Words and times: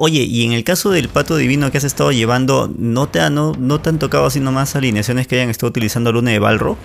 Oye, 0.00 0.22
y 0.22 0.46
en 0.46 0.52
el 0.52 0.62
caso 0.62 0.90
del 0.90 1.08
pato 1.08 1.36
divino 1.36 1.72
que 1.72 1.78
has 1.78 1.82
estado 1.82 2.12
llevando, 2.12 2.70
¿no 2.78 3.08
te, 3.08 3.18
no, 3.30 3.52
no 3.58 3.80
te 3.80 3.88
han 3.88 3.98
tocado 3.98 4.26
así 4.26 4.38
nomás 4.38 4.76
alineaciones 4.76 5.26
que 5.26 5.34
hayan 5.34 5.50
estado 5.50 5.70
utilizando 5.70 6.12
Luna 6.12 6.30
de 6.30 6.38
Balro? 6.38 6.76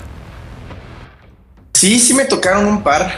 Sí, 1.76 2.00
sí 2.00 2.16
me 2.16 2.26
tocaron 2.26 2.66
un 2.66 2.82
par, 2.82 3.12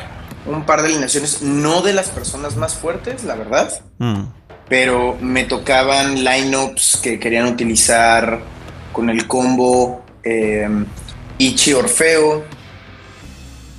un 0.48 0.66
par 0.66 0.82
de 0.82 0.90
alineaciones, 0.90 1.42
no 1.44 1.82
de 1.82 1.94
las 1.94 2.10
personas 2.10 2.58
más 2.58 2.74
fuertes, 2.76 3.24
la 3.24 3.36
verdad, 3.36 3.72
mm. 4.00 4.24
pero 4.68 5.18
me 5.22 5.46
tocaban 5.46 6.26
lineups 6.26 6.98
que 6.98 7.18
querían 7.18 7.46
utilizar 7.46 8.42
con 8.92 9.10
el 9.10 9.26
combo 9.28 10.04
eh, 10.26 10.68
Ichi 11.38 11.72
Orfeo, 11.72 12.44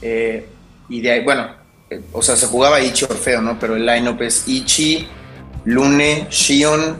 eh, 0.01 0.49
y 0.89 1.03
de 1.03 1.11
ahí, 1.11 1.25
bueno, 1.25 1.47
eh, 1.91 2.01
o 2.11 2.23
sea, 2.23 2.37
se 2.37 2.47
jugaba 2.47 2.81
Ichi 2.81 3.05
Orfeo, 3.05 3.43
¿no? 3.43 3.59
Pero 3.59 3.77
el 3.77 3.85
lineup 3.85 4.23
es 4.23 4.49
Ichi, 4.49 5.07
Lune, 5.67 6.29
Shion, 6.31 6.97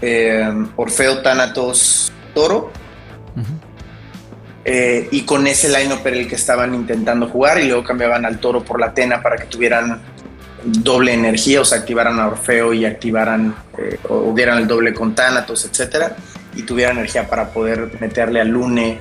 eh, 0.00 0.50
Orfeo, 0.76 1.20
Thanatos, 1.20 2.12
Toro. 2.34 2.72
Eh, 4.64 5.08
y 5.10 5.22
con 5.22 5.44
ese 5.48 5.68
line-up 5.68 6.06
era 6.06 6.16
el 6.16 6.28
que 6.28 6.36
estaban 6.36 6.72
intentando 6.72 7.26
jugar 7.28 7.60
y 7.60 7.66
luego 7.66 7.82
cambiaban 7.82 8.24
al 8.24 8.38
Toro 8.38 8.62
por 8.62 8.78
la 8.78 8.86
Atena 8.86 9.20
para 9.20 9.36
que 9.36 9.46
tuvieran 9.46 10.00
doble 10.64 11.12
energía, 11.12 11.60
o 11.60 11.64
sea, 11.64 11.78
activaran 11.78 12.20
a 12.20 12.28
Orfeo 12.28 12.72
y 12.72 12.84
activaran 12.84 13.56
eh, 13.76 13.98
o 14.08 14.32
dieran 14.32 14.58
el 14.58 14.68
doble 14.68 14.94
con 14.94 15.16
Thanatos, 15.16 15.64
etcétera, 15.64 16.14
y 16.54 16.62
tuvieran 16.62 16.98
energía 16.98 17.26
para 17.26 17.48
poder 17.48 17.90
meterle 18.00 18.40
al 18.40 18.48
Lune 18.48 19.00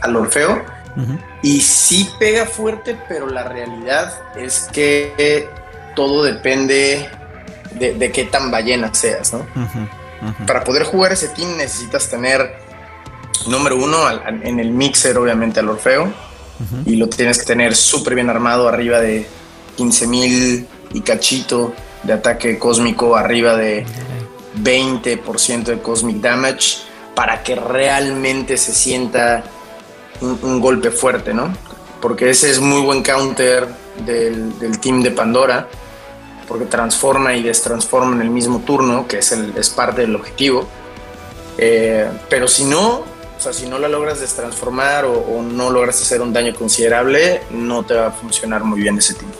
al 0.00 0.16
Orfeo. 0.16 0.64
Y 1.42 1.60
sí 1.60 2.10
pega 2.18 2.44
fuerte, 2.44 2.96
pero 3.08 3.28
la 3.28 3.44
realidad 3.44 4.12
es 4.36 4.68
que 4.72 5.48
todo 5.94 6.24
depende 6.24 7.08
de, 7.78 8.12
qué 8.12 8.24
tan 8.24 8.50
ballena 8.50 8.92
seas, 8.94 9.32
¿no? 9.32 9.46
Para 10.46 10.64
poder 10.64 10.84
jugar 10.84 11.12
ese 11.12 11.28
team 11.28 11.56
necesitas 11.56 12.08
tener, 12.08 12.58
número 13.46 13.76
uno, 13.76 13.98
en 14.26 14.58
el 14.58 14.70
mixer, 14.70 15.16
obviamente, 15.16 15.60
al 15.60 15.68
Orfeo, 15.68 16.12
y 16.84 16.96
lo 16.96 17.08
tienes 17.08 17.38
que 17.38 17.46
tener 17.46 17.76
súper 17.76 18.14
bien 18.16 18.30
armado, 18.30 18.68
arriba 18.68 19.00
de 19.00 19.26
15.000 19.76 20.66
y 20.92 21.00
cachito 21.02 21.72
de 22.02 22.12
ataque 22.14 22.58
cósmico, 22.58 23.16
arriba 23.16 23.56
de 23.56 23.86
20% 24.62 25.64
de 25.64 25.78
cosmic 25.80 26.16
damage, 26.16 26.78
para 27.14 27.42
que 27.42 27.54
realmente 27.54 28.56
se 28.56 28.72
sienta 28.72 29.44
un, 30.20 30.60
golpe 30.60 30.90
fuerte, 30.90 31.32
¿no? 31.32 31.52
Porque 32.00 32.30
ese 32.30 32.50
es 32.50 32.60
muy 32.60 32.82
buen 32.82 33.02
counter 33.02 33.68
del, 34.04 34.58
del 34.58 34.78
team 34.80 35.02
de 35.02 35.10
Pandora 35.12 35.68
porque 36.48 36.64
transforma 36.64 37.34
y 37.34 37.42
destransforma 37.42 38.16
en 38.16 38.22
el 38.22 38.30
mismo 38.30 38.60
turno, 38.60 39.06
que 39.06 39.18
es, 39.18 39.30
el, 39.32 39.56
es 39.56 39.68
parte 39.68 40.00
del 40.00 40.16
objetivo. 40.16 40.66
Eh, 41.58 42.08
pero 42.30 42.48
si 42.48 42.64
no, 42.64 43.04
o 43.36 43.40
sea, 43.40 43.52
si 43.52 43.68
no 43.68 43.78
la 43.78 43.88
logras 43.88 44.20
destransformar 44.20 45.04
o, 45.04 45.12
o, 45.12 45.42
no 45.42 45.70
logras 45.70 46.00
hacer 46.00 46.22
un 46.22 46.32
daño 46.32 46.54
considerable, 46.54 47.42
no 47.50 47.84
te 47.84 47.94
va 47.94 48.08
a 48.08 48.10
funcionar 48.10 48.64
muy 48.64 48.80
bien 48.80 48.96
ese 48.96 49.14
tipo. 49.14 49.32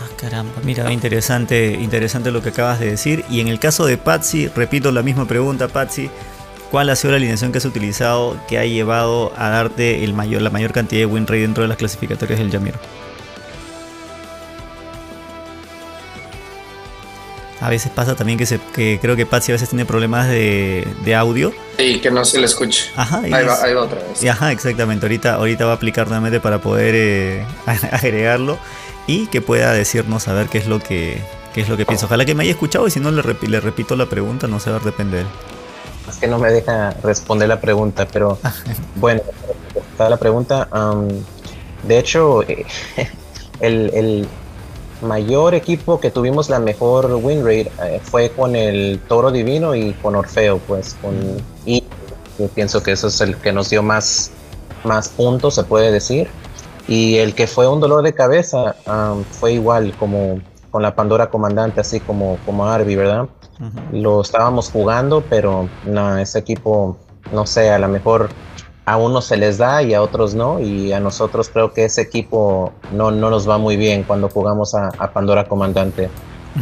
Ah, 0.00 0.08
caramba, 0.16 0.54
mira, 0.62 0.90
interesante, 0.92 1.72
interesante 1.72 2.30
lo 2.30 2.42
que 2.42 2.50
acabas 2.50 2.78
de 2.78 2.90
decir. 2.90 3.24
Y 3.28 3.40
en 3.40 3.48
el 3.48 3.58
caso 3.58 3.84
de 3.84 3.98
Patsy, 3.98 4.46
repito 4.48 4.92
la 4.92 5.02
misma 5.02 5.26
pregunta, 5.26 5.68
Patsy. 5.68 6.08
¿Cuál 6.70 6.90
ha 6.90 6.96
sido 6.96 7.12
la 7.12 7.16
alineación 7.16 7.50
que 7.50 7.58
has 7.58 7.64
utilizado 7.64 8.38
que 8.46 8.58
ha 8.58 8.64
llevado 8.66 9.32
a 9.38 9.48
darte 9.48 10.04
el 10.04 10.12
mayor, 10.12 10.42
la 10.42 10.50
mayor 10.50 10.72
cantidad 10.72 11.00
de 11.00 11.06
win 11.06 11.26
rate 11.26 11.40
dentro 11.40 11.62
de 11.62 11.68
las 11.68 11.78
clasificatorias 11.78 12.38
del 12.38 12.50
Yamiro? 12.50 12.78
A 17.60 17.68
veces 17.68 17.90
pasa 17.92 18.14
también 18.14 18.38
que, 18.38 18.46
se, 18.46 18.60
que 18.72 18.98
creo 19.02 19.16
que 19.16 19.26
Patsy 19.26 19.50
a 19.50 19.54
veces 19.54 19.68
tiene 19.68 19.84
problemas 19.84 20.28
de, 20.28 21.14
audio. 21.16 21.52
Sí, 21.76 22.00
que 22.00 22.10
no 22.10 22.24
se 22.24 22.38
le 22.38 22.46
escuche. 22.46 22.90
Ajá, 22.94 23.18
ahí, 23.18 23.30
va, 23.30 23.62
ahí 23.62 23.74
va, 23.74 23.82
otra 23.82 23.98
vez. 23.98 24.24
ajá, 24.24 24.52
exactamente. 24.52 25.06
Ahorita, 25.06 25.34
ahorita 25.34 25.64
va 25.64 25.72
a 25.72 25.74
aplicar 25.74 26.06
nuevamente 26.06 26.38
para 26.38 26.60
poder 26.60 26.94
eh, 26.96 27.46
agregarlo 27.92 28.58
y 29.08 29.26
que 29.26 29.40
pueda 29.40 29.72
decirnos 29.72 30.28
a 30.28 30.34
ver 30.34 30.48
qué 30.48 30.58
es 30.58 30.68
lo 30.68 30.78
que, 30.78 31.18
qué 31.52 31.62
es 31.62 31.68
lo 31.68 31.76
que 31.76 31.84
piensa. 31.84 32.06
Ojalá 32.06 32.24
que 32.24 32.34
me 32.34 32.44
haya 32.44 32.52
escuchado 32.52 32.86
y 32.86 32.90
si 32.90 33.00
no 33.00 33.10
le, 33.10 33.22
le 33.22 33.60
repito 33.60 33.96
la 33.96 34.06
pregunta, 34.06 34.46
no 34.46 34.58
a 34.58 34.70
ver, 34.70 34.82
depende 34.82 35.16
de 35.16 35.22
él. 35.22 35.28
Es 36.08 36.16
que 36.16 36.28
no 36.28 36.38
me 36.38 36.52
deja 36.52 36.90
responder 37.02 37.48
la 37.48 37.60
pregunta, 37.60 38.06
pero 38.06 38.38
bueno, 38.94 39.20
está 39.74 40.08
la 40.08 40.16
pregunta. 40.16 40.68
de 41.82 41.98
hecho, 41.98 42.42
el, 43.60 43.90
el 43.94 44.28
mayor 45.02 45.54
equipo 45.54 46.00
que 46.00 46.10
tuvimos 46.10 46.50
la 46.50 46.58
mejor 46.58 47.12
win 47.22 47.44
rate 47.44 47.70
eh, 47.82 48.00
fue 48.02 48.30
con 48.30 48.56
el 48.56 49.00
Toro 49.08 49.30
Divino 49.30 49.74
y 49.74 49.92
con 49.94 50.16
Orfeo, 50.16 50.58
pues 50.58 50.96
con 51.00 51.14
y 51.64 51.84
yo 52.38 52.48
pienso 52.48 52.82
que 52.82 52.92
eso 52.92 53.08
es 53.08 53.20
el 53.20 53.36
que 53.36 53.52
nos 53.52 53.70
dio 53.70 53.82
más, 53.82 54.30
más 54.84 55.08
puntos, 55.08 55.56
se 55.56 55.64
puede 55.64 55.90
decir. 55.90 56.28
Y 56.86 57.16
el 57.16 57.34
que 57.34 57.46
fue 57.46 57.68
un 57.68 57.80
dolor 57.80 58.02
de 58.02 58.14
cabeza 58.14 58.76
fue 59.32 59.52
igual 59.52 59.94
como 59.98 60.40
con 60.70 60.82
la 60.82 60.94
Pandora 60.94 61.28
Comandante, 61.28 61.80
así 61.80 62.00
como, 62.00 62.38
como 62.46 62.66
Arby, 62.66 62.94
¿verdad? 62.96 63.26
Lo 63.92 64.20
estábamos 64.20 64.70
jugando, 64.70 65.22
pero 65.28 65.68
no, 65.84 66.16
ese 66.16 66.38
equipo, 66.38 66.96
no 67.32 67.44
sé, 67.44 67.70
a 67.70 67.78
lo 67.78 67.88
mejor 67.88 68.30
a 68.88 68.96
unos 68.96 69.26
se 69.26 69.36
les 69.36 69.58
da 69.58 69.82
y 69.82 69.92
a 69.92 70.00
otros 70.00 70.34
no. 70.34 70.60
Y 70.60 70.92
a 70.94 71.00
nosotros 71.00 71.50
creo 71.52 71.74
que 71.74 71.84
ese 71.84 72.00
equipo 72.00 72.72
no, 72.90 73.10
no 73.10 73.28
nos 73.28 73.48
va 73.48 73.58
muy 73.58 73.76
bien 73.76 74.02
cuando 74.02 74.30
jugamos 74.30 74.74
a, 74.74 74.90
Pandora 75.12 75.44
Comandante. 75.44 76.08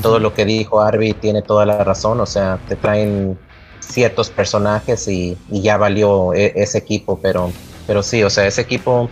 Todo 0.03 0.19
lo 0.19 0.35
que 0.35 0.45
dijo 0.45 0.81
Arby 0.81 1.13
tiene 1.13 1.43
toda 1.43 1.65
la 1.65 1.85
razón. 1.85 2.21
O 2.21 2.27
sea, 2.27 2.59
te 2.69 2.75
traen 2.75 3.39
ciertos 3.79 4.31
personajes 4.31 5.07
y, 5.07 5.39
ya 5.51 5.77
valió 5.77 6.35
e, 6.35 6.53
ese 6.57 6.79
equipo. 6.79 7.21
Pero, 7.23 7.53
pero 7.87 8.03
sí, 8.03 8.25
o 8.25 8.31
sea, 8.31 8.45
ese 8.45 8.63
equipo 8.63 9.09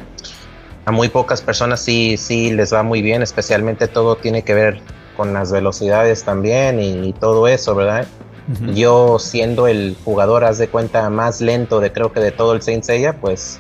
a 0.85 0.91
muy 0.91 1.09
pocas 1.09 1.41
personas 1.41 1.81
sí, 1.81 2.17
sí 2.17 2.51
les 2.51 2.75
va 2.75 2.83
muy 2.83 3.01
bien. 3.01 3.23
Especialmente 3.23 3.87
todo 3.87 4.17
tiene 4.17 4.43
que 4.43 4.55
ver 4.55 4.81
con 5.17 5.33
las 5.33 5.53
velocidades 5.53 6.25
también 6.25 6.81
y 6.81 7.13
todo 7.13 7.47
eso, 7.47 7.77
¿verdad? 7.77 8.09
Yo 8.75 9.19
siendo 9.19 9.66
el 9.66 9.97
jugador, 10.05 10.44
haz 10.44 10.59
de 10.59 10.69
cuenta, 10.69 11.09
más 11.09 11.41
lento 11.41 11.81
de 11.81 11.93
creo 11.93 12.12
que 12.12 12.21
de 12.21 12.31
todo 12.31 12.53
el 12.53 12.60
Saint 12.60 12.84
Seiya, 12.84 13.19
pues 13.19 13.59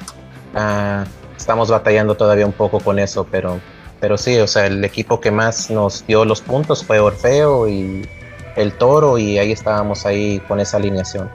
ah, 0.54 1.04
estamos 1.36 1.70
batallando 1.70 2.16
todavía 2.16 2.44
un 2.44 2.52
poco 2.52 2.80
con 2.80 2.98
eso, 2.98 3.26
pero, 3.30 3.60
pero 4.00 4.18
sí, 4.18 4.38
o 4.38 4.46
sea, 4.46 4.66
el 4.66 4.84
equipo 4.84 5.20
que 5.20 5.30
más 5.30 5.70
nos 5.70 6.06
dio 6.06 6.24
los 6.24 6.42
puntos 6.42 6.84
fue 6.84 7.00
Orfeo 7.00 7.66
y 7.66 8.06
el 8.56 8.72
Toro 8.74 9.16
y 9.16 9.38
ahí 9.38 9.52
estábamos 9.52 10.04
ahí 10.04 10.40
con 10.46 10.60
esa 10.60 10.76
alineación. 10.76 11.30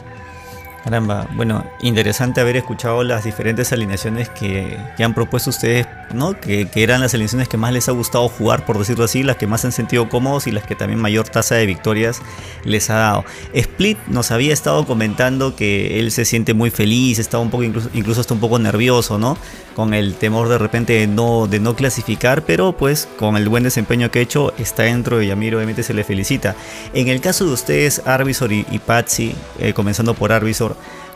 Caramba, 0.84 1.28
bueno, 1.34 1.66
interesante 1.82 2.40
haber 2.40 2.56
escuchado 2.56 3.04
las 3.04 3.26
diferentes 3.26 3.74
alineaciones 3.74 4.30
que, 4.30 4.78
han 5.04 5.14
propuesto 5.14 5.50
ustedes, 5.50 5.88
¿no? 6.14 6.40
Que, 6.40 6.70
eran 6.76 7.02
las 7.02 7.14
alineaciones 7.14 7.50
que 7.50 7.58
más 7.58 7.74
les 7.74 7.90
ha 7.90 7.92
gustado 7.92 8.30
jugar, 8.30 8.66
por 8.66 8.78
decirlo 8.78 9.04
así, 9.04 9.24
las 9.24 9.36
que 9.36 9.46
más 9.46 9.66
han 9.66 9.74
sentido 9.74 10.08
cómodos 10.08 10.48
y 10.48 10.52
las 10.52 10.64
que 10.64 10.76
también 10.76 11.00
mayor 11.00 11.28
tasa 11.28 11.56
de 11.56 11.66
victorias 11.66 12.22
les 12.64 12.90
ha 12.90 12.96
dado. 12.96 13.26
Split 13.54 13.98
nos 14.08 14.32
había 14.32 14.54
estado 14.54 14.86
comentando 14.86 15.56
que 15.56 16.00
él 16.00 16.12
se 16.12 16.24
siente 16.24 16.54
muy 16.54 16.70
feliz, 16.70 17.20
estaba 17.20 17.44
un 17.44 17.50
poco, 17.50 17.64
incluso, 17.64 17.90
incluso 17.94 18.22
hasta 18.22 18.34
un 18.34 18.40
poco 18.40 18.58
nervioso, 18.58 19.18
¿no? 19.18 19.38
Con 19.76 19.94
el 19.94 20.16
temor 20.16 20.48
de 20.48 20.58
repente 20.58 20.94
de 20.94 21.08
no, 21.08 21.48
de 21.48 21.60
no 21.60 21.76
clasificar, 21.76 22.44
pero 22.46 22.72
pues 22.74 23.08
con 23.18 23.36
el 23.36 23.50
buen 23.50 23.64
desempeño 23.64 24.12
que 24.12 24.20
ha 24.20 24.22
hecho, 24.22 24.54
está 24.58 24.84
dentro 24.84 25.22
y 25.22 25.32
a 25.32 25.36
obviamente 25.36 25.84
se 25.84 25.94
le 25.94 26.04
felicita. 26.04 26.56
En 26.94 27.08
el 27.08 27.22
caso 27.22 27.46
de 27.46 27.54
ustedes, 27.54 28.02
Arbisor 28.06 28.52
y, 28.52 28.64
Patsy, 28.86 29.36
eh, 29.60 29.74
comenzando 29.74 30.14
por 30.14 30.32
Arbisor, 30.32 30.69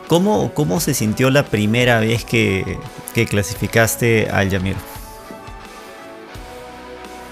¿Cómo, 0.06 0.52
¿Cómo 0.52 0.80
se 0.80 0.92
sintió 0.92 1.30
la 1.30 1.46
primera 1.46 2.00
vez 2.00 2.24
que, 2.24 2.78
clasificaste 3.28 4.28
al 4.30 4.50
Yamir? 4.50 4.76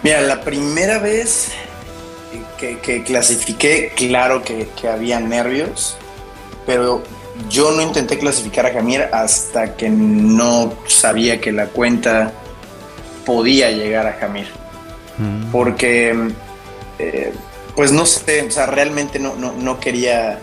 Mira, 0.03 0.21
la 0.23 0.41
primera 0.41 0.99
vez 0.99 1.53
que, 2.59 3.03
clasifiqué, 3.05 3.93
claro 3.95 4.43
que, 4.43 4.69
había 4.89 5.21
nervios, 5.21 5.97
pero 6.67 7.03
yo 7.51 7.73
no 7.73 7.83
intenté 7.83 8.19
clasificar 8.19 8.67
a 8.67 8.73
Jamir 8.73 9.03
hasta 9.13 9.77
que 9.77 9.91
no 9.91 10.73
sabía 10.87 11.41
que 11.41 11.53
la 11.53 11.67
cuenta 11.67 12.33
podía 13.27 13.71
llegar 13.71 14.07
a 14.07 14.15
Jamir. 14.15 14.47
Mm. 15.19 15.51
Porque, 15.51 16.31
eh, 16.99 17.33
pues 17.77 17.93
no 17.93 18.07
sé, 18.07 18.43
o 18.43 18.51
sea, 18.51 18.67
realmente 18.67 19.19
no, 19.19 19.35
no 19.35 19.79
quería 19.79 20.41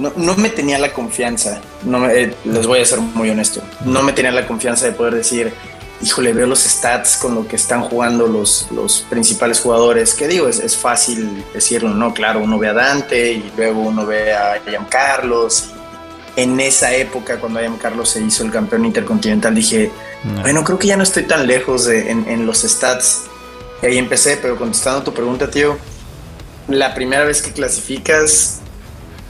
no, 0.00 0.34
me 0.36 0.50
tenía 0.50 0.78
la 0.78 0.92
confianza, 0.92 1.60
no 1.84 2.08
eh, 2.08 2.34
les 2.44 2.66
voy 2.66 2.80
a 2.80 2.84
ser 2.84 3.00
muy 3.00 3.30
honesto, 3.30 3.62
no 3.84 4.02
me 4.02 4.12
tenía 4.12 4.32
la 4.32 4.46
confianza 4.46 4.86
de 4.86 4.92
poder 4.92 5.14
decir, 5.14 5.52
híjole, 6.02 6.32
veo 6.32 6.46
los 6.46 6.60
stats 6.60 7.16
con 7.16 7.34
lo 7.34 7.46
que 7.46 7.56
están 7.56 7.82
jugando 7.82 8.26
los, 8.26 8.68
los 8.70 9.04
principales 9.10 9.60
jugadores, 9.60 10.14
que 10.14 10.26
digo, 10.28 10.48
es, 10.48 10.76
fácil 10.76 11.44
decirlo, 11.52 11.90
¿no? 11.90 12.14
Claro, 12.14 12.40
uno 12.40 12.58
ve 12.58 12.68
a 12.68 12.72
Dante 12.72 13.32
y 13.32 13.52
luego 13.56 13.80
uno 13.80 14.06
ve 14.06 14.32
a 14.32 14.60
Carlos. 14.88 15.70
En 16.36 16.58
esa 16.60 16.94
época, 16.94 17.38
cuando 17.38 17.60
Carlos 17.78 18.10
se 18.10 18.22
hizo 18.22 18.44
el 18.44 18.50
campeón 18.50 18.86
intercontinental, 18.86 19.54
dije, 19.54 19.90
bueno, 20.40 20.64
creo 20.64 20.78
que 20.78 20.86
ya 20.86 20.96
no 20.96 21.02
estoy 21.02 21.24
tan 21.24 21.46
lejos 21.46 21.88
en, 21.88 22.26
en 22.28 22.46
los 22.46 22.62
stats. 22.62 23.24
Y 23.82 23.86
ahí 23.86 23.98
empecé, 23.98 24.38
pero 24.38 24.56
contestando 24.56 25.02
tu 25.02 25.12
pregunta, 25.12 25.50
tío, 25.50 25.76
la 26.68 26.94
primera 26.94 27.24
vez 27.24 27.42
que 27.42 27.52
clasificas 27.52 28.59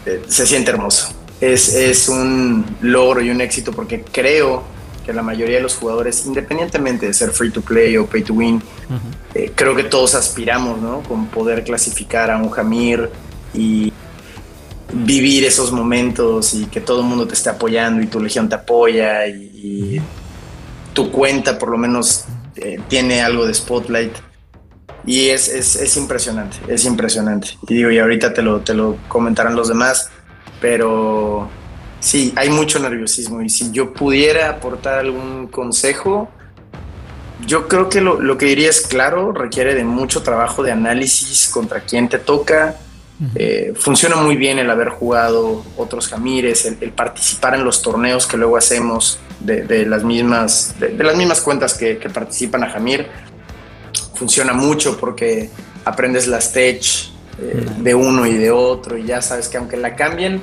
eh, 0.07 0.23
se 0.29 0.47
siente 0.47 0.71
hermoso. 0.71 1.13
Es, 1.41 1.75
es 1.75 2.09
un 2.09 2.65
logro 2.83 3.23
y 3.23 3.31
un 3.31 3.41
éxito 3.41 3.73
porque 3.73 4.03
creo 4.03 4.63
que 5.05 5.13
la 5.13 5.23
mayoría 5.23 5.57
de 5.57 5.63
los 5.63 5.77
jugadores, 5.77 6.27
independientemente 6.27 7.07
de 7.07 7.15
ser 7.15 7.31
free 7.31 7.51
to 7.51 7.63
play 7.63 7.97
o 7.97 8.07
pay 8.07 8.23
to 8.23 8.35
win, 8.35 8.63
eh, 9.35 9.53
creo 9.55 9.75
que 9.75 9.85
todos 9.85 10.15
aspiramos, 10.15 10.81
¿no? 10.81 11.03
Con 11.03 11.27
poder 11.27 11.65
clasificar 11.65 12.31
a 12.31 12.37
un 12.37 12.51
Jamir 12.51 13.09
y 13.55 13.93
vivir 14.93 15.45
esos 15.45 15.73
momentos 15.73 16.53
y 16.55 16.67
que 16.67 16.81
todo 16.81 17.01
el 17.01 17.07
mundo 17.07 17.27
te 17.27 17.35
esté 17.35 17.49
apoyando 17.49 18.03
y 18.03 18.07
tu 18.07 18.21
legión 18.21 18.49
te 18.49 18.57
apoya 18.57 19.27
y, 19.27 20.01
tu 20.93 21.13
cuenta 21.13 21.57
por 21.57 21.69
lo 21.69 21.79
menos 21.79 22.25
eh, 22.57 22.81
tiene 22.89 23.23
algo 23.23 23.47
de 23.47 23.55
spotlight. 23.55 24.13
Y 25.07 25.29
es, 25.29 25.49
es, 25.49 25.77
es, 25.77 25.97
impresionante, 25.97 26.59
es 26.69 26.85
impresionante. 26.85 27.57
Y 27.69 27.75
digo, 27.75 27.91
y 27.91 27.99
ahorita 27.99 28.35
te 28.35 28.43
lo, 28.43 28.61
te 28.61 28.75
lo 28.75 28.97
comentarán 29.09 29.57
los 29.57 29.69
demás, 29.69 30.11
pero 30.61 31.49
sí, 32.01 32.33
hay 32.37 32.51
mucho 32.51 32.79
nerviosismo. 32.79 33.43
Y 33.43 33.49
si 33.49 33.71
yo 33.73 33.93
pudiera 33.93 34.51
aportar 34.51 34.99
algún 34.99 35.49
consejo, 35.49 36.29
yo 37.47 37.69
creo 37.69 37.89
que 37.89 38.01
lo, 38.01 38.21
lo 38.21 38.37
que 38.37 38.47
diría 38.47 38.69
es 38.69 38.83
claro, 38.83 39.33
requiere 39.33 39.75
de 39.75 39.85
mucho 39.85 40.23
trabajo 40.23 40.63
de 40.63 40.73
análisis 40.73 41.49
contra 41.49 41.81
quién 41.81 42.09
te 42.09 42.19
toca, 42.19 42.77
eh, 43.35 43.75
funciona 43.77 44.17
muy 44.17 44.37
bien 44.37 44.59
el 44.59 44.71
haber 44.71 44.89
jugado 44.89 45.63
otros 45.77 46.09
Jamires, 46.09 46.65
el, 46.65 46.91
participar 46.93 47.55
en 47.55 47.65
los 47.65 47.83
torneos 47.83 48.27
que 48.27 48.39
luego 48.39 48.57
hacemos 48.57 49.19
de, 49.41 49.85
las, 49.85 50.05
mismas, 50.05 50.75
de, 50.81 51.05
las 51.05 51.17
mismas 51.17 51.43
cuentas 51.43 51.75
que, 51.75 51.97
participan 52.13 52.65
a 52.65 52.71
Jamir. 52.71 53.07
Funciona 54.21 54.53
mucho 54.53 54.99
porque 54.99 55.49
aprendes 55.85 56.27
las 56.27 56.53
tech 56.53 56.83
eh, 57.41 57.67
de 57.79 57.95
uno 57.95 58.27
y 58.27 58.35
de 58.35 58.51
otro 58.51 58.99
y 58.99 59.07
ya 59.07 59.23
sabes 59.23 59.49
que 59.49 59.57
aunque 59.57 59.79
la 59.79 59.97
cambien, 59.97 60.43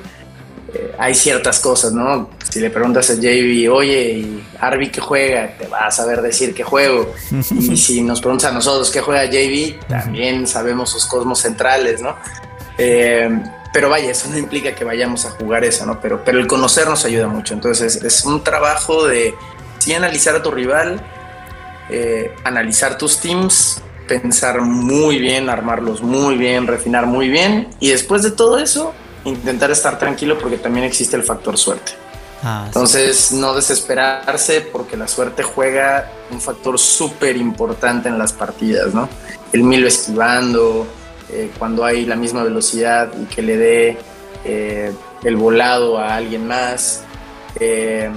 eh, 0.74 0.94
hay 0.98 1.14
ciertas 1.14 1.60
cosas, 1.60 1.92
¿no? 1.92 2.28
Si 2.50 2.58
le 2.58 2.70
preguntas 2.70 3.08
a 3.08 3.14
JB, 3.14 3.72
oye, 3.72 4.12
¿y 4.14 4.44
Arby 4.58 4.90
qué 4.90 5.00
juega? 5.00 5.56
Te 5.56 5.68
va 5.68 5.86
a 5.86 5.90
saber 5.92 6.20
decir 6.20 6.54
qué 6.54 6.64
juego. 6.64 7.14
y 7.50 7.76
si 7.76 8.02
nos 8.02 8.20
preguntas 8.20 8.50
a 8.50 8.52
nosotros 8.52 8.90
qué 8.90 9.00
juega 9.00 9.24
JB, 9.26 9.86
también 9.86 10.48
sabemos 10.48 10.90
sus 10.90 11.06
cosmos 11.06 11.38
centrales, 11.38 12.02
¿no? 12.02 12.16
Eh, 12.76 13.30
pero 13.72 13.88
vaya, 13.88 14.10
eso 14.10 14.28
no 14.28 14.36
implica 14.36 14.74
que 14.74 14.84
vayamos 14.84 15.24
a 15.24 15.30
jugar 15.30 15.64
eso, 15.64 15.86
¿no? 15.86 16.00
Pero, 16.00 16.24
pero 16.24 16.40
el 16.40 16.48
conocer 16.48 16.88
nos 16.88 17.04
ayuda 17.04 17.28
mucho. 17.28 17.54
Entonces 17.54 18.02
es, 18.02 18.24
un 18.24 18.42
trabajo 18.42 19.06
de 19.06 19.36
sí 19.78 19.94
analizar 19.94 20.34
a 20.34 20.42
tu 20.42 20.50
rival, 20.50 21.00
eh, 21.90 22.34
analizar 22.44 22.98
tus 22.98 23.18
teams, 23.18 23.82
pensar 24.06 24.60
muy 24.60 25.18
bien, 25.18 25.48
armarlos 25.48 26.02
muy 26.02 26.36
bien, 26.36 26.66
refinar 26.66 27.06
muy 27.06 27.28
bien 27.28 27.68
y 27.80 27.90
después 27.90 28.22
de 28.22 28.30
todo 28.30 28.58
eso 28.58 28.94
intentar 29.24 29.70
estar 29.70 29.98
tranquilo 29.98 30.38
porque 30.38 30.56
también 30.56 30.84
existe 30.84 31.16
el 31.16 31.22
factor 31.22 31.58
suerte. 31.58 31.92
Ah, 32.42 32.64
Entonces 32.66 33.32
no 33.32 33.52
desesperarse 33.54 34.60
porque 34.60 34.96
la 34.96 35.08
suerte 35.08 35.42
juega 35.42 36.10
un 36.30 36.40
factor 36.40 36.78
súper 36.78 37.36
importante 37.36 38.08
en 38.08 38.18
las 38.18 38.32
partidas, 38.32 38.94
¿no? 38.94 39.08
El 39.52 39.64
milo 39.64 39.88
esquivando, 39.88 40.86
eh, 41.30 41.50
cuando 41.58 41.84
hay 41.84 42.06
la 42.06 42.16
misma 42.16 42.44
velocidad 42.44 43.10
y 43.20 43.24
que 43.26 43.42
le 43.42 43.56
dé 43.56 43.98
eh, 44.44 44.92
el 45.24 45.36
volado 45.36 45.98
a 45.98 46.14
alguien 46.14 46.46
más. 46.46 47.02
Eh, 47.58 48.08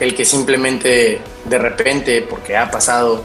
el 0.00 0.14
que 0.14 0.24
simplemente 0.24 1.20
de 1.44 1.58
repente, 1.58 2.22
porque 2.22 2.56
ha 2.56 2.70
pasado, 2.70 3.24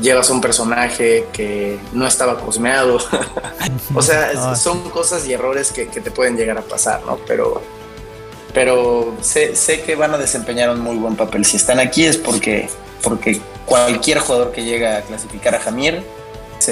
llevas 0.00 0.30
un 0.30 0.40
personaje 0.40 1.26
que 1.32 1.78
no 1.92 2.06
estaba 2.06 2.38
cosmeado. 2.38 2.98
o 3.94 4.02
sea, 4.02 4.30
ah, 4.36 4.56
son 4.56 4.88
cosas 4.90 5.26
y 5.26 5.32
errores 5.32 5.72
que, 5.72 5.86
te 5.86 6.10
pueden 6.10 6.36
llegar 6.36 6.58
a 6.58 6.62
pasar, 6.62 7.04
¿no? 7.04 7.18
Pero, 7.26 7.60
pero 8.54 9.14
sé, 9.20 9.56
sé, 9.56 9.82
que 9.82 9.96
van 9.96 10.14
a 10.14 10.18
desempeñar 10.18 10.70
un 10.70 10.80
muy 10.80 10.96
buen 10.96 11.16
papel. 11.16 11.44
Si 11.44 11.56
están 11.56 11.80
aquí 11.80 12.04
es 12.04 12.16
porque, 12.16 12.68
porque 13.02 13.40
cualquier 13.64 14.20
jugador 14.20 14.52
que 14.52 14.64
llega 14.64 14.98
a 14.98 15.02
clasificar 15.02 15.54
a 15.54 15.60
Jamir 15.60 16.02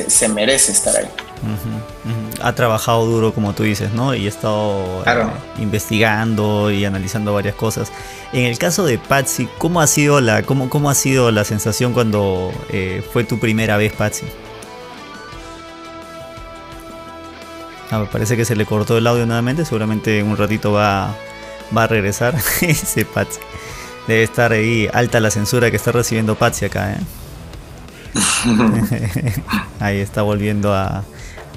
se 0.09 0.29
merece 0.29 0.73
estar 0.73 0.97
ahí. 0.97 1.09
Ha 2.43 2.55
trabajado 2.55 3.05
duro, 3.07 3.35
como 3.35 3.55
tú 3.55 3.63
dices, 3.63 3.93
¿no? 3.93 4.15
Y 4.15 4.27
ha 4.27 4.29
estado 4.29 5.03
eh, 5.07 5.27
investigando 5.59 6.71
y 6.71 6.85
analizando 6.85 7.35
varias 7.35 7.55
cosas. 7.55 7.93
En 8.33 8.45
el 8.45 8.59
caso 8.59 8.85
de 8.85 8.99
Patsy, 8.99 9.49
¿cómo 9.59 9.81
ha 9.81 9.87
sido 9.87 10.21
la, 10.21 10.43
cómo, 10.43 10.69
cómo 10.71 10.91
ha 10.91 10.95
sido 10.95 11.31
la 11.31 11.45
sensación 11.45 11.93
cuando 11.93 12.53
eh, 12.71 13.03
fue 13.13 13.25
tu 13.25 13.39
primera 13.39 13.77
vez, 13.77 13.93
Patsy? 13.93 14.27
Ah, 17.91 18.07
parece 18.11 18.37
que 18.37 18.45
se 18.45 18.57
le 18.57 18.67
cortó 18.67 18.99
el 18.99 19.07
audio 19.07 19.27
nuevamente. 19.27 19.65
Seguramente 19.65 20.19
en 20.19 20.27
un 20.27 20.37
ratito 20.37 20.73
va, 20.73 21.15
va 21.77 21.85
a 21.85 21.87
regresar 21.87 22.35
ese 22.61 23.05
Patsy. 23.05 23.41
Debe 24.07 24.23
estar 24.23 24.53
ahí 24.53 24.89
alta 24.93 25.21
la 25.21 25.31
censura 25.31 25.71
que 25.71 25.77
está 25.77 25.93
recibiendo 25.93 26.35
Patsy 26.35 26.67
acá, 26.67 26.93
¿eh? 26.93 27.01
ahí 29.81 29.99
está 29.99 30.23
volviendo 30.23 30.75
a, 30.75 31.05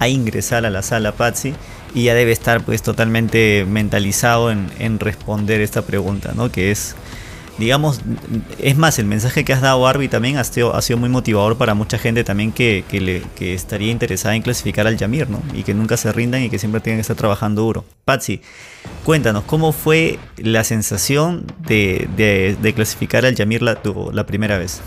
ingresar 0.08 0.66
a 0.66 0.70
la 0.70 0.84
sala 0.84 1.12
Patsy 1.12 1.54
y 1.96 2.04
ya 2.04 2.14
debe 2.14 2.32
estar 2.32 2.64
pues 2.64 2.82
totalmente 2.84 3.66
mentalizado 3.68 4.52
en, 4.52 5.00
responder 5.00 5.62
esta 5.62 5.82
pregunta, 5.82 6.34
¿no? 6.36 6.52
Que 6.52 6.70
es, 6.70 6.96
digamos, 7.58 8.02
es 8.60 8.78
más, 8.78 9.00
el 9.00 9.06
mensaje 9.06 9.44
que 9.44 9.54
has 9.54 9.62
dado 9.62 9.88
Arby 9.88 10.08
también 10.08 10.38
ha 10.38 10.44
sido, 10.44 10.74
muy 10.98 11.10
motivador 11.10 11.58
para 11.58 11.74
mucha 11.74 11.98
gente 11.98 12.24
también 12.24 12.52
que, 12.52 12.84
le, 12.92 13.24
estaría 13.54 13.92
interesada 13.92 14.36
en 14.36 14.44
clasificar 14.44 14.86
al 14.86 14.98
Yamir, 14.98 15.30
¿no? 15.30 15.42
Y 15.54 15.64
que 15.64 15.74
nunca 15.74 15.98
se 15.98 16.12
rindan 16.12 16.44
y 16.44 16.50
que 16.50 16.60
siempre 16.60 16.80
tengan 16.82 16.98
que 16.98 17.02
estar 17.02 17.18
trabajando 17.18 17.64
duro. 17.64 17.84
Patsy, 18.06 18.42
cuéntanos, 19.04 19.46
¿cómo 19.46 19.72
fue 19.72 20.20
la 20.38 20.64
sensación 20.64 21.46
de, 21.68 22.74
clasificar 22.76 23.26
al 23.26 23.34
Yamir 23.34 23.64
la 23.64 24.26
primera 24.28 24.60
vez? 24.60 24.82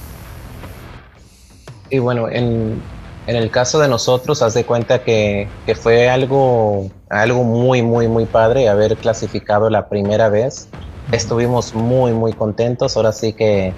Y 1.90 1.98
bueno, 1.98 2.28
en, 2.28 2.80
en 3.26 3.36
el 3.36 3.50
caso 3.50 3.78
de 3.78 3.86
nosotros, 3.86 4.42
haz 4.42 4.54
de 4.54 4.64
cuenta 4.64 5.04
que, 5.04 5.46
fue 5.80 6.08
algo, 6.08 6.90
algo 7.08 7.44
muy, 7.44 7.82
muy, 7.82 8.08
muy 8.08 8.24
padre 8.24 8.68
haber 8.68 8.96
clasificado 8.96 9.70
la 9.70 9.88
primera 9.88 10.28
vez. 10.28 10.68
Estuvimos 11.12 11.74
muy, 11.74 12.12
muy 12.12 12.32
contentos. 12.32 12.96
Ahora 12.96 13.12
sí 13.12 13.32
que, 13.32 13.72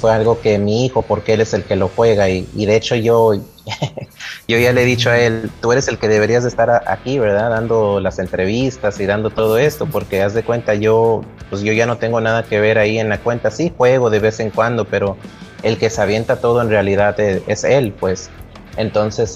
fue 0.00 0.12
algo 0.12 0.40
que 0.40 0.58
mi 0.58 0.86
hijo, 0.86 1.02
porque 1.02 1.34
él 1.34 1.42
es 1.42 1.52
el 1.52 1.62
que 1.64 1.76
lo 1.76 1.88
juega, 1.88 2.28
y, 2.28 2.46
de 2.54 2.74
hecho 2.74 2.96
yo, 2.96 3.34
yo 4.48 4.58
ya 4.58 4.72
le 4.72 4.82
he 4.82 4.84
dicho 4.84 5.10
a 5.10 5.18
él, 5.18 5.50
tú 5.60 5.72
eres 5.72 5.86
el 5.88 5.98
que 5.98 6.08
deberías 6.08 6.42
de 6.42 6.48
estar 6.48 6.82
aquí, 6.88 7.18
¿verdad? 7.18 7.50
Dando 7.50 8.00
las 8.00 8.18
entrevistas 8.18 8.98
y 8.98 9.06
dando 9.06 9.30
todo 9.30 9.58
esto, 9.58 9.86
porque 9.86 10.22
haz 10.22 10.32
de 10.32 10.42
cuenta 10.42 10.74
yo, 10.74 11.20
pues 11.50 11.62
yo 11.62 11.72
ya 11.72 11.86
no 11.86 11.98
tengo 11.98 12.20
nada 12.20 12.44
que 12.44 12.60
ver 12.60 12.78
ahí 12.78 12.98
en 12.98 13.08
la 13.08 13.18
cuenta. 13.18 13.50
Sí, 13.50 13.72
juego 13.76 14.10
de 14.10 14.18
vez 14.18 14.40
en 14.40 14.50
cuando, 14.50 14.86
pero 14.86 15.16
el 15.62 15.78
que 15.78 15.90
se 15.90 16.00
avienta 16.00 16.36
todo 16.36 16.62
en 16.62 16.70
realidad 16.70 17.18
es, 17.20 17.42
es 17.46 17.64
él, 17.64 17.92
pues. 17.98 18.30
Entonces, 18.76 19.34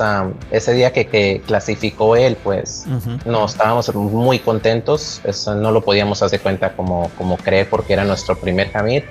ese 0.50 0.73
día 0.75 0.93
que, 0.93 1.43
clasificó 1.47 2.15
él, 2.17 2.37
pues 2.43 2.85
no 3.25 3.47
estábamos 3.47 3.93
muy 3.95 4.39
contentos. 4.39 5.21
Eso 5.25 5.55
no 5.55 5.73
lo 5.73 5.81
podíamos 5.81 6.23
hacer 6.23 6.41
cuenta 6.41 6.73
como, 6.75 7.11
como 7.17 7.37
creer 7.39 7.69
porque 7.69 7.95
era 7.95 8.05
nuestro 8.05 8.37
primer 8.37 8.71
Hamid. 8.77 9.03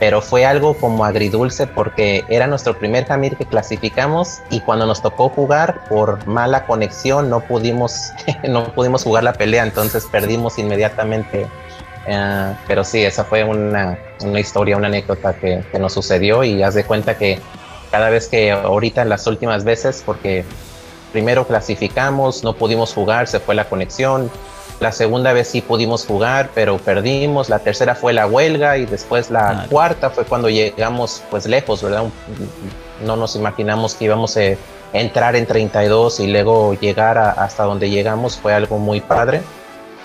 Pero 0.00 0.20
fue 0.20 0.44
algo 0.44 0.74
como 0.74 1.04
agridulce 1.04 1.66
porque 1.66 2.24
era 2.28 2.46
nuestro 2.46 2.76
primer 2.76 3.10
Hamid 3.10 3.34
que 3.34 3.44
clasificamos 3.44 4.40
y 4.50 4.60
cuando 4.60 4.86
nos 4.86 5.00
tocó 5.00 5.28
jugar 5.28 5.84
por 5.88 6.26
mala 6.26 6.66
conexión 6.66 7.30
no 7.30 7.40
pudimos, 7.40 8.10
no 8.48 8.72
pudimos 8.74 9.04
jugar 9.04 9.22
la 9.22 9.34
pelea, 9.34 9.62
entonces 9.62 10.06
perdimos 10.10 10.58
inmediatamente. 10.58 11.46
Eh, 12.06 12.54
pero 12.66 12.84
sí, 12.84 13.02
esa 13.04 13.24
fue 13.24 13.44
una, 13.44 13.98
una 14.22 14.40
historia, 14.40 14.76
una 14.76 14.88
anécdota 14.88 15.34
que, 15.34 15.64
que, 15.70 15.78
nos 15.78 15.92
sucedió 15.94 16.44
y 16.44 16.62
haz 16.62 16.74
de 16.74 16.84
cuenta 16.84 17.16
que 17.16 17.40
cada 17.90 18.10
vez 18.10 18.28
que 18.28 18.50
ahorita 18.52 19.04
las 19.04 19.26
últimas 19.26 19.64
veces, 19.64 20.02
porque 20.04 20.44
primero 21.12 21.46
clasificamos, 21.46 22.42
no 22.42 22.54
pudimos 22.54 22.92
jugar, 22.92 23.28
se 23.28 23.38
fue 23.38 23.54
la 23.54 23.66
conexión. 23.68 24.30
La 24.80 24.90
segunda 24.90 25.32
vez 25.32 25.46
sí 25.46 25.60
pudimos 25.60 26.04
jugar, 26.04 26.50
pero 26.54 26.78
perdimos. 26.78 27.48
La 27.48 27.60
tercera 27.60 27.94
fue 27.94 28.12
la 28.12 28.26
huelga 28.26 28.76
y 28.76 28.86
después 28.86 29.30
la 29.30 29.66
cuarta 29.70 30.10
fue 30.10 30.24
cuando 30.24 30.48
llegamos 30.48 31.22
pues 31.30 31.46
lejos, 31.46 31.82
¿verdad? 31.82 32.04
No 33.06 33.14
nos 33.14 33.36
imaginamos 33.36 33.94
que 33.94 34.06
íbamos 34.06 34.36
a 34.36 34.40
entrar 34.92 35.36
en 35.36 35.46
32 35.46 36.18
y 36.18 36.26
luego 36.26 36.74
llegar 36.74 37.16
hasta 37.16 37.62
donde 37.62 37.88
llegamos. 37.88 38.36
Fue 38.36 38.52
algo 38.52 38.78
muy 38.78 39.00
padre. 39.00 39.42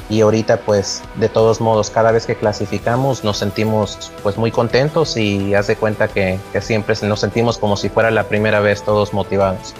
Y 0.09 0.21
ahorita 0.21 0.57
pues 0.61 1.01
de 1.15 1.29
todos 1.29 1.61
modos 1.61 1.89
cada 1.89 2.11
vez 2.11 2.25
que 2.25 2.35
clasificamos 2.35 3.23
nos 3.23 3.37
sentimos 3.37 4.11
pues 4.23 4.37
muy 4.37 4.51
contentos 4.51 5.15
y 5.15 5.53
haz 5.53 5.67
de 5.67 5.75
cuenta 5.75 6.07
que, 6.07 6.39
siempre 6.61 6.95
nos 7.03 7.21
sentimos 7.21 7.57
como 7.57 7.77
si 7.77 7.89
fuera 7.89 8.11
la 8.11 8.27
primera 8.27 8.59
vez 8.59 8.83
todos 8.83 9.13
motivados. 9.13 9.73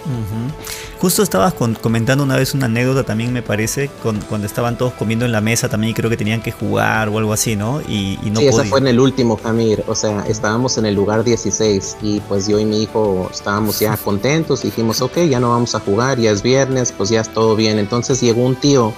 Justo 0.98 1.22
estabas 1.22 1.54
comentando 1.54 2.24
una 2.24 2.36
vez 2.36 2.54
una 2.54 2.66
anécdota 2.66 3.04
también 3.04 3.32
me 3.32 3.42
parece 3.42 3.90
con, 4.02 4.20
cuando 4.20 4.46
estaban 4.46 4.78
todos 4.78 4.92
comiendo 4.94 5.24
en 5.24 5.32
la 5.32 5.40
mesa 5.40 5.68
también 5.68 5.94
creo 5.94 6.08
que 6.08 6.16
tenían 6.16 6.40
que 6.40 6.52
jugar 6.52 7.08
o 7.08 7.18
algo 7.18 7.32
así, 7.32 7.56
¿no? 7.56 7.80
Y, 7.82 8.18
no 8.30 8.40
sí, 8.40 8.46
eso 8.46 8.64
fue 8.64 8.80
en 8.80 8.86
el 8.86 9.00
último, 9.00 9.36
Camir, 9.36 9.82
o 9.86 9.94
sea, 9.94 10.24
estábamos 10.28 10.78
en 10.78 10.86
el 10.86 10.94
lugar 10.94 11.24
16 11.24 11.98
y 12.02 12.20
pues 12.20 12.46
yo 12.46 12.58
y 12.58 12.64
mi 12.64 12.82
hijo 12.82 13.28
estábamos 13.32 13.80
ya 13.80 13.96
contentos, 13.96 14.62
dijimos 14.62 15.02
ok, 15.02 15.18
ya 15.28 15.40
no 15.40 15.50
vamos 15.50 15.74
a 15.74 15.80
jugar, 15.80 16.18
ya 16.18 16.30
es 16.30 16.42
viernes, 16.42 16.92
pues 16.92 17.10
ya 17.10 17.20
es 17.20 17.28
todo 17.32 17.56
bien, 17.56 17.78
entonces 17.78 18.20
llegó 18.20 18.44
un 18.44 18.56
tío 18.56 18.92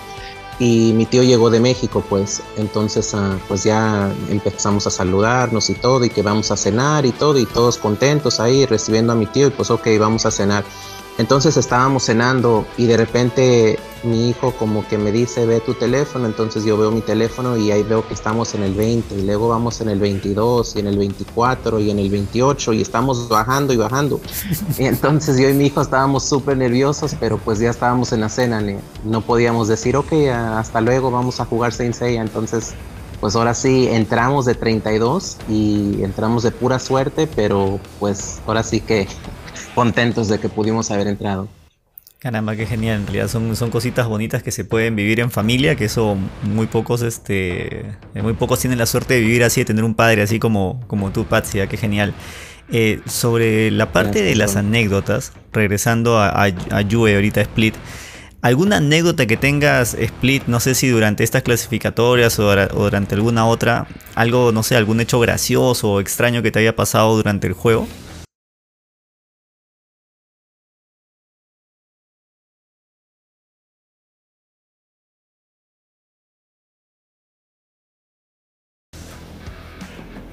y 0.59 0.92
mi 0.92 1.06
tío 1.06 1.23
llegó 1.23 1.50
de 1.50 1.61
México, 1.61 2.04
pues 2.09 2.42
entonces 2.56 3.14
ah, 3.14 3.38
pues 3.49 3.64
ya 3.64 4.12
empezamos 4.28 4.87
a 4.87 4.90
saludarnos 4.90 5.71
y 5.71 5.75
todo 5.75 6.04
y 6.04 6.11
que 6.11 6.23
vamos 6.23 6.50
a 6.50 6.56
cenar 6.56 7.06
y 7.06 7.12
todo 7.12 7.38
y 7.38 7.47
todos 7.47 7.78
contentos 7.78 8.40
ahí 8.40 8.66
recibiendo 8.66 9.12
a 9.12 9.16
mi 9.16 9.26
tío 9.26 9.49
y 9.49 9.50
pues 9.50 9.71
ok, 9.71 9.87
vamos 9.99 10.26
a 10.26 10.30
cenar. 10.30 10.64
Entonces 11.19 11.57
estábamos 11.57 12.04
cenando 12.04 12.64
y 12.78 12.87
de 12.87 12.97
repente 12.97 13.78
mi 14.02 14.31
hijo 14.31 14.52
como 14.52 14.87
que 14.88 14.99
me 14.99 15.12
dice, 15.12 15.47
ve 15.47 15.61
tu 15.61 15.75
teléfono, 15.75 16.26
entonces 16.26 16.64
yo 16.64 16.76
veo 16.76 16.90
mi 16.90 17.02
teléfono 17.02 17.57
y 17.57 17.71
ahí 17.71 17.83
veo 17.83 18.07
que 18.07 18.14
estamos 18.14 18.54
en 18.54 18.62
el 18.62 18.75
20 18.75 19.14
y 19.14 19.23
luego 19.23 19.49
vamos 19.49 19.81
en 19.81 19.90
el 19.90 20.00
22 20.00 20.76
y 20.76 20.78
en 20.81 20.87
el 20.88 20.99
24 20.99 21.78
y 21.81 21.90
en 21.90 21.99
el 21.99 22.11
28 22.11 22.73
y 22.73 22.83
estamos 22.83 23.28
bajando 23.28 23.73
y 23.73 23.76
bajando. 23.76 24.21
Y 24.78 24.85
entonces 24.85 25.38
yo 25.38 25.49
y 25.49 25.52
mi 25.52 25.66
hijo 25.66 25.83
estábamos 25.83 26.25
súper 26.25 26.57
nerviosos, 26.57 27.14
pero 27.21 27.38
pues 27.38 27.59
ya 27.59 27.71
estábamos 27.71 28.12
en 28.12 28.21
la 28.21 28.28
cena, 28.28 28.62
no 29.04 29.21
podíamos 29.21 29.69
decir, 29.69 29.97
ok, 29.97 30.12
hasta 30.57 30.81
luego, 30.81 31.11
vamos 31.11 31.40
a 31.40 31.45
jugar 31.45 31.73
Saint 31.73 31.95
Seiya, 31.95 32.23
entonces 32.23 32.75
pues 33.21 33.37
ahora 33.37 33.54
sí 33.54 33.87
entramos 33.88 34.47
de 34.47 34.54
32 34.54 35.37
y 35.49 36.02
entramos 36.02 36.42
de 36.42 36.50
pura 36.50 36.81
suerte, 36.81 37.28
pero 37.37 37.78
pues 38.00 38.40
ahora 38.47 38.64
sí 38.64 38.81
que 38.81 39.07
contentos 39.75 40.29
de 40.29 40.38
que 40.38 40.49
pudimos 40.49 40.91
haber 40.91 41.07
entrado. 41.07 41.49
Caramba, 42.23 42.55
qué 42.55 42.67
genial. 42.67 43.00
En 43.00 43.07
realidad 43.07 43.26
son, 43.26 43.57
son 43.57 43.71
cositas 43.71 44.07
bonitas 44.07 44.45
que 44.45 44.52
se 44.52 44.64
pueden 44.64 44.95
vivir 44.95 45.19
en 45.19 45.33
familia, 45.33 45.75
que 45.75 45.87
eso 45.87 46.17
muy 46.45 46.69
pocos, 46.69 47.02
este, 47.02 47.85
muy 48.14 48.35
pocos 48.35 48.61
tienen 48.61 48.79
la 48.79 48.87
suerte 48.87 49.14
de 49.14 49.21
vivir 49.21 49.43
así, 49.43 49.62
de 49.62 49.64
tener 49.64 49.83
un 49.83 49.95
padre 49.95 50.23
así 50.23 50.38
como, 50.38 50.81
como 50.87 51.11
tú, 51.11 51.25
Patsy. 51.25 51.59
Ah, 51.59 51.67
qué 51.67 51.76
genial. 51.76 52.14
Eh, 52.71 53.00
sobre 53.07 53.73
la 53.73 53.91
parte 53.91 54.23
de 54.23 54.37
las 54.37 54.55
anécdotas, 54.55 55.33
regresando 55.52 56.17
a, 56.17 56.45
a, 56.45 56.81
Yue 56.83 57.17
ahorita 57.17 57.41
Split, 57.41 57.75
¿alguna 58.41 58.76
anécdota 58.76 59.26
que 59.26 59.37
tengas 59.37 59.95
Split, 59.95 60.45
no 60.47 60.61
sé 60.61 60.76
si 60.76 60.88
durante 60.88 61.25
estas 61.25 61.43
clasificatorias 61.43 62.38
o, 62.38 62.49
o 62.49 62.85
durante 62.85 63.17
alguna 63.17 63.47
otra, 63.47 63.88
algo, 64.14 64.52
no 64.52 64.62
sé, 64.62 64.76
algún 64.76 65.00
hecho 65.00 65.19
gracioso 65.19 65.95
o 65.95 66.00
extraño 66.00 66.41
que 66.41 66.52
te 66.52 66.61
haya 66.61 66.76
pasado 66.76 67.17
durante 67.17 67.49
el 67.49 67.52
juego? 67.52 67.88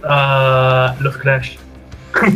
A 0.09 0.95
los 0.99 1.15
Crash. 1.17 1.55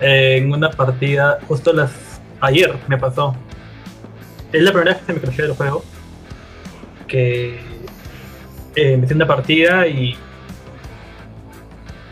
en 0.00 0.52
una 0.52 0.70
partida, 0.70 1.38
justo 1.46 1.72
las 1.72 1.92
ayer 2.40 2.76
me 2.88 2.98
pasó. 2.98 3.34
Es 4.52 4.62
la 4.62 4.72
primera 4.72 4.94
vez 4.94 5.02
que 5.02 5.06
se 5.06 5.12
me 5.12 5.20
crashó 5.20 5.44
el 5.44 5.52
juego. 5.52 5.84
Que 7.06 7.60
eh, 8.74 8.96
me 8.96 9.06
hice 9.06 9.14
una 9.14 9.26
partida 9.26 9.86
y 9.86 10.16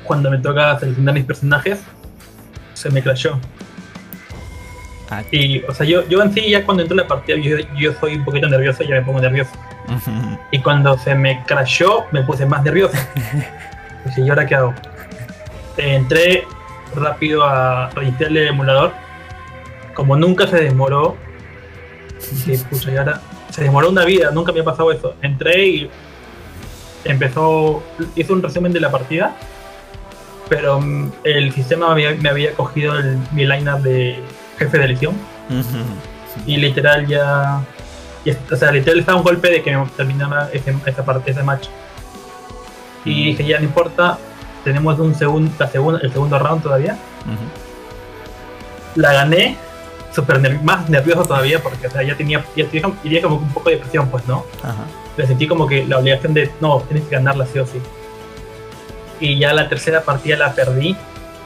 cuando 0.04 0.30
me 0.30 0.38
toca 0.38 0.78
seleccionar 0.78 1.14
mis 1.14 1.24
personajes, 1.24 1.80
se 2.74 2.90
me 2.90 3.02
crashó. 3.02 3.40
Ah. 5.10 5.22
Y, 5.32 5.62
o 5.62 5.74
sea, 5.74 5.84
yo, 5.86 6.06
yo 6.08 6.22
en 6.22 6.32
sí 6.32 6.48
ya 6.48 6.64
cuando 6.64 6.82
entro 6.82 6.94
en 6.94 7.02
la 7.02 7.08
partida, 7.08 7.36
yo, 7.36 7.56
yo 7.76 7.92
soy 7.94 8.14
un 8.14 8.24
poquito 8.24 8.48
nervioso, 8.48 8.84
ya 8.84 8.94
me 8.94 9.02
pongo 9.02 9.20
nervioso. 9.20 9.50
y 10.52 10.60
cuando 10.60 10.96
se 10.98 11.16
me 11.16 11.42
crashó, 11.46 12.04
me 12.12 12.22
puse 12.22 12.46
más 12.46 12.62
nervioso. 12.62 12.96
Dije, 14.08 14.22
¿y 14.22 14.28
ahora 14.30 14.46
qué 14.46 14.54
hago? 14.54 14.74
Entré 15.76 16.46
rápido 16.94 17.44
a 17.44 17.90
registrar 17.90 18.30
el 18.30 18.48
emulador. 18.48 18.92
Como 19.94 20.16
nunca 20.16 20.46
se 20.46 20.56
demoró, 20.56 21.16
dije, 22.46 22.64
pucha, 22.70 22.92
y 22.92 22.96
ahora 22.96 23.20
se 23.50 23.64
demoró 23.64 23.90
una 23.90 24.04
vida, 24.04 24.30
nunca 24.30 24.52
me 24.52 24.60
ha 24.60 24.64
pasado 24.64 24.92
eso. 24.92 25.14
Entré 25.22 25.66
y 25.66 25.90
empezó, 27.04 27.82
hizo 28.14 28.32
un 28.32 28.42
resumen 28.42 28.72
de 28.72 28.80
la 28.80 28.90
partida, 28.90 29.34
pero 30.48 30.80
mm, 30.80 31.12
el 31.24 31.52
sistema 31.52 31.94
me 31.94 32.28
había, 32.28 32.54
cogido 32.54 32.96
el, 32.98 33.18
mi 33.32 33.44
lineup 33.44 33.80
de 33.80 34.20
jefe 34.58 34.78
de 34.78 34.84
elección. 34.84 35.14
Y 36.46 36.56
literal 36.58 37.06
ya, 37.06 37.60
o 38.50 38.56
sea, 38.56 38.70
literal 38.70 39.00
estaba 39.00 39.18
un 39.18 39.24
golpe 39.24 39.50
de 39.50 39.62
que 39.62 39.76
me 39.76 39.86
terminara 39.96 40.50
esa 40.52 41.04
parte, 41.04 41.30
ese 41.30 41.42
match. 41.42 41.68
Y 43.04 43.26
dije, 43.26 43.46
ya 43.46 43.58
no 43.58 43.64
importa, 43.64 44.18
tenemos 44.64 44.98
un 44.98 45.14
segundo, 45.14 45.50
el 46.02 46.12
segundo 46.12 46.38
round 46.38 46.62
todavía. 46.62 46.98
La 48.94 49.12
gané, 49.12 49.56
súper 50.12 50.60
más 50.62 50.88
nervioso 50.88 51.24
todavía, 51.24 51.62
porque 51.62 51.86
o 51.86 51.90
sea, 51.90 52.02
ya 52.02 52.16
tenía, 52.16 52.44
ya 52.56 52.66
tenía 52.66 53.22
como 53.22 53.36
un 53.36 53.52
poco 53.52 53.70
de 53.70 53.76
presión, 53.76 54.08
pues, 54.08 54.26
¿no? 54.26 54.44
Me 55.16 55.26
sentí 55.26 55.46
como 55.46 55.66
que 55.66 55.84
la 55.86 55.98
obligación 55.98 56.34
de, 56.34 56.50
no, 56.60 56.80
tienes 56.82 57.06
que 57.08 57.16
ganarla 57.16 57.46
sí 57.46 57.58
o 57.58 57.66
sí. 57.66 57.80
Y 59.20 59.38
ya 59.38 59.52
la 59.52 59.68
tercera 59.68 60.02
partida 60.02 60.36
la 60.36 60.52
perdí, 60.52 60.96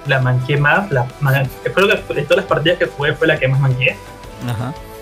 la 0.07 0.21
manqué 0.21 0.57
más, 0.57 0.91
la 0.91 1.07
creo 1.63 1.89
que 1.89 2.15
de 2.15 2.23
todas 2.23 2.39
las 2.39 2.47
partidas 2.47 2.79
que 2.79 2.87
jugué 2.87 3.15
fue 3.15 3.27
la 3.27 3.39
que 3.39 3.49
más 3.49 3.61
manqué. 3.61 3.97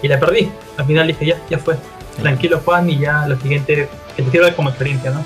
Y 0.03 0.09
la 0.09 0.19
perdí. 0.19 0.51
Al 0.77 0.87
final 0.87 1.07
dije, 1.07 1.27
ya, 1.27 1.37
ya 1.49 1.59
fue. 1.59 1.77
Tranquilo 2.21 2.61
Juan 2.65 2.91
y 2.91 2.99
ya 2.99 3.27
lo 3.27 3.39
siguiente, 3.41 3.89
que 4.17 4.23
te 4.23 4.31
sirva 4.31 4.51
como 4.53 4.69
experiencia, 4.69 5.11
¿no? 5.11 5.25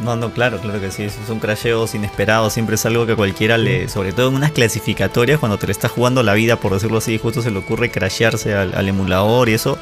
No, 0.00 0.16
no, 0.16 0.30
claro, 0.30 0.58
claro 0.60 0.80
que 0.80 0.90
sí. 0.90 1.08
Son 1.26 1.38
crasheos 1.38 1.94
inesperados. 1.94 2.52
Siempre 2.52 2.76
es 2.76 2.86
algo 2.86 3.06
que 3.06 3.14
cualquiera 3.14 3.58
le. 3.58 3.88
Sobre 3.88 4.12
todo 4.12 4.28
en 4.28 4.34
unas 4.34 4.52
clasificatorias, 4.52 5.38
cuando 5.38 5.58
te 5.58 5.66
le 5.66 5.72
estás 5.72 5.90
jugando 5.90 6.22
la 6.22 6.34
vida, 6.34 6.56
por 6.56 6.72
decirlo 6.72 6.98
así, 6.98 7.18
justo 7.18 7.42
se 7.42 7.50
le 7.50 7.58
ocurre 7.58 7.90
crashearse 7.90 8.54
al, 8.54 8.88
emulador 8.88 9.48
y 9.48 9.54
eso. 9.54 9.78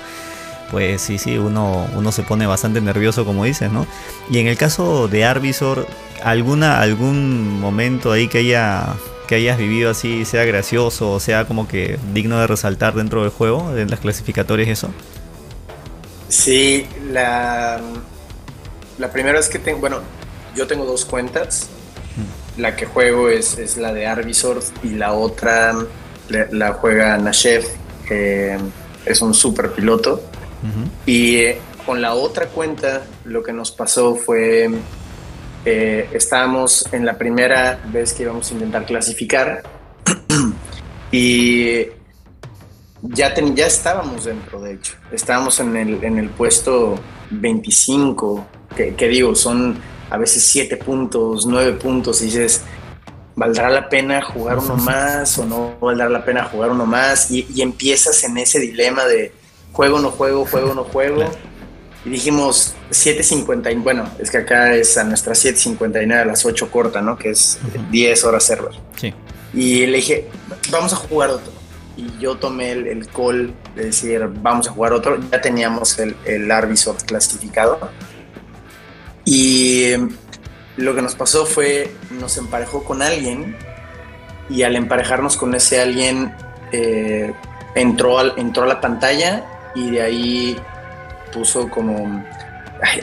Pues 0.70 1.00
sí, 1.00 1.18
sí, 1.18 1.38
uno, 1.38 1.86
uno 1.94 2.12
se 2.12 2.22
pone 2.22 2.46
bastante 2.46 2.80
nervioso, 2.80 3.24
como 3.24 3.44
dices, 3.44 3.72
¿no? 3.72 3.86
Y 4.30 4.38
en 4.38 4.48
el 4.48 4.58
caso 4.58 5.08
de 5.08 5.24
Arbisor, 5.24 5.86
¿alguna, 6.22 6.80
algún 6.80 7.58
momento 7.58 8.12
ahí 8.12 8.28
que 8.28 8.38
haya 8.38 8.94
que 9.26 9.34
hayas 9.34 9.58
vivido 9.58 9.90
así, 9.90 10.24
sea 10.24 10.46
gracioso 10.46 11.12
o 11.12 11.20
sea 11.20 11.44
como 11.44 11.68
que 11.68 11.98
digno 12.14 12.40
de 12.40 12.46
resaltar 12.46 12.94
dentro 12.94 13.20
del 13.20 13.30
juego, 13.30 13.76
en 13.76 13.90
las 13.90 14.00
clasificatorias, 14.00 14.68
eso? 14.70 14.88
Sí, 16.28 16.86
la 17.10 17.78
la 18.98 19.10
primera 19.10 19.38
vez 19.38 19.48
que 19.48 19.58
tengo, 19.58 19.80
bueno, 19.80 20.00
yo 20.54 20.66
tengo 20.66 20.84
dos 20.84 21.04
cuentas. 21.04 21.68
La 22.56 22.74
que 22.74 22.86
juego 22.86 23.28
es, 23.28 23.76
la 23.76 23.92
de 23.92 24.06
Arbisor 24.06 24.60
y 24.82 24.90
la 24.90 25.12
otra 25.12 25.74
la, 26.28 26.72
juega 26.72 27.16
Nashev, 27.16 27.64
que 28.06 28.58
es 29.06 29.22
un 29.22 29.32
super 29.32 29.70
piloto. 29.72 30.22
Y 31.06 31.36
eh, 31.36 31.60
con 31.86 32.02
la 32.02 32.14
otra 32.14 32.48
cuenta 32.48 33.04
lo 33.24 33.44
que 33.44 33.52
nos 33.52 33.70
pasó 33.70 34.16
fue, 34.16 34.68
eh, 35.64 36.10
estábamos 36.12 36.92
en 36.92 37.06
la 37.06 37.16
primera 37.16 37.80
vez 37.92 38.12
que 38.12 38.24
íbamos 38.24 38.50
a 38.50 38.54
intentar 38.54 38.84
clasificar 38.84 39.62
y 41.12 41.86
ya, 43.02 43.32
ya 43.32 43.66
estábamos 43.66 44.24
dentro, 44.24 44.60
de 44.60 44.72
hecho. 44.72 44.94
Estábamos 45.12 45.60
en 45.60 45.76
el, 45.76 46.02
en 46.02 46.18
el 46.18 46.28
puesto 46.30 46.96
25 47.30 48.57
que, 48.96 49.08
digo, 49.08 49.34
son 49.34 49.78
a 50.10 50.16
veces 50.16 50.42
siete 50.44 50.76
puntos, 50.76 51.46
nueve 51.46 51.72
puntos, 51.72 52.22
y 52.22 52.26
dices, 52.26 52.62
¿valdrá 53.34 53.68
la 53.70 53.88
pena 53.88 54.22
jugar 54.22 54.58
uno 54.58 54.76
más 54.76 55.38
o 55.38 55.44
no 55.44 55.76
valdrá 55.80 56.08
la 56.08 56.24
pena 56.24 56.44
jugar 56.44 56.70
uno 56.70 56.86
más? 56.86 57.30
Y, 57.30 57.60
empiezas 57.60 58.22
en 58.24 58.38
ese 58.38 58.60
dilema 58.60 59.04
de 59.04 59.32
juego, 59.72 59.98
no 59.98 60.10
juego, 60.10 60.46
juego, 60.46 60.74
no 60.74 60.84
juego. 60.84 61.24
Y 62.04 62.10
dijimos 62.10 62.74
7.50, 62.90 63.82
bueno, 63.82 64.08
es 64.18 64.30
que 64.30 64.38
acá 64.38 64.74
es 64.74 64.96
a 64.96 65.04
nuestras 65.04 65.44
7.59 65.44 66.20
a 66.20 66.24
las 66.24 66.46
8 66.46 66.70
corta, 66.70 67.02
¿no? 67.02 67.18
Que 67.18 67.30
es 67.30 67.58
10 67.90 68.24
horas 68.24 68.44
server. 68.44 68.72
Sí. 68.96 69.12
Y 69.52 69.86
le 69.86 69.96
dije, 69.96 70.28
vamos 70.70 70.92
a 70.92 70.96
jugar 70.96 71.30
otro. 71.30 71.52
Y 71.96 72.16
yo 72.20 72.36
tomé 72.36 72.70
el, 72.70 73.08
call 73.08 73.52
de 73.74 73.86
decir, 73.86 74.24
vamos 74.40 74.68
a 74.68 74.70
jugar 74.70 74.92
otro. 74.92 75.18
Ya 75.32 75.40
teníamos 75.40 75.98
el, 75.98 76.14
el 76.24 76.48
Arbisor 76.50 76.96
clasificado 77.04 77.90
y 79.30 79.92
lo 80.78 80.94
que 80.94 81.02
nos 81.02 81.14
pasó 81.14 81.44
fue, 81.44 81.92
nos 82.18 82.38
emparejó 82.38 82.82
con 82.82 83.02
alguien 83.02 83.54
y 84.48 84.62
al 84.62 84.74
emparejarnos 84.74 85.36
con 85.36 85.54
ese 85.54 85.82
alguien 85.82 86.34
eh, 86.72 87.34
entró, 87.74 88.18
al, 88.18 88.32
entró 88.38 88.62
a 88.62 88.66
la 88.66 88.80
pantalla 88.80 89.44
y 89.74 89.90
de 89.90 90.00
ahí 90.00 90.56
puso 91.30 91.68
como... 91.68 92.24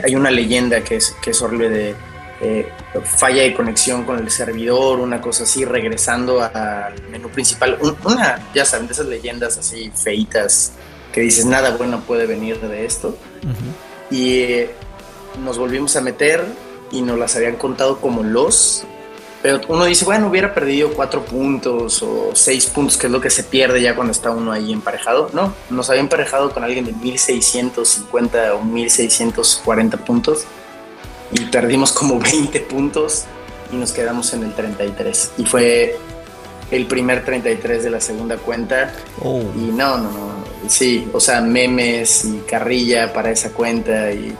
Hay, 0.02 0.16
una 0.16 0.32
leyenda 0.32 0.80
que 0.82 0.96
es, 0.96 1.14
que 1.22 1.30
es 1.30 1.42
horrible 1.42 1.68
de 1.68 1.94
eh, 2.40 2.68
falla 3.04 3.42
de 3.42 3.54
conexión 3.54 4.02
con 4.02 4.18
el 4.18 4.28
servidor, 4.28 4.98
una 4.98 5.20
cosa 5.20 5.44
así, 5.44 5.64
regresando 5.64 6.42
al 6.42 7.00
menú 7.08 7.28
principal. 7.28 7.78
una, 8.04 8.40
ya 8.52 8.64
saben, 8.64 8.88
de 8.88 8.94
esas 8.94 9.06
leyendas 9.06 9.58
así 9.58 9.92
feitas 9.94 10.72
que 11.12 11.20
dices, 11.20 11.44
nada 11.44 11.76
bueno 11.76 12.00
puede 12.00 12.26
venir 12.26 12.58
de 12.58 12.84
esto. 12.84 13.16
Y 14.10 14.64
nos 15.42 15.58
volvimos 15.58 15.96
a 15.96 16.00
meter 16.00 16.44
y 16.90 17.02
nos 17.02 17.18
las 17.18 17.36
habían 17.36 17.56
contado 17.56 18.00
como 18.00 18.22
los. 18.22 18.84
Pero 19.42 19.60
uno 19.68 19.84
dice, 19.84 20.04
bueno, 20.04 20.28
hubiera 20.28 20.54
perdido 20.54 20.92
cuatro 20.92 21.24
puntos 21.24 22.02
o 22.02 22.30
seis 22.34 22.66
puntos, 22.66 22.96
que 22.96 23.06
es 23.06 23.12
lo 23.12 23.20
que 23.20 23.30
se 23.30 23.44
pierde 23.44 23.80
ya 23.80 23.94
cuando 23.94 24.12
está 24.12 24.30
uno 24.30 24.50
ahí 24.50 24.72
emparejado. 24.72 25.30
No, 25.32 25.54
nos 25.70 25.88
había 25.90 26.00
emparejado 26.00 26.50
con 26.50 26.64
alguien 26.64 26.84
de 26.84 26.92
1650 26.92 28.54
o 28.54 28.62
1640 28.62 29.98
puntos 29.98 30.44
y 31.32 31.44
perdimos 31.46 31.92
como 31.92 32.18
20 32.20 32.60
puntos 32.60 33.24
y 33.72 33.76
nos 33.76 33.92
quedamos 33.92 34.32
en 34.32 34.44
el 34.44 34.54
33. 34.54 35.32
Y 35.38 35.44
fue 35.44 35.96
el 36.70 36.86
primer 36.86 37.24
33 37.24 37.84
de 37.84 37.90
la 37.90 38.00
segunda 38.00 38.36
cuenta. 38.38 38.92
Oh. 39.22 39.42
Y 39.54 39.70
no, 39.70 39.98
no, 39.98 40.10
no. 40.10 40.46
Sí, 40.68 41.08
o 41.12 41.20
sea, 41.20 41.40
memes 41.40 42.24
y 42.24 42.38
carrilla 42.48 43.12
para 43.12 43.30
esa 43.30 43.50
cuenta 43.50 44.10
y 44.10 44.34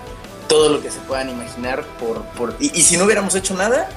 todo 0.49 0.69
lo 0.69 0.83
que 0.83 0.91
se 0.91 0.99
puedan 1.01 1.31
imaginar. 1.31 1.85
Por, 1.99 2.23
por 2.37 2.55
y, 2.59 2.71
si 2.83 2.97
no 2.97 3.05
hubiéramos 3.05 3.35
hecho 3.35 3.55
nada, 3.55 3.89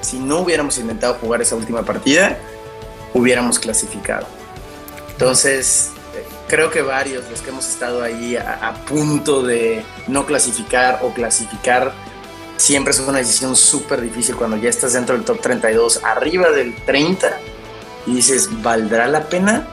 si 0.00 0.18
no 0.18 0.40
hubiéramos 0.40 0.78
intentado 0.78 1.14
jugar 1.14 1.42
esa 1.42 1.56
última 1.56 1.82
partida, 1.82 2.38
hubiéramos 3.14 3.58
clasificado. 3.58 4.26
Entonces, 5.12 5.90
creo 6.48 6.70
que 6.70 6.82
varios, 6.82 7.28
los 7.30 7.40
que 7.40 7.50
hemos 7.50 7.66
estado 7.66 8.02
ahí 8.02 8.36
a 8.36 8.74
punto 8.86 9.42
de 9.42 9.84
no 10.08 10.26
clasificar 10.26 11.00
o 11.02 11.12
clasificar, 11.14 11.92
siempre 12.56 12.92
es 12.92 13.00
una 13.00 13.18
decisión 13.18 13.56
súper 13.56 14.00
difícil 14.00 14.36
cuando 14.36 14.56
ya 14.56 14.68
estás 14.68 14.92
dentro 14.94 15.14
del 15.14 15.24
top 15.24 15.40
32, 15.40 16.00
arriba 16.04 16.50
del 16.50 16.74
30, 16.84 17.38
y 18.06 18.14
dices, 18.14 18.48
¿valdrá 18.62 19.08
la 19.08 19.28
pena 19.28 19.66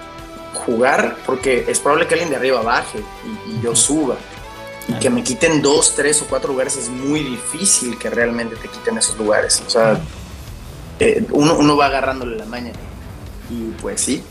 jugar? 0.54 1.18
Porque 1.26 1.66
es 1.68 1.80
probable 1.80 2.08
que 2.08 2.16
alguien 2.16 2.30
de 2.30 2.36
arriba 2.36 2.62
baje 2.62 3.00
y, 3.48 3.62
yo 3.62 3.76
suba. 3.76 4.18
Y 4.88 4.94
que 4.94 5.10
me 5.10 5.24
quiten 5.24 5.62
dos, 5.62 5.96
tres 5.96 6.22
o 6.22 6.26
cuatro 6.26 6.52
lugares 6.52 6.76
es 6.76 6.90
muy 6.90 7.24
difícil 7.24 7.98
que 7.98 8.10
realmente 8.10 8.56
te 8.56 8.68
quiten 8.68 8.98
esos 8.98 9.18
lugares. 9.18 9.64
O 9.66 9.70
sea, 9.70 10.00
eh, 11.00 11.26
uno, 11.32 11.56
uno 11.56 11.78
va 11.78 11.86
agarrándole 11.86 12.38
la 12.38 12.46
maña. 12.46 12.72
Y 13.50 13.72
pues 13.82 14.02
sí, 14.02 14.24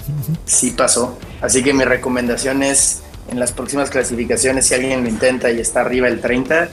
sí 0.44 0.71
pasó. 0.71 1.18
Así 1.40 1.62
que 1.62 1.73
mi 1.73 1.85
recomendación 1.85 2.62
es 2.62 3.02
en 3.30 3.38
las 3.38 3.52
próximas 3.52 3.90
clasificaciones, 3.90 4.66
si 4.66 4.75
alguien 4.75 5.02
lo 5.02 5.09
intenta 5.09 5.50
y 5.50 5.61
está 5.61 5.80
arriba 5.80 6.09
del 6.09 6.21
30, 6.21 6.68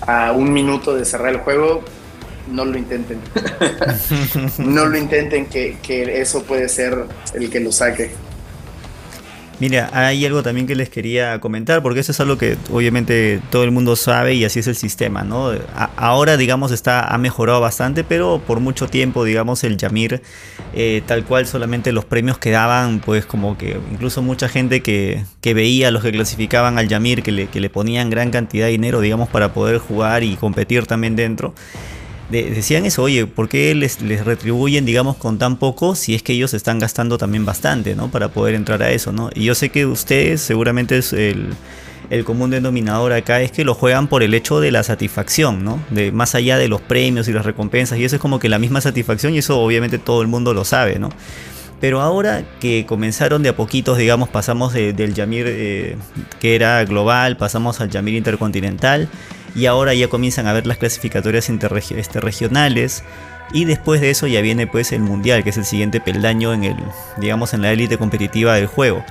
a 0.00 0.32
un 0.32 0.52
minuto 0.52 0.94
de 0.94 1.04
cerrar 1.04 1.34
el 1.34 1.38
juego, 1.38 1.82
no 2.50 2.64
lo 2.64 2.76
intenten. 2.76 3.20
no 4.58 4.86
lo 4.86 4.98
intenten, 4.98 5.46
que, 5.46 5.78
que, 5.82 6.20
eso 6.20 6.42
puede 6.42 6.68
ser 6.68 7.06
el 7.34 7.50
que 7.50 7.60
lo 7.60 7.72
saque. 7.72 8.12
Mira, 9.64 9.88
hay 9.94 10.26
algo 10.26 10.42
también 10.42 10.66
que 10.66 10.74
les 10.74 10.90
quería 10.90 11.40
comentar, 11.40 11.82
porque 11.82 12.00
eso 12.00 12.12
es 12.12 12.20
algo 12.20 12.36
que 12.36 12.58
obviamente 12.70 13.40
todo 13.48 13.64
el 13.64 13.70
mundo 13.70 13.96
sabe 13.96 14.34
y 14.34 14.44
así 14.44 14.60
es 14.60 14.66
el 14.66 14.76
sistema, 14.76 15.24
¿no? 15.24 15.52
ahora, 15.96 16.36
digamos, 16.36 16.70
está, 16.70 17.06
ha 17.06 17.16
mejorado 17.16 17.62
bastante, 17.62 18.04
pero 18.04 18.42
por 18.46 18.60
mucho 18.60 18.88
tiempo, 18.88 19.24
digamos, 19.24 19.64
el 19.64 19.78
Yamir, 19.78 20.20
eh, 20.74 21.00
tal 21.06 21.24
cual 21.24 21.46
solamente 21.46 21.92
los 21.92 22.04
premios 22.04 22.36
que 22.36 22.50
daban, 22.50 23.00
pues 23.00 23.24
como 23.24 23.56
que 23.56 23.80
incluso 23.90 24.20
mucha 24.20 24.50
gente 24.50 24.82
que, 24.82 25.24
que 25.40 25.54
veía 25.54 25.90
los 25.90 26.02
que 26.02 26.12
clasificaban 26.12 26.76
al 26.76 26.88
Yamir, 26.88 27.22
que 27.22 27.32
le, 27.32 27.46
que 27.46 27.58
le 27.58 27.70
ponían 27.70 28.10
gran 28.10 28.30
cantidad 28.30 28.66
de 28.66 28.72
dinero, 28.72 29.00
digamos, 29.00 29.30
para 29.30 29.54
poder 29.54 29.78
jugar 29.78 30.24
y 30.24 30.36
competir 30.36 30.86
también 30.86 31.16
dentro 31.16 31.54
decían 32.30 32.86
eso, 32.86 33.02
oye, 33.02 33.26
¿por 33.26 33.48
qué 33.48 33.74
les, 33.74 33.98
retribuyen, 34.24 34.84
digamos, 34.84 35.16
con 35.16 35.38
tan 35.38 35.56
poco 35.56 35.94
si 35.94 36.14
es 36.14 36.22
que 36.22 36.32
ellos 36.32 36.54
están 36.54 36.78
gastando 36.78 37.18
también 37.18 37.44
bastante, 37.44 37.94
¿no? 37.94 38.10
Para 38.10 38.28
poder 38.28 38.54
entrar 38.54 38.82
a 38.82 38.90
eso, 38.90 39.12
¿no? 39.12 39.30
Y 39.34 39.44
yo 39.44 39.54
sé 39.54 39.70
que 39.70 39.86
ustedes 39.86 40.40
seguramente 40.40 40.98
es 40.98 41.12
el, 41.12 41.50
el 42.10 42.24
común 42.24 42.50
denominador 42.50 43.12
acá 43.12 43.40
es 43.40 43.52
que 43.52 43.64
lo 43.64 43.74
juegan 43.74 44.08
por 44.08 44.22
el 44.22 44.34
hecho 44.34 44.60
de 44.60 44.70
la 44.70 44.82
satisfacción, 44.82 45.64
¿no? 45.64 45.82
De 45.90 46.12
más 46.12 46.34
allá 46.34 46.58
de 46.58 46.68
los 46.68 46.80
premios 46.80 47.28
y 47.28 47.32
las 47.32 47.44
recompensas, 47.44 47.98
y 47.98 48.04
eso 48.04 48.16
es 48.16 48.22
como 48.22 48.38
que 48.38 48.48
la 48.48 48.58
misma 48.58 48.80
satisfacción 48.80 49.34
y 49.34 49.38
eso 49.38 49.60
obviamente 49.60 49.98
todo 49.98 50.22
el 50.22 50.28
mundo 50.28 50.54
lo 50.54 50.64
sabe, 50.64 50.98
¿no? 50.98 51.10
Pero 51.80 52.00
ahora 52.00 52.44
que 52.60 52.86
comenzaron 52.86 53.42
de 53.42 53.50
a 53.50 53.56
poquitos, 53.56 53.98
digamos, 53.98 54.30
pasamos 54.30 54.72
del 54.72 55.12
Yamir 55.12 55.44
eh, 55.48 55.96
que 56.40 56.54
era 56.54 56.82
global, 56.84 57.36
pasamos 57.36 57.80
al 57.80 57.90
Yamir 57.90 58.14
intercontinental, 58.14 59.08
y 59.54 59.66
ahora 59.66 59.94
ya 59.94 60.08
comienzan 60.08 60.46
a 60.46 60.52
ver 60.52 60.66
las 60.66 60.78
clasificatorias 60.78 61.48
este, 61.48 62.20
regionales 62.20 63.04
y 63.52 63.64
después 63.64 64.00
de 64.00 64.10
eso 64.10 64.26
ya 64.26 64.40
viene 64.40 64.66
pues 64.66 64.92
el 64.92 65.00
mundial 65.00 65.44
que 65.44 65.50
es 65.50 65.56
el 65.56 65.64
siguiente 65.64 66.00
peldaño 66.00 66.52
en 66.52 66.64
el 66.64 66.76
digamos 67.18 67.54
en 67.54 67.62
la 67.62 67.72
élite 67.72 67.98
competitiva 67.98 68.54
del 68.54 68.66
juego 68.66 69.04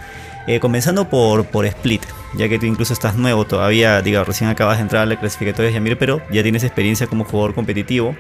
eh, 0.47 0.59
comenzando 0.59 1.09
por, 1.09 1.45
por 1.45 1.65
Split 1.65 2.03
ya 2.35 2.49
que 2.49 2.59
tú 2.59 2.65
incluso 2.65 2.93
estás 2.93 3.15
nuevo 3.15 3.45
todavía 3.45 4.01
diga 4.01 4.23
recién 4.23 4.49
acabas 4.49 4.77
de 4.77 4.83
entrar 4.83 5.03
a 5.03 5.05
la 5.05 5.19
clasificatoria 5.19 5.69
de 5.69 5.75
Yamir 5.75 5.97
pero 5.97 6.21
ya 6.31 6.43
tienes 6.43 6.63
experiencia 6.63 7.07
como 7.07 7.25
jugador 7.25 7.53
competitivo 7.53 8.15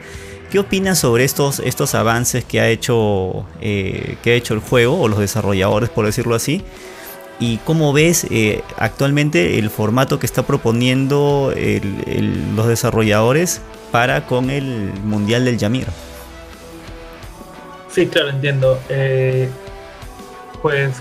¿Qué 0.53 0.59
opinas 0.59 0.99
sobre 0.99 1.23
estos, 1.23 1.57
estos 1.57 1.95
avances 1.95 2.45
que 2.45 2.59
ha, 2.59 2.69
hecho, 2.69 3.47
eh, 3.59 4.17
que 4.21 4.33
ha 4.33 4.35
hecho 4.35 4.53
el 4.53 4.59
juego 4.59 5.01
o 5.01 5.07
los 5.07 5.17
desarrolladores 5.17 5.89
por 5.89 6.05
decirlo 6.05 6.35
así? 6.35 6.63
¿Y 7.45 7.57
cómo 7.65 7.91
ves 7.91 8.25
eh, 8.31 8.63
actualmente 8.77 9.59
el 9.59 9.69
formato 9.69 10.17
que 10.17 10.25
está 10.25 10.43
proponiendo 10.43 11.53
los 12.55 12.67
desarrolladores 12.67 13.61
para 13.91 14.25
con 14.27 14.49
el 14.49 14.93
Mundial 15.03 15.43
del 15.43 15.57
Yamir? 15.57 15.87
Sí, 17.89 18.07
claro, 18.07 18.29
entiendo. 18.29 18.79
Eh, 18.87 19.49
pues 20.61 20.93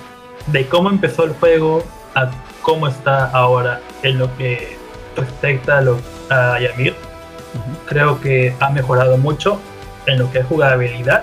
de 0.49 0.67
cómo 0.67 0.91
empezó 0.91 1.23
el 1.23 1.31
juego 1.35 1.85
a 2.17 2.33
cómo 2.63 2.89
está 2.89 3.27
ahora 3.27 3.81
en 4.03 4.19
lo 4.19 4.37
que 4.37 4.77
respecta 5.17 5.79
a, 5.79 5.81
lo, 5.81 6.01
a 6.29 6.59
Yamir, 6.59 6.97
creo 7.87 8.21
que 8.21 8.53
ha 8.59 8.69
mejorado 8.71 9.17
mucho 9.17 9.61
en 10.07 10.19
lo 10.19 10.29
que 10.33 10.41
es 10.41 10.47
jugabilidad, 10.47 11.23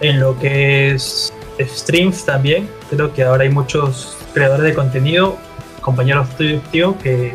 en 0.00 0.20
lo 0.20 0.38
que 0.38 0.90
es 0.90 1.32
streams 1.60 2.24
también. 2.24 2.68
Creo 2.90 3.12
que 3.12 3.22
ahora 3.24 3.44
hay 3.44 3.50
muchos 3.50 4.16
creadores 4.32 4.64
de 4.64 4.74
contenido, 4.74 5.36
compañeros 5.80 6.28
tuyos, 6.36 6.62
que 7.02 7.34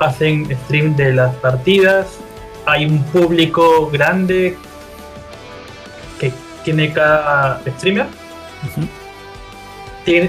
hacen 0.00 0.48
stream 0.64 0.96
de 0.96 1.12
las 1.12 1.34
partidas. 1.36 2.06
Hay 2.66 2.86
un 2.86 3.02
público 3.04 3.90
grande 3.90 4.56
que 6.18 6.32
tiene 6.64 6.92
cada 6.92 7.60
streamer. 7.76 8.06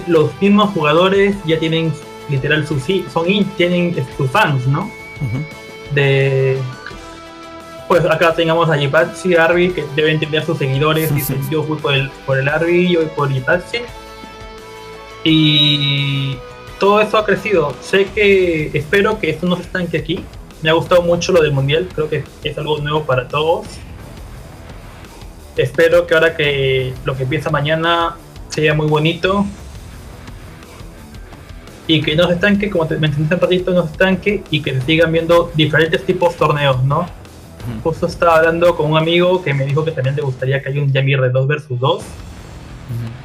los 0.08 0.41
mismos 0.41 0.71
jugadores 0.71 1.36
ya 1.45 1.60
tienen 1.60 1.93
literal 2.29 2.65
sus 2.65 2.84
son 3.12 3.45
tienen 3.58 3.95
sus 4.17 4.29
fans, 4.31 4.65
¿no? 4.67 4.89
De 5.93 6.58
pues 7.88 8.04
acá 8.06 8.34
tengamos 8.34 8.69
a 8.69 8.78
Jipachi, 8.78 9.36
Arby, 9.36 9.71
que 9.71 9.86
deben 9.95 10.19
tener 10.19 10.43
sus 10.45 10.58
seguidores. 10.58 11.13
Dicen, 11.13 11.39
yo 11.52 11.63
fui 11.63 11.78
por 11.78 11.93
el, 11.93 12.10
por 12.26 12.38
el 12.38 12.48
Arby, 12.48 12.91
yo 12.91 13.02
voy 13.02 13.10
por 13.15 13.32
Jipachi. 13.32 13.80
Y 15.24 16.38
todo 16.80 17.02
eso 17.02 17.17
ha 17.17 17.26
crecido. 17.26 17.74
Sé 17.82 18.06
que 18.13 18.71
espero 18.74 19.19
que 19.19 19.30
esto 19.30 19.48
no 19.48 19.56
se 19.56 19.63
estanque 19.63 19.98
aquí. 19.98 20.24
Me 20.62 20.69
ha 20.69 20.74
gustado 20.74 21.02
mucho 21.02 21.32
lo 21.32 21.41
del 21.41 21.52
mundial, 21.52 21.88
creo 21.93 22.10
que 22.10 22.24
es 22.43 22.58
algo 22.58 22.80
nuevo 22.80 23.04
para 23.04 23.28
todos. 23.28 23.67
Espero 25.58 26.06
que 26.06 26.13
ahora 26.13 26.36
que 26.36 26.93
lo 27.06 27.15
que 27.15 27.24
empieza 27.24 27.50
mañana 27.50 28.17
sea 28.50 28.74
muy 28.74 28.88
bonito 28.88 29.45
y 31.88 32.02
que 32.02 32.15
no 32.15 32.28
se 32.28 32.34
estanque, 32.34 32.69
como 32.69 32.88
te 32.88 32.98
mencioné 32.98 33.34
un 33.34 33.39
ratito, 33.39 33.71
no 33.71 33.84
se 33.84 33.91
estanque 33.91 34.43
y 34.50 34.62
que 34.62 34.74
se 34.74 34.82
sigan 34.82 35.12
viendo 35.12 35.52
diferentes 35.56 36.04
tipos 36.06 36.34
de 36.34 36.39
torneos, 36.39 36.84
¿no? 36.84 37.08
Justo 37.84 38.08
estaba 38.08 38.38
hablando 38.38 38.75
con 38.75 38.91
un 38.91 38.97
amigo 38.97 39.43
que 39.43 39.54
me 39.54 39.65
dijo 39.65 39.84
que 39.84 39.91
también 39.91 40.15
le 40.15 40.21
gustaría 40.21 40.62
que 40.62 40.69
haya 40.69 40.82
un 40.82 40.91
Yamir 40.91 41.21
de 41.21 41.30
2 41.30 41.47
versus 41.47 41.80
2. 41.80 42.04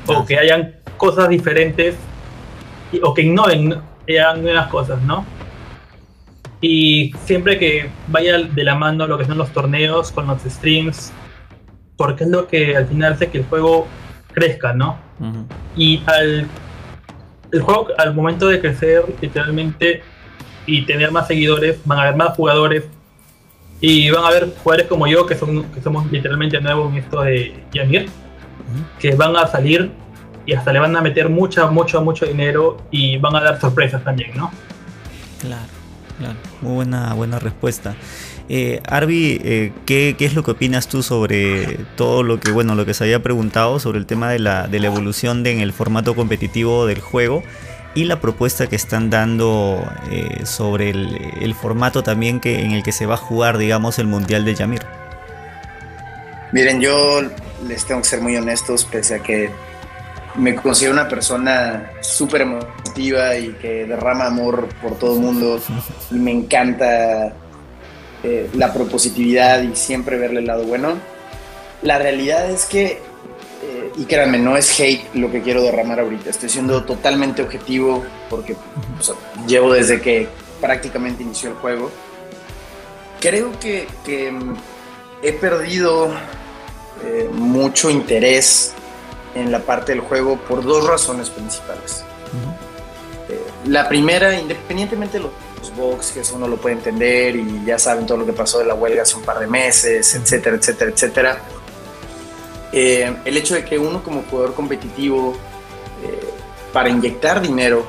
O 0.06 0.24
que 0.24 0.38
hayan 0.38 0.76
cosas 0.96 1.28
diferentes. 1.28 1.96
o 3.02 3.14
que 3.14 3.22
ignoren 3.22 3.80
hayan 4.08 4.42
nuevas 4.42 4.68
cosas, 4.68 5.00
¿no? 5.02 5.24
Y 6.60 7.12
siempre 7.24 7.58
que 7.58 7.90
vaya 8.08 8.38
de 8.38 8.64
la 8.64 8.74
mano 8.74 9.06
lo 9.06 9.16
que 9.16 9.24
son 9.24 9.38
los 9.38 9.50
torneos 9.50 10.12
con 10.12 10.26
los 10.26 10.42
streams, 10.42 11.12
porque 11.96 12.24
es 12.24 12.30
lo 12.30 12.46
que 12.46 12.76
al 12.76 12.86
final 12.86 13.12
hace 13.12 13.28
que 13.28 13.38
el 13.38 13.44
juego 13.44 13.86
crezca, 14.32 14.72
¿no? 14.72 14.98
Y 15.76 16.02
al 16.06 16.48
el 17.52 17.62
juego 17.62 17.88
al 17.98 18.14
momento 18.14 18.48
de 18.48 18.60
crecer 18.60 19.04
literalmente 19.20 20.02
y 20.66 20.82
tener 20.82 21.10
más 21.10 21.26
seguidores, 21.26 21.80
van 21.84 21.98
a 21.98 22.02
haber 22.02 22.16
más 22.16 22.36
jugadores 22.36 22.84
y 23.80 24.10
van 24.10 24.24
a 24.24 24.28
haber 24.28 24.54
jugadores 24.62 24.86
como 24.88 25.06
yo, 25.06 25.26
que, 25.26 25.34
son, 25.34 25.64
que 25.72 25.80
somos 25.80 26.10
literalmente 26.10 26.60
nuevos 26.60 26.92
en 26.92 26.98
esto 26.98 27.22
de 27.22 27.64
Yamir, 27.72 28.08
que 28.98 29.14
van 29.14 29.36
a 29.36 29.46
salir 29.46 29.90
y 30.46 30.52
hasta 30.52 30.72
le 30.72 30.78
van 30.78 30.94
a 30.96 31.00
meter 31.00 31.28
mucha, 31.28 31.66
mucho, 31.70 32.02
mucho 32.02 32.26
dinero 32.26 32.78
y 32.90 33.16
van 33.18 33.36
a 33.36 33.40
dar 33.40 33.60
sorpresas 33.60 34.02
también, 34.04 34.32
¿no? 34.36 34.50
Claro, 35.40 35.68
claro. 36.18 36.36
Muy 36.60 36.74
buena, 36.74 37.14
buena 37.14 37.38
respuesta. 37.38 37.94
Eh, 38.48 38.80
Arby, 38.86 39.40
eh, 39.44 39.72
¿qué, 39.86 40.16
es 40.18 40.34
lo 40.34 40.42
que 40.42 40.50
opinas 40.50 40.88
tú 40.88 41.02
sobre 41.02 41.78
todo 41.96 42.22
lo 42.22 42.40
que, 42.40 42.50
bueno, 42.50 42.74
lo 42.74 42.84
que 42.84 42.94
se 42.94 43.04
había 43.04 43.22
preguntado 43.22 43.78
sobre 43.78 43.98
el 43.98 44.06
tema 44.06 44.30
de 44.30 44.40
la, 44.40 44.66
de 44.66 44.80
la 44.80 44.88
evolución 44.88 45.46
en 45.46 45.60
el 45.60 45.72
formato 45.72 46.14
competitivo 46.16 46.84
del 46.84 47.00
juego 47.00 47.42
y 47.94 48.04
la 48.04 48.20
propuesta 48.20 48.68
que 48.68 48.76
están 48.76 49.10
dando 49.10 49.84
eh, 50.10 50.44
sobre 50.44 50.90
el, 50.90 51.54
formato 51.54 52.02
también 52.02 52.40
que, 52.40 52.60
en 52.60 52.72
el 52.72 52.82
que 52.82 52.92
se 52.92 53.06
va 53.06 53.14
a 53.14 53.18
jugar, 53.18 53.58
digamos, 53.58 53.98
el 53.98 54.06
Mundial 54.06 54.44
de 54.44 54.54
Yamir? 54.54 54.82
Miren, 56.52 56.80
yo 56.80 57.22
les 57.66 57.84
tengo 57.84 58.00
que 58.00 58.08
ser 58.08 58.20
muy 58.20 58.36
honestos, 58.36 58.84
pese 58.84 59.16
a 59.16 59.18
que 59.20 59.50
me 60.36 60.54
considero 60.54 60.92
una 60.92 61.08
persona 61.08 61.90
súper 62.00 62.42
emotiva 62.42 63.36
y 63.36 63.48
que 63.54 63.86
derrama 63.86 64.26
amor 64.26 64.68
por 64.80 64.98
todo 64.98 65.14
el 65.14 65.20
mundo 65.20 65.60
y 66.10 66.14
me 66.14 66.30
encanta 66.30 67.32
eh, 68.22 68.48
la 68.54 68.72
propositividad 68.72 69.62
y 69.62 69.74
siempre 69.74 70.18
verle 70.18 70.40
el 70.40 70.46
lado 70.46 70.64
bueno. 70.64 70.94
La 71.82 71.98
realidad 71.98 72.50
es 72.50 72.66
que, 72.66 73.00
eh, 73.62 73.92
y 73.96 74.04
créanme, 74.04 74.38
no 74.38 74.56
es 74.56 74.80
hate 74.80 75.14
lo 75.14 75.30
que 75.30 75.42
quiero 75.42 75.62
derramar 75.62 76.00
ahorita, 76.00 76.30
estoy 76.30 76.48
siendo 76.48 76.82
totalmente 76.84 77.42
objetivo 77.42 78.02
porque 78.30 78.56
llevo 79.46 79.72
desde 79.72 80.00
que 80.00 80.28
prácticamente 80.60 81.22
inició 81.22 81.50
el 81.50 81.56
juego. 81.56 81.90
Creo 83.20 83.52
que, 83.60 83.86
que 84.04 84.32
mm, 84.32 84.56
he 85.22 85.32
perdido 85.34 86.10
eh, 87.04 87.28
mucho 87.32 87.90
interés 87.90 88.72
en 89.34 89.52
la 89.52 89.60
parte 89.60 89.92
del 89.92 90.00
juego 90.00 90.36
por 90.36 90.64
dos 90.64 90.86
razones 90.86 91.28
principales. 91.28 92.04
Eh, 93.28 93.40
la 93.66 93.88
primera, 93.88 94.38
independientemente 94.38 95.18
de 95.18 95.24
los 95.24 95.76
bugs, 95.76 96.12
que 96.12 96.20
eso 96.20 96.36
uno 96.36 96.48
lo 96.48 96.56
puede 96.56 96.76
entender 96.76 97.36
y 97.36 97.62
ya 97.64 97.78
saben 97.78 98.06
todo 98.06 98.18
lo 98.18 98.26
que 98.26 98.32
pasó 98.32 98.58
de 98.58 98.64
la 98.64 98.74
huelga 98.74 99.02
hace 99.02 99.16
un 99.16 99.22
par 99.22 99.38
de 99.38 99.46
meses, 99.46 100.14
etcétera, 100.14 100.56
etcétera, 100.56 100.90
etcétera. 100.90 101.40
Eh, 102.72 103.16
el 103.24 103.36
hecho 103.36 103.54
de 103.54 103.64
que 103.64 103.78
uno 103.78 104.02
como 104.02 104.22
jugador 104.22 104.54
competitivo, 104.54 105.36
para 106.72 106.88
inyectar 106.88 107.42
dinero, 107.42 107.84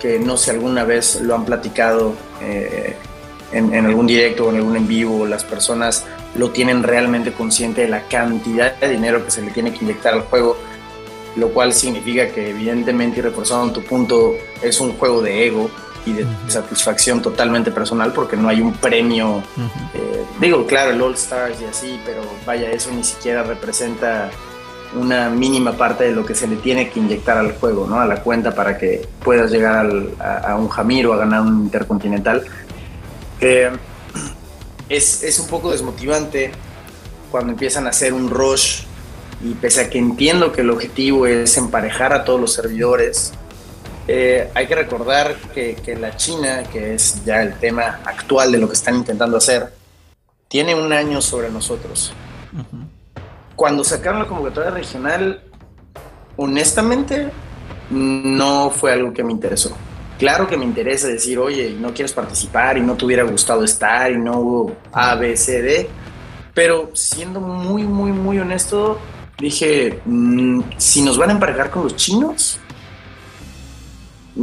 que 0.00 0.18
no 0.18 0.36
sé 0.36 0.52
alguna 0.52 0.84
vez 0.84 1.20
lo 1.20 1.34
han 1.34 1.44
platicado 1.44 2.14
en, 3.52 3.74
en, 3.74 3.86
algún 3.86 4.06
directo 4.06 4.46
o 4.46 4.50
en 4.50 4.56
algún 4.56 4.76
en 4.76 4.88
vivo, 4.88 5.26
las 5.26 5.44
personas 5.44 6.06
lo 6.34 6.50
tienen 6.50 6.82
realmente 6.82 7.32
consciente 7.32 7.82
de 7.82 7.88
la 7.88 8.02
cantidad 8.04 8.76
de 8.76 8.88
dinero 8.88 9.24
que 9.24 9.30
se 9.30 9.42
le 9.42 9.50
tiene 9.50 9.72
que 9.72 9.84
inyectar 9.84 10.14
al 10.14 10.22
juego, 10.22 10.56
lo 11.36 11.48
cual 11.50 11.72
significa 11.72 12.28
que 12.28 12.50
evidentemente, 12.50 13.18
y 13.18 13.22
reforzando 13.22 13.72
tu 13.72 13.82
punto, 13.82 14.34
es 14.62 14.80
un 14.80 14.96
juego 14.96 15.22
de 15.22 15.46
ego 15.46 15.70
y 16.06 16.12
de 16.12 16.26
satisfacción 16.48 17.20
totalmente 17.20 17.70
personal 17.70 18.12
porque 18.12 18.36
no 18.36 18.48
hay 18.48 18.60
un 18.60 18.72
premio, 18.72 19.42
eh, 19.94 20.24
digo, 20.40 20.66
claro, 20.66 20.92
el 20.92 21.02
All 21.02 21.14
Stars 21.14 21.60
y 21.60 21.64
así, 21.64 22.00
pero 22.04 22.22
vaya, 22.46 22.70
eso 22.70 22.90
ni 22.90 23.04
siquiera 23.04 23.42
representa 23.42 24.30
una 24.94 25.28
mínima 25.28 25.72
parte 25.72 26.04
de 26.04 26.12
lo 26.12 26.24
que 26.24 26.34
se 26.34 26.48
le 26.48 26.56
tiene 26.56 26.90
que 26.90 26.98
inyectar 26.98 27.38
al 27.38 27.52
juego, 27.52 27.86
¿no? 27.86 28.00
A 28.00 28.06
la 28.06 28.22
cuenta 28.22 28.54
para 28.54 28.76
que 28.76 29.06
puedas 29.22 29.50
llegar 29.50 29.88
a, 30.18 30.56
un 30.56 30.68
Jamir 30.68 31.06
o 31.06 31.12
a 31.12 31.18
ganar 31.18 31.42
un 31.42 31.64
Intercontinental. 31.64 32.44
Eh, 33.40 33.70
es, 34.90 35.38
un 35.38 35.46
poco 35.46 35.70
desmotivante 35.70 36.50
cuando 37.30 37.52
empiezan 37.52 37.86
a 37.86 37.90
hacer 37.90 38.12
un 38.12 38.28
rush 38.28 38.82
y 39.42 39.54
pese 39.54 39.82
a 39.82 39.90
que 39.90 39.98
entiendo 39.98 40.52
que 40.52 40.62
el 40.62 40.70
objetivo 40.70 41.26
es 41.26 41.56
emparejar 41.56 42.12
a 42.12 42.24
todos 42.24 42.40
los 42.40 42.52
servidores, 42.52 43.32
eh, 44.08 44.50
hay 44.54 44.66
que 44.66 44.74
recordar 44.74 45.36
que, 45.54 45.96
la 46.00 46.16
China, 46.16 46.62
que 46.64 46.94
es 46.94 47.24
ya 47.24 47.42
el 47.42 47.54
tema 47.54 48.00
actual 48.04 48.52
de 48.52 48.58
lo 48.58 48.66
que 48.68 48.74
están 48.74 48.96
intentando 48.96 49.36
hacer, 49.36 49.72
tiene 50.48 50.74
un 50.74 50.92
año 50.92 51.20
sobre 51.20 51.50
nosotros. 51.50 52.12
Cuando 53.54 53.84
sacaron 53.84 54.20
la 54.20 54.26
convocatoria 54.26 54.70
regional, 54.70 55.42
honestamente, 56.36 57.30
no 57.90 58.70
fue 58.70 58.92
algo 58.92 59.12
que 59.12 59.22
me 59.22 59.32
interesó. 59.32 59.76
Claro 60.18 60.46
que 60.46 60.56
me 60.56 60.64
interesa 60.64 61.08
decir, 61.08 61.38
oye, 61.38 61.76
no 61.78 61.94
quieres 61.94 62.12
participar 62.12 62.76
y 62.76 62.82
no 62.82 62.96
te 62.96 63.04
hubiera 63.04 63.22
gustado 63.22 63.64
estar 63.64 64.10
y 64.10 64.18
no 64.18 64.38
hubo 64.38 64.76
A, 64.92 65.14
B, 65.14 65.36
C, 65.36 65.62
D. 65.62 65.88
Pero 66.52 66.90
siendo 66.94 67.40
muy, 67.40 67.84
muy, 67.84 68.12
muy 68.12 68.38
honesto, 68.38 68.98
dije, 69.38 70.00
mm, 70.04 70.62
si 70.76 71.02
nos 71.02 71.16
van 71.16 71.30
a 71.30 71.32
emparejar 71.32 71.70
con 71.70 71.84
los 71.84 71.96
chinos, 71.96 72.58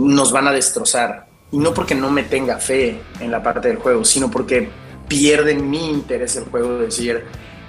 nos 0.06 0.32
van 0.32 0.48
a 0.48 0.52
destrozar. 0.52 1.28
Y 1.52 1.58
no 1.58 1.74
porque 1.74 1.96
no 1.96 2.12
me 2.12 2.24
tenga 2.24 2.58
fe 2.58 3.00
en 3.20 3.32
la 3.32 3.42
parte 3.42 3.70
del 3.70 3.78
juego, 3.78 4.04
sino 4.04 4.30
porque 4.30 4.70
pierden 5.08 5.70
mi 5.70 5.90
interés 5.90 6.36
el 6.36 6.46
juego. 6.46 6.78
decir, 6.80 7.24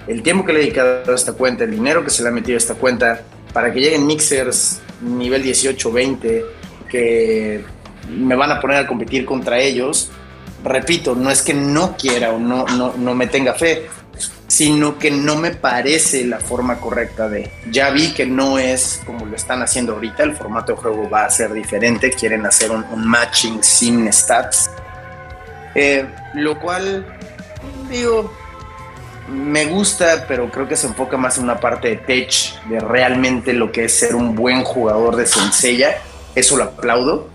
el 0.07 0.21
tiempo 0.21 0.45
que 0.45 0.53
le 0.53 0.59
he 0.59 0.61
dedicado 0.63 1.11
a 1.11 1.15
esta 1.15 1.33
cuenta, 1.33 1.63
el 1.63 1.71
dinero 1.71 2.03
que 2.03 2.09
se 2.09 2.23
le 2.23 2.29
ha 2.29 2.31
metido 2.31 2.55
a 2.55 2.57
esta 2.57 2.75
cuenta, 2.75 3.21
para 3.53 3.73
que 3.73 3.79
lleguen 3.79 4.05
mixers 4.05 4.81
nivel 5.01 5.41
18, 5.43 5.91
20, 5.91 6.45
que 6.89 7.63
me 8.09 8.35
van 8.35 8.51
a 8.51 8.59
poner 8.59 8.77
a 8.77 8.87
competir 8.87 9.25
contra 9.25 9.59
ellos, 9.59 10.11
repito, 10.63 11.15
no 11.15 11.29
es 11.29 11.41
que 11.41 11.53
no 11.53 11.95
quiera 11.97 12.31
o 12.31 12.39
no, 12.39 12.65
no, 12.65 13.15
me 13.15 13.27
tenga 13.27 13.53
fe, 13.53 13.87
sino 14.49 14.97
que 14.97 15.11
no 15.11 15.35
me 15.35 15.51
parece 15.51 16.25
la 16.25 16.39
forma 16.39 16.79
correcta 16.79 17.29
de. 17.29 17.49
Ya 17.71 17.91
vi 17.91 18.13
que 18.13 18.25
no 18.25 18.57
es 18.59 19.01
como 19.05 19.25
lo 19.25 19.35
están 19.35 19.61
haciendo 19.61 19.93
ahorita, 19.93 20.23
el 20.23 20.35
formato 20.35 20.73
de 20.73 20.79
juego 20.79 21.09
va 21.09 21.25
a 21.25 21.29
ser 21.29 21.53
diferente, 21.53 22.11
quieren 22.11 22.45
hacer 22.45 22.71
un, 22.71 22.85
matching 23.05 23.63
sin 23.63 24.11
stats, 24.11 24.71
eh, 25.75 26.05
lo 26.33 26.59
cual, 26.59 27.05
digo, 27.89 28.33
me 29.29 29.65
gusta, 29.65 30.25
pero 30.27 30.49
creo 30.49 30.67
que 30.67 30.75
se 30.75 30.87
enfoca 30.87 31.15
más 31.15 31.37
en 31.37 31.43
una 31.43 31.59
parte 31.59 31.89
de 31.89 31.95
tech, 31.97 32.33
de 32.67 32.79
realmente 32.79 33.53
lo 33.53 33.71
que 33.71 33.85
es 33.85 33.93
ser 33.93 34.15
un 34.15 34.35
buen 34.35 34.63
jugador 34.63 35.15
de 35.15 35.27
sencilla, 35.27 35.97
eso 36.35 36.57
lo 36.57 36.63
aplaudo 36.63 37.29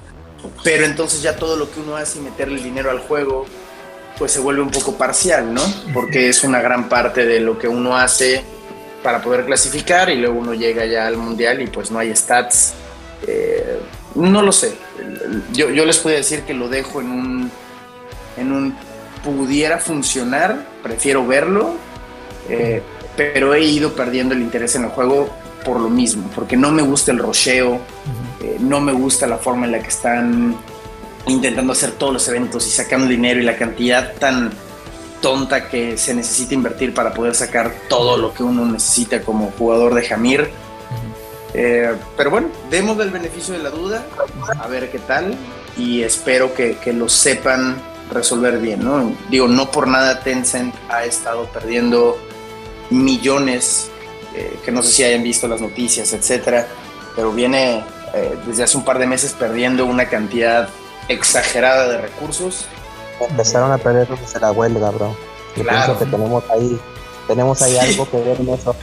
pero 0.63 0.85
entonces 0.85 1.23
ya 1.23 1.37
todo 1.37 1.57
lo 1.57 1.71
que 1.71 1.81
uno 1.81 1.97
hace 1.97 2.19
y 2.19 2.23
meterle 2.23 2.63
dinero 2.63 2.91
al 2.91 3.01
juego, 3.01 3.47
pues 4.19 4.33
se 4.33 4.41
vuelve 4.41 4.63
un 4.63 4.71
poco 4.71 4.97
parcial, 4.97 5.53
¿no? 5.53 5.63
Porque 5.93 6.29
es 6.29 6.45
una 6.45 6.61
gran 6.61 6.89
parte 6.89 7.27
de 7.27 7.41
lo 7.41 7.59
que 7.59 7.69
uno 7.69 7.97
hace 7.97 8.45
para 9.03 9.21
poder 9.21 9.45
clasificar 9.45 10.09
y 10.11 10.17
luego 10.17 10.39
uno 10.39 10.55
llega 10.55 10.87
ya 10.87 11.07
al 11.07 11.17
mundial 11.17 11.61
y 11.61 11.67
pues 11.67 11.91
no 11.91 11.99
hay 11.99 12.15
stats. 12.15 12.75
Eh, 13.27 13.81
no 14.15 14.43
lo 14.43 14.53
sé. 14.53 14.77
Yo, 15.53 15.71
yo 15.71 15.85
les 15.85 15.99
puedo 15.99 16.17
decir 16.17 16.43
que 16.43 16.55
lo 16.55 16.69
dejo 16.69 17.01
en 17.01 17.11
un, 17.11 17.51
en 18.37 18.53
un 18.53 18.75
pudiera 19.25 19.79
funcionar, 19.79 20.67
prefiero 20.83 21.27
verlo, 21.27 21.75
eh, 22.49 22.83
pero 23.17 23.55
he 23.55 23.63
ido 23.63 23.95
perdiendo 23.95 24.35
el 24.35 24.43
interés 24.43 24.75
en 24.77 24.85
el 24.85 24.91
juego 24.91 25.31
por 25.65 25.81
lo 25.81 25.89
mismo, 25.89 26.31
porque 26.35 26.57
no 26.57 26.71
me 26.71 26.83
gusta 26.83 27.11
el 27.11 27.19
rocheo, 27.19 27.81
eh, 28.43 28.59
no 28.61 28.81
me 28.81 28.93
gusta 28.93 29.27
la 29.27 29.39
forma 29.39 29.65
en 29.65 29.73
la 29.73 29.81
que 29.81 29.89
están 29.89 30.57
intentando 31.27 31.73
hacer 31.73 31.93
todos 31.93 32.13
los 32.13 32.29
eventos 32.29 32.67
y 32.67 32.71
sacando 32.71 33.07
dinero 33.07 33.41
y 33.41 33.45
la 33.45 33.57
cantidad 33.57 34.15
tan 34.15 34.53
tonta 35.21 35.69
que 35.69 35.97
se 35.97 36.15
necesita 36.15 36.55
invertir 36.55 36.93
para 36.93 37.15
poder 37.15 37.35
sacar 37.35 37.75
todo 37.89 38.17
lo 38.19 38.35
que 38.35 38.43
uno 38.43 38.67
necesita 38.67 39.23
como 39.23 39.53
jugador 39.59 39.95
de 39.95 40.03
Jamir. 40.07 40.51
Eh, 41.55 41.95
pero 42.17 42.31
bueno, 42.31 42.49
demos 42.69 42.99
el 43.01 43.11
beneficio 43.11 43.55
de 43.55 43.61
la 43.61 43.71
duda, 43.71 44.05
a 44.59 44.67
ver 44.67 44.91
qué 44.91 44.99
tal, 44.99 45.35
y 45.79 46.03
espero 46.03 46.53
que, 46.53 46.77
que 46.77 46.93
lo 46.93 47.09
sepan 47.09 47.77
resolver 48.13 48.59
bien, 48.59 48.85
¿no? 48.85 49.15
Digo, 49.31 49.49
no 49.49 49.71
por 49.71 49.89
nada 49.89 50.21
Tencent 50.21 50.75
ha 50.91 51.05
estado 51.05 51.47
perdiendo 51.47 52.19
millones, 52.91 53.91
eh, 54.35 54.59
que 54.65 54.73
no 54.73 54.83
sé 54.83 54.93
si 54.93 55.05
hayan 55.05 55.23
visto 55.23 55.49
las 55.49 55.61
noticias, 55.61 56.13
etcétera, 56.13 56.67
pero 57.17 57.33
viene 57.33 57.85
eh, 58.15 58.37
desde 58.47 58.65
hace 58.65 58.77
un 58.77 58.85
par 58.85 58.99
de 58.99 59.07
meses 59.07 59.33
perdiendo 59.33 59.87
una 59.87 60.09
cantidad 60.09 60.69
exagerada 61.09 61.89
de 61.89 61.99
recursos. 61.99 62.67
Empezaron 63.21 63.73
a 63.73 63.79
perder 63.79 64.09
desde 64.09 64.41
la 64.41 64.53
huelga, 64.53 64.91
bro. 64.91 65.17
Yo 65.57 65.65
pienso 65.65 65.99
que 65.99 66.07
tenemos 66.07 66.45
ahí, 66.51 66.81
tenemos 67.29 67.63
ahí 67.63 67.79
algo 67.79 68.11
que 68.11 68.21
ver 68.21 68.41
en 68.41 68.49
eso. 68.49 68.75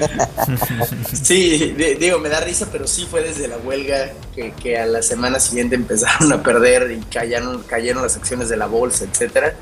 sí, 1.21 1.75
digo, 1.99 2.19
me 2.19 2.29
da 2.29 2.39
risa, 2.39 2.67
pero 2.71 2.87
sí 2.87 3.07
fue 3.09 3.21
desde 3.21 3.47
la 3.47 3.57
huelga 3.57 4.11
que, 4.35 4.77
a 4.77 4.85
la 4.85 5.01
semana 5.01 5.39
siguiente 5.39 5.75
empezaron 5.77 6.31
a 6.31 6.41
perder 6.41 6.91
y 6.91 6.99
cayeron, 7.05 7.63
cayeron 7.63 8.03
las 8.03 8.15
acciones 8.15 8.49
de 8.49 8.57
la 8.57 8.67
bolsa, 8.67 9.05
etcétera. 9.05 9.53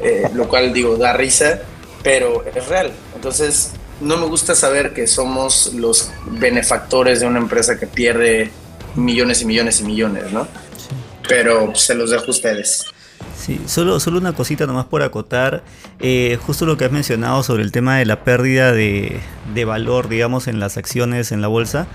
Eh, 0.00 0.28
lo 0.34 0.48
cual, 0.48 0.72
digo, 0.72 0.96
da 0.96 1.14
risa, 1.14 1.60
pero 2.02 2.44
es 2.44 2.68
real. 2.68 2.92
Entonces, 3.14 3.72
no 4.00 4.18
me 4.18 4.26
gusta 4.26 4.54
saber 4.54 4.92
que 4.92 5.06
somos 5.06 5.72
los 5.74 6.10
benefactores 6.26 7.20
de 7.20 7.26
una 7.26 7.38
empresa 7.38 7.78
que 7.78 7.86
pierde 7.86 8.50
millones 8.94 9.42
y 9.42 9.46
millones 9.46 9.80
y 9.80 9.84
millones, 9.84 10.32
¿no? 10.32 10.46
Pero 11.28 11.74
se 11.74 11.94
los 11.94 12.10
dejo 12.10 12.26
a 12.26 12.30
ustedes. 12.30 12.86
Sí, 13.36 13.60
solo, 13.66 14.00
solo 14.00 14.18
una 14.18 14.32
cosita 14.32 14.66
nomás 14.66 14.86
por 14.86 15.02
acotar, 15.02 15.62
eh, 16.00 16.38
justo 16.42 16.66
lo 16.66 16.76
que 16.76 16.84
has 16.84 16.92
mencionado 16.92 17.42
sobre 17.42 17.62
el 17.62 17.72
tema 17.72 17.96
de 17.96 18.04
la 18.04 18.24
pérdida 18.24 18.72
de, 18.72 19.20
valor, 19.66 20.08
digamos, 20.08 20.48
en 20.48 20.58
las 20.58 20.76
acciones 20.76 21.32
en 21.32 21.40
la 21.40 21.48
bolsa. 21.48 21.86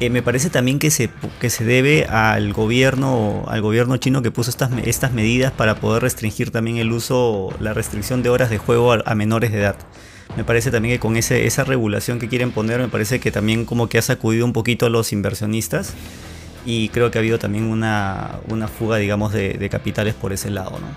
eh, 0.00 0.10
me 0.10 0.22
parece 0.22 0.50
también 0.50 0.78
que 0.78 0.90
se, 0.90 1.10
que 1.40 1.50
se 1.50 1.64
debe 1.64 2.06
al 2.06 2.52
gobierno, 2.52 3.44
al 3.48 3.60
gobierno 3.62 3.96
chino 3.98 4.22
que 4.22 4.30
puso 4.30 4.50
estas, 4.50 4.70
estas 4.84 5.12
medidas 5.12 5.52
para 5.52 5.76
poder 5.76 6.02
restringir 6.02 6.50
también 6.50 6.78
el 6.78 6.92
uso, 6.92 7.54
la 7.60 7.74
restricción 7.74 8.22
de 8.22 8.30
horas 8.30 8.50
de 8.50 8.58
juego 8.58 8.92
a, 8.92 9.14
menores 9.14 9.52
de 9.52 9.58
edad. 9.58 9.76
Me 10.36 10.44
parece 10.44 10.70
también 10.70 10.94
que 10.94 11.00
con 11.00 11.16
ese, 11.16 11.46
esa 11.46 11.64
regulación 11.64 12.18
que 12.18 12.28
quieren 12.28 12.52
poner, 12.52 12.78
me 12.80 12.88
parece 12.88 13.20
que 13.20 13.30
también 13.32 13.64
como 13.64 13.88
que 13.88 13.98
ha 13.98 14.02
sacudido 14.02 14.44
un 14.44 14.52
poquito 14.52 14.86
a 14.86 14.90
los 14.90 15.12
inversionistas 15.12 15.94
y 16.64 16.88
creo 16.90 17.10
que 17.10 17.18
ha 17.18 17.20
habido 17.20 17.38
también 17.38 17.64
una, 17.64 18.40
una 18.48 18.68
fuga, 18.68 18.96
digamos, 18.98 19.32
de, 19.32 19.68
capitales 19.70 20.14
por 20.14 20.32
ese 20.32 20.50
lado, 20.50 20.72
¿no? 20.72 20.88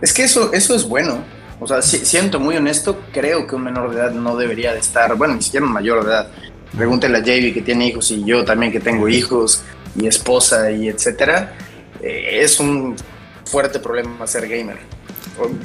Es 0.00 0.12
que 0.12 0.24
eso, 0.24 0.52
eso 0.52 0.74
es 0.74 0.84
bueno. 0.84 1.18
O 1.60 1.66
sea, 1.66 1.82
siento 1.82 2.38
muy 2.38 2.56
honesto, 2.56 3.00
creo 3.12 3.46
que 3.46 3.56
un 3.56 3.64
menor 3.64 3.90
de 3.90 3.96
edad 3.96 4.12
no 4.12 4.36
debería 4.36 4.72
de 4.72 4.78
estar, 4.78 5.16
bueno, 5.16 5.34
ni 5.34 5.42
siquiera 5.42 5.66
un 5.66 5.72
mayor 5.72 6.04
de 6.04 6.10
edad, 6.10 6.30
Pregúntele 6.76 7.18
a 7.18 7.20
Javi 7.20 7.52
que 7.52 7.62
tiene 7.62 7.86
hijos 7.86 8.10
y 8.10 8.24
yo 8.24 8.44
también 8.44 8.70
que 8.70 8.80
tengo 8.80 9.08
hijos 9.08 9.62
y 9.96 10.06
esposa 10.06 10.70
y 10.70 10.88
etcétera. 10.88 11.54
Eh, 12.02 12.40
es 12.42 12.60
un 12.60 12.94
fuerte 13.44 13.78
problema 13.78 14.26
ser 14.26 14.48
gamer. 14.48 14.76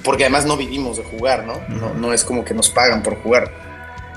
Porque 0.03 0.23
además 0.23 0.45
no 0.45 0.55
vivimos 0.55 0.97
de 0.97 1.03
jugar, 1.03 1.45
¿no? 1.45 1.55
No, 1.67 1.93
no 1.93 2.13
es 2.13 2.23
como 2.23 2.45
que 2.45 2.53
nos 2.53 2.69
pagan 2.69 3.01
por 3.03 3.15
jugar. 3.21 3.51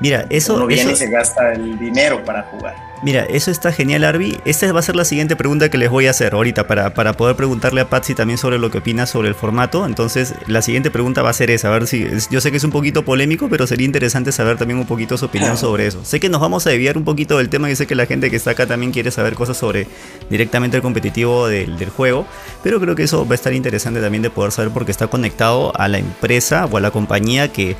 Mira, 0.01 0.27
eso. 0.31 0.55
Uno 0.55 0.67
viene 0.67 0.93
y 0.93 0.97
se 0.97 1.09
gasta 1.09 1.53
el 1.53 1.79
dinero 1.79 2.25
para 2.25 2.43
jugar. 2.45 2.75
Mira, 3.03 3.25
eso 3.25 3.51
está 3.51 3.73
genial, 3.73 4.05
Arby. 4.05 4.39
Esta 4.47 4.73
va 4.73 4.81
a 4.81 4.83
ser 4.83 4.97
la 4.97 5.05
siguiente 5.05 5.37
pregunta 5.37 5.69
que 5.69 5.77
les 5.77 5.91
voy 5.91 6.07
a 6.07 6.11
hacer 6.11 6.33
ahorita 6.33 6.67
para, 6.67 6.95
para 6.95 7.13
poder 7.13 7.37
preguntarle 7.37 7.83
a 7.83 7.91
Patsy 7.91 8.15
también 8.15 8.39
sobre 8.39 8.59
lo 8.59 8.71
que 8.71 8.79
opina 8.79 9.05
sobre 9.05 9.29
el 9.29 9.35
formato. 9.35 9.85
Entonces, 9.85 10.35
la 10.47 10.63
siguiente 10.63 10.91
pregunta 10.91 11.23
va 11.23 11.31
a 11.31 11.35
ser 11.35 11.51
esa. 11.51 11.69
A 11.69 11.73
ver 11.73 11.87
si. 11.87 12.07
Yo 12.31 12.41
sé 12.41 12.51
que 12.51 12.57
es 12.57 12.65
un 12.65 12.71
poquito 12.71 13.05
polémico, 13.05 13.49
pero 13.49 13.67
sería 13.67 13.85
interesante 13.85 14.33
saber 14.33 14.57
también 14.57 14.79
un 14.79 14.87
poquito 14.87 15.19
su 15.19 15.27
opinión 15.27 15.57
sobre 15.59 15.87
eso. 15.87 16.05
Sé 16.05 16.21
que 16.21 16.29
nos 16.29 16.41
vamos 16.41 16.67
a 16.67 16.71
desviar 16.71 16.97
un 16.97 17.05
poquito 17.05 17.39
del 17.39 17.49
tema 17.49 17.71
y 17.71 17.77
sé 17.77 17.87
que 17.87 17.95
la 17.95 18.07
gente 18.07 18.31
que 18.31 18.37
está 18.37 18.53
acá 18.53 18.67
también 18.67 18.93
quiere 18.93 19.11
saber 19.11 19.35
cosas 19.35 19.59
sobre 19.59 19.87
directamente 20.31 20.79
el 20.79 20.83
competitivo 20.83 21.49
del, 21.49 21.79
del 21.79 21.91
juego. 21.91 22.27
Pero 22.63 22.81
creo 22.81 22.95
que 22.95 23.03
eso 23.03 23.27
va 23.27 23.33
a 23.33 23.35
estar 23.35 23.53
interesante 23.53 24.01
también 24.01 24.23
de 24.23 24.31
poder 24.31 24.53
saber 24.53 24.73
porque 24.73 24.91
está 24.91 25.07
conectado 25.07 25.73
a 25.79 25.89
la 25.89 25.99
empresa 25.99 26.67
o 26.67 26.79
a 26.79 26.81
la 26.81 26.91
compañía 26.91 27.53
que 27.53 27.77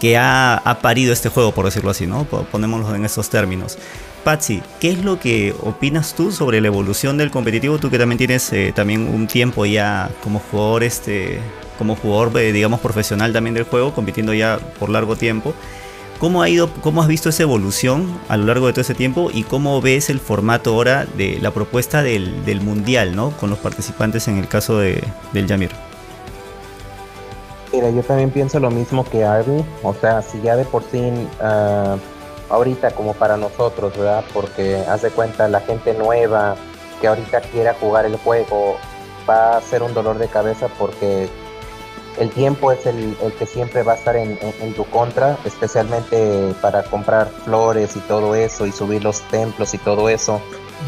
que 0.00 0.16
ha, 0.16 0.78
parido 0.82 1.12
este 1.12 1.28
juego, 1.28 1.52
por 1.52 1.64
decirlo 1.64 1.90
así, 1.90 2.06
¿no? 2.06 2.24
Ponémoslo 2.24 2.94
en 2.94 3.04
estos 3.04 3.30
términos. 3.30 3.78
Patsy, 4.24 4.62
¿qué 4.80 4.90
es 4.90 5.04
lo 5.04 5.20
que 5.20 5.54
opinas 5.62 6.14
tú 6.14 6.32
sobre 6.32 6.60
la 6.60 6.66
evolución 6.66 7.16
del 7.16 7.30
competitivo? 7.30 7.78
Tú 7.78 7.90
que 7.90 7.98
también 7.98 8.18
tienes 8.18 8.52
eh, 8.52 8.72
también 8.74 9.08
un 9.08 9.28
tiempo 9.28 9.66
ya 9.66 10.10
como 10.22 10.40
jugador, 10.40 10.82
este, 10.82 11.38
como 11.78 11.94
jugador, 11.94 12.36
eh, 12.40 12.52
digamos, 12.52 12.80
profesional 12.80 13.32
también 13.32 13.54
del 13.54 13.64
juego, 13.64 13.94
compitiendo 13.94 14.34
ya 14.34 14.58
por 14.80 14.90
largo 14.90 15.14
tiempo. 15.14 15.54
¿Cómo 16.18 16.42
ha 16.42 16.48
ido, 16.48 16.72
cómo 16.80 17.02
has 17.02 17.08
visto 17.08 17.28
esa 17.28 17.42
evolución 17.42 18.18
a 18.28 18.36
lo 18.36 18.46
largo 18.46 18.66
de 18.66 18.72
todo 18.72 18.80
ese 18.80 18.94
tiempo 18.94 19.30
y 19.32 19.42
cómo 19.42 19.82
ves 19.82 20.08
el 20.08 20.18
formato 20.18 20.70
ahora 20.70 21.04
de 21.04 21.38
la 21.40 21.52
propuesta 21.52 22.02
del, 22.02 22.60
mundial, 22.62 23.14
¿no? 23.14 23.30
Con 23.32 23.50
los 23.50 23.58
participantes 23.58 24.26
en 24.26 24.38
el 24.38 24.48
caso 24.48 24.78
de, 24.78 25.04
del 25.34 25.46
Yamir. 25.46 25.70
Mira, 27.76 27.90
yo 27.90 28.02
también 28.02 28.30
pienso 28.30 28.58
lo 28.58 28.70
mismo 28.70 29.04
que 29.04 29.22
Arby. 29.22 29.62
O 29.82 29.92
sea, 29.92 30.22
si 30.22 30.40
ya 30.40 30.56
de 30.56 30.64
por 30.64 30.82
sí 30.84 31.12
uh, 31.42 31.98
ahorita 32.48 32.92
como 32.92 33.12
para 33.12 33.36
nosotros, 33.36 33.94
¿verdad? 33.94 34.24
Porque 34.32 34.78
haz 34.88 35.02
de 35.02 35.10
cuenta 35.10 35.46
la 35.46 35.60
gente 35.60 35.92
nueva 35.92 36.56
que 37.02 37.08
ahorita 37.08 37.42
quiera 37.42 37.74
jugar 37.78 38.06
el 38.06 38.16
juego 38.16 38.78
va 39.28 39.58
a 39.58 39.60
ser 39.60 39.82
un 39.82 39.92
dolor 39.92 40.16
de 40.16 40.26
cabeza 40.26 40.68
porque 40.78 41.28
el 42.18 42.30
tiempo 42.30 42.72
es 42.72 42.86
el, 42.86 43.14
que 43.38 43.44
siempre 43.44 43.82
va 43.82 43.92
a 43.92 43.96
estar 43.96 44.16
en, 44.16 44.38
tu 44.74 44.86
contra, 44.86 45.36
especialmente 45.44 46.54
para 46.62 46.82
comprar 46.84 47.28
flores 47.44 47.94
y 47.94 48.00
todo 48.00 48.34
eso 48.34 48.64
y 48.64 48.72
subir 48.72 49.04
los 49.04 49.20
templos 49.28 49.74
y 49.74 49.78
todo 49.78 50.08
eso. 50.08 50.40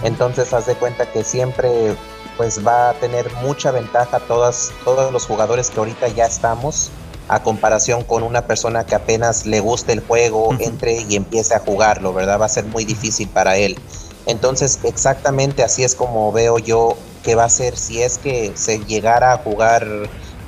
Entonces 0.04 0.54
haz 0.54 0.64
de 0.64 0.74
cuenta 0.74 1.04
que 1.12 1.22
siempre 1.22 1.94
pues 2.38 2.64
va 2.66 2.90
a 2.90 2.94
tener 2.94 3.30
mucha 3.42 3.72
ventaja 3.72 4.20
todas, 4.20 4.70
todos 4.84 5.12
los 5.12 5.26
jugadores 5.26 5.68
que 5.68 5.80
ahorita 5.80 6.08
ya 6.08 6.24
estamos 6.24 6.90
a 7.26 7.42
comparación 7.42 8.04
con 8.04 8.22
una 8.22 8.46
persona 8.46 8.86
que 8.86 8.94
apenas 8.94 9.44
le 9.44 9.60
guste 9.60 9.92
el 9.92 10.00
juego, 10.00 10.56
entre 10.60 11.02
y 11.02 11.16
empiece 11.16 11.54
a 11.54 11.58
jugarlo, 11.58 12.14
¿verdad? 12.14 12.40
Va 12.40 12.46
a 12.46 12.48
ser 12.48 12.64
muy 12.64 12.84
difícil 12.84 13.28
para 13.28 13.56
él. 13.56 13.76
Entonces, 14.24 14.78
exactamente 14.84 15.62
así 15.62 15.84
es 15.84 15.94
como 15.94 16.32
veo 16.32 16.58
yo 16.58 16.96
que 17.22 17.34
va 17.34 17.44
a 17.44 17.48
ser 17.50 17.76
si 17.76 18.02
es 18.02 18.18
que 18.18 18.52
se 18.54 18.78
llegara 18.84 19.32
a 19.32 19.38
jugar 19.38 19.86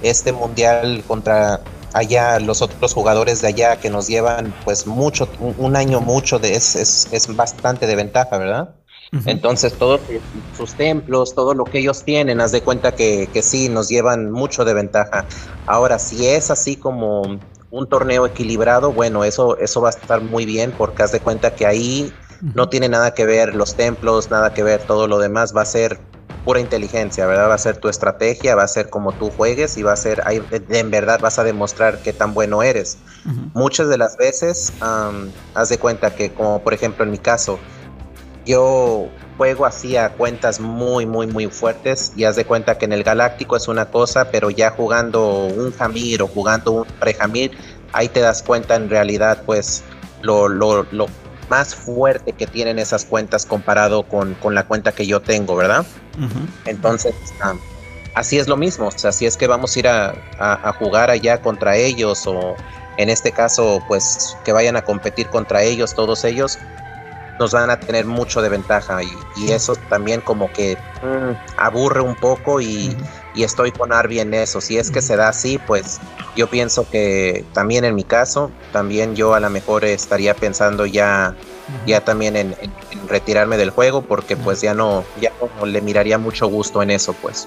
este 0.00 0.32
mundial 0.32 1.02
contra 1.06 1.60
allá 1.92 2.38
los 2.38 2.62
otros 2.62 2.94
jugadores 2.94 3.42
de 3.42 3.48
allá 3.48 3.76
que 3.80 3.90
nos 3.90 4.06
llevan 4.06 4.54
pues 4.64 4.86
mucho 4.86 5.28
un 5.40 5.74
año 5.74 6.00
mucho 6.00 6.38
de 6.38 6.54
es, 6.54 6.76
es, 6.76 7.08
es 7.10 7.34
bastante 7.34 7.88
de 7.88 7.96
ventaja 7.96 8.38
verdad 8.38 8.79
entonces, 9.26 9.74
todos 9.74 10.00
sus 10.56 10.74
templos, 10.74 11.34
todo 11.34 11.54
lo 11.54 11.64
que 11.64 11.78
ellos 11.78 12.04
tienen, 12.04 12.40
haz 12.40 12.52
de 12.52 12.62
cuenta 12.62 12.92
que, 12.92 13.28
que 13.32 13.42
sí, 13.42 13.68
nos 13.68 13.88
llevan 13.88 14.30
mucho 14.30 14.64
de 14.64 14.74
ventaja. 14.74 15.24
Ahora, 15.66 15.98
si 15.98 16.26
es 16.26 16.50
así 16.50 16.76
como 16.76 17.22
un 17.70 17.88
torneo 17.88 18.26
equilibrado, 18.26 18.92
bueno, 18.92 19.24
eso, 19.24 19.56
eso 19.58 19.80
va 19.80 19.88
a 19.88 19.90
estar 19.90 20.20
muy 20.20 20.44
bien 20.44 20.72
porque 20.76 21.02
haz 21.02 21.12
de 21.12 21.20
cuenta 21.20 21.54
que 21.54 21.66
ahí 21.66 22.12
no 22.54 22.68
tiene 22.68 22.88
nada 22.88 23.14
que 23.14 23.26
ver 23.26 23.54
los 23.54 23.74
templos, 23.74 24.30
nada 24.30 24.54
que 24.54 24.62
ver 24.62 24.82
todo 24.82 25.06
lo 25.06 25.18
demás, 25.18 25.54
va 25.56 25.62
a 25.62 25.66
ser 25.66 25.98
pura 26.44 26.58
inteligencia, 26.58 27.26
¿verdad? 27.26 27.50
Va 27.50 27.54
a 27.54 27.58
ser 27.58 27.76
tu 27.76 27.88
estrategia, 27.88 28.54
va 28.54 28.62
a 28.62 28.68
ser 28.68 28.88
como 28.88 29.12
tú 29.12 29.30
juegues 29.30 29.76
y 29.76 29.82
va 29.82 29.92
a 29.92 29.96
ser, 29.96 30.22
ahí, 30.24 30.42
en 30.70 30.90
verdad 30.90 31.20
vas 31.20 31.38
a 31.38 31.44
demostrar 31.44 31.98
qué 32.02 32.12
tan 32.12 32.32
bueno 32.32 32.62
eres. 32.62 32.98
Muchas 33.52 33.88
de 33.88 33.98
las 33.98 34.16
veces, 34.16 34.72
haz 35.54 35.68
de 35.68 35.78
cuenta 35.78 36.14
que 36.14 36.32
como 36.32 36.62
por 36.62 36.72
ejemplo 36.72 37.04
en 37.04 37.10
mi 37.10 37.18
caso, 37.18 37.58
yo 38.50 39.08
juego 39.38 39.64
así 39.64 39.96
a 39.96 40.10
cuentas 40.10 40.60
muy, 40.60 41.06
muy, 41.06 41.26
muy 41.26 41.46
fuertes 41.46 42.12
y 42.16 42.24
haz 42.24 42.36
de 42.36 42.44
cuenta 42.44 42.76
que 42.76 42.84
en 42.84 42.92
el 42.92 43.04
Galáctico 43.04 43.56
es 43.56 43.68
una 43.68 43.86
cosa, 43.86 44.30
pero 44.30 44.50
ya 44.50 44.70
jugando 44.70 45.46
un 45.46 45.72
Jamir 45.72 46.22
o 46.22 46.26
jugando 46.26 46.72
un 46.72 46.84
pre-Jamir, 46.98 47.52
ahí 47.92 48.08
te 48.08 48.20
das 48.20 48.42
cuenta 48.42 48.74
en 48.74 48.90
realidad 48.90 49.42
pues 49.46 49.82
lo, 50.22 50.48
lo, 50.48 50.84
lo 50.90 51.06
más 51.48 51.74
fuerte 51.74 52.32
que 52.32 52.46
tienen 52.46 52.78
esas 52.78 53.04
cuentas 53.04 53.46
comparado 53.46 54.02
con, 54.02 54.34
con 54.34 54.54
la 54.54 54.66
cuenta 54.66 54.92
que 54.92 55.06
yo 55.06 55.20
tengo, 55.20 55.56
¿verdad? 55.56 55.86
Entonces, 56.66 57.14
así 58.14 58.38
es 58.38 58.48
lo 58.48 58.56
mismo, 58.56 58.88
o 58.88 58.90
sea, 58.90 59.12
si 59.12 59.26
es 59.26 59.36
que 59.36 59.46
vamos 59.46 59.74
a 59.74 59.78
ir 59.78 59.88
a, 59.88 60.14
a, 60.38 60.72
jugar 60.74 61.08
allá 61.08 61.40
contra 61.40 61.76
ellos 61.76 62.26
o 62.26 62.56
en 62.98 63.08
este 63.08 63.32
caso, 63.32 63.82
pues 63.88 64.36
que 64.44 64.52
vayan 64.52 64.76
a 64.76 64.82
competir 64.82 65.28
contra 65.28 65.62
ellos, 65.62 65.94
todos 65.94 66.24
ellos, 66.24 66.58
nos 67.40 67.52
van 67.52 67.70
a 67.70 67.80
tener 67.80 68.04
mucho 68.04 68.42
de 68.42 68.50
ventaja 68.50 69.02
y, 69.02 69.10
eso 69.50 69.74
también 69.88 70.20
como 70.20 70.52
que 70.52 70.76
mm, 71.02 71.32
aburre 71.56 72.02
un 72.02 72.14
poco 72.14 72.60
y, 72.60 72.94
y, 73.34 73.42
estoy 73.42 73.72
con 73.72 73.92
Arby 73.92 74.20
en 74.20 74.34
eso. 74.34 74.60
Si 74.60 74.76
es 74.76 74.90
que 74.90 75.00
se 75.00 75.16
da 75.16 75.28
así, 75.28 75.58
pues 75.66 75.98
yo 76.36 76.46
pienso 76.46 76.88
que 76.88 77.44
también 77.54 77.84
en 77.84 77.94
mi 77.94 78.04
caso, 78.04 78.52
también 78.72 79.16
yo 79.16 79.34
a 79.34 79.40
lo 79.40 79.48
mejor 79.48 79.84
estaría 79.86 80.34
pensando 80.34 80.84
ya 80.84 81.34
ya 81.86 82.02
también 82.02 82.36
en, 82.36 82.54
retirarme 83.08 83.56
del 83.56 83.70
juego 83.70 84.02
porque 84.02 84.36
pues 84.36 84.60
ya 84.60 84.74
no, 84.74 85.04
ya 85.20 85.32
no 85.58 85.66
le 85.66 85.80
miraría 85.80 86.18
mucho 86.18 86.46
gusto 86.46 86.82
en 86.82 86.90
eso 86.90 87.12
pues. 87.14 87.46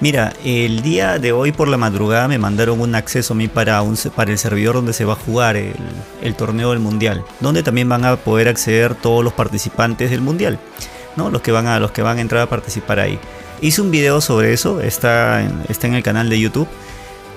Mira, 0.00 0.32
el 0.44 0.82
día 0.82 1.18
de 1.18 1.32
hoy 1.32 1.52
por 1.52 1.68
la 1.68 1.76
madrugada 1.76 2.28
me 2.28 2.38
mandaron 2.38 2.80
un 2.80 2.94
acceso 2.94 3.34
a 3.34 3.36
mí 3.36 3.48
para, 3.48 3.82
un, 3.82 3.96
para 4.14 4.30
el 4.30 4.38
servidor 4.38 4.76
donde 4.76 4.92
se 4.92 5.04
va 5.04 5.14
a 5.14 5.16
jugar 5.16 5.56
el, 5.56 6.34
torneo 6.36 6.70
del 6.70 6.80
mundial, 6.80 7.24
donde 7.40 7.62
también 7.62 7.88
van 7.88 8.04
a 8.04 8.16
poder 8.16 8.48
acceder 8.48 8.94
todos 8.94 9.22
los 9.22 9.32
participantes 9.32 10.10
del 10.10 10.20
mundial, 10.20 10.58
¿no? 11.16 11.30
Los 11.30 11.42
que 11.42 11.52
van 11.52 11.66
a, 11.66 11.78
los 11.78 11.92
que 11.92 12.02
van 12.02 12.18
a 12.18 12.20
entrar 12.20 12.42
a 12.42 12.48
participar 12.48 13.00
ahí. 13.00 13.18
Hice 13.60 13.80
un 13.80 13.90
video 13.90 14.20
sobre 14.20 14.52
eso, 14.52 14.80
está 14.80 15.42
está 15.68 15.86
en 15.86 15.94
el 15.94 16.02
canal 16.02 16.28
de 16.28 16.40
YouTube 16.40 16.68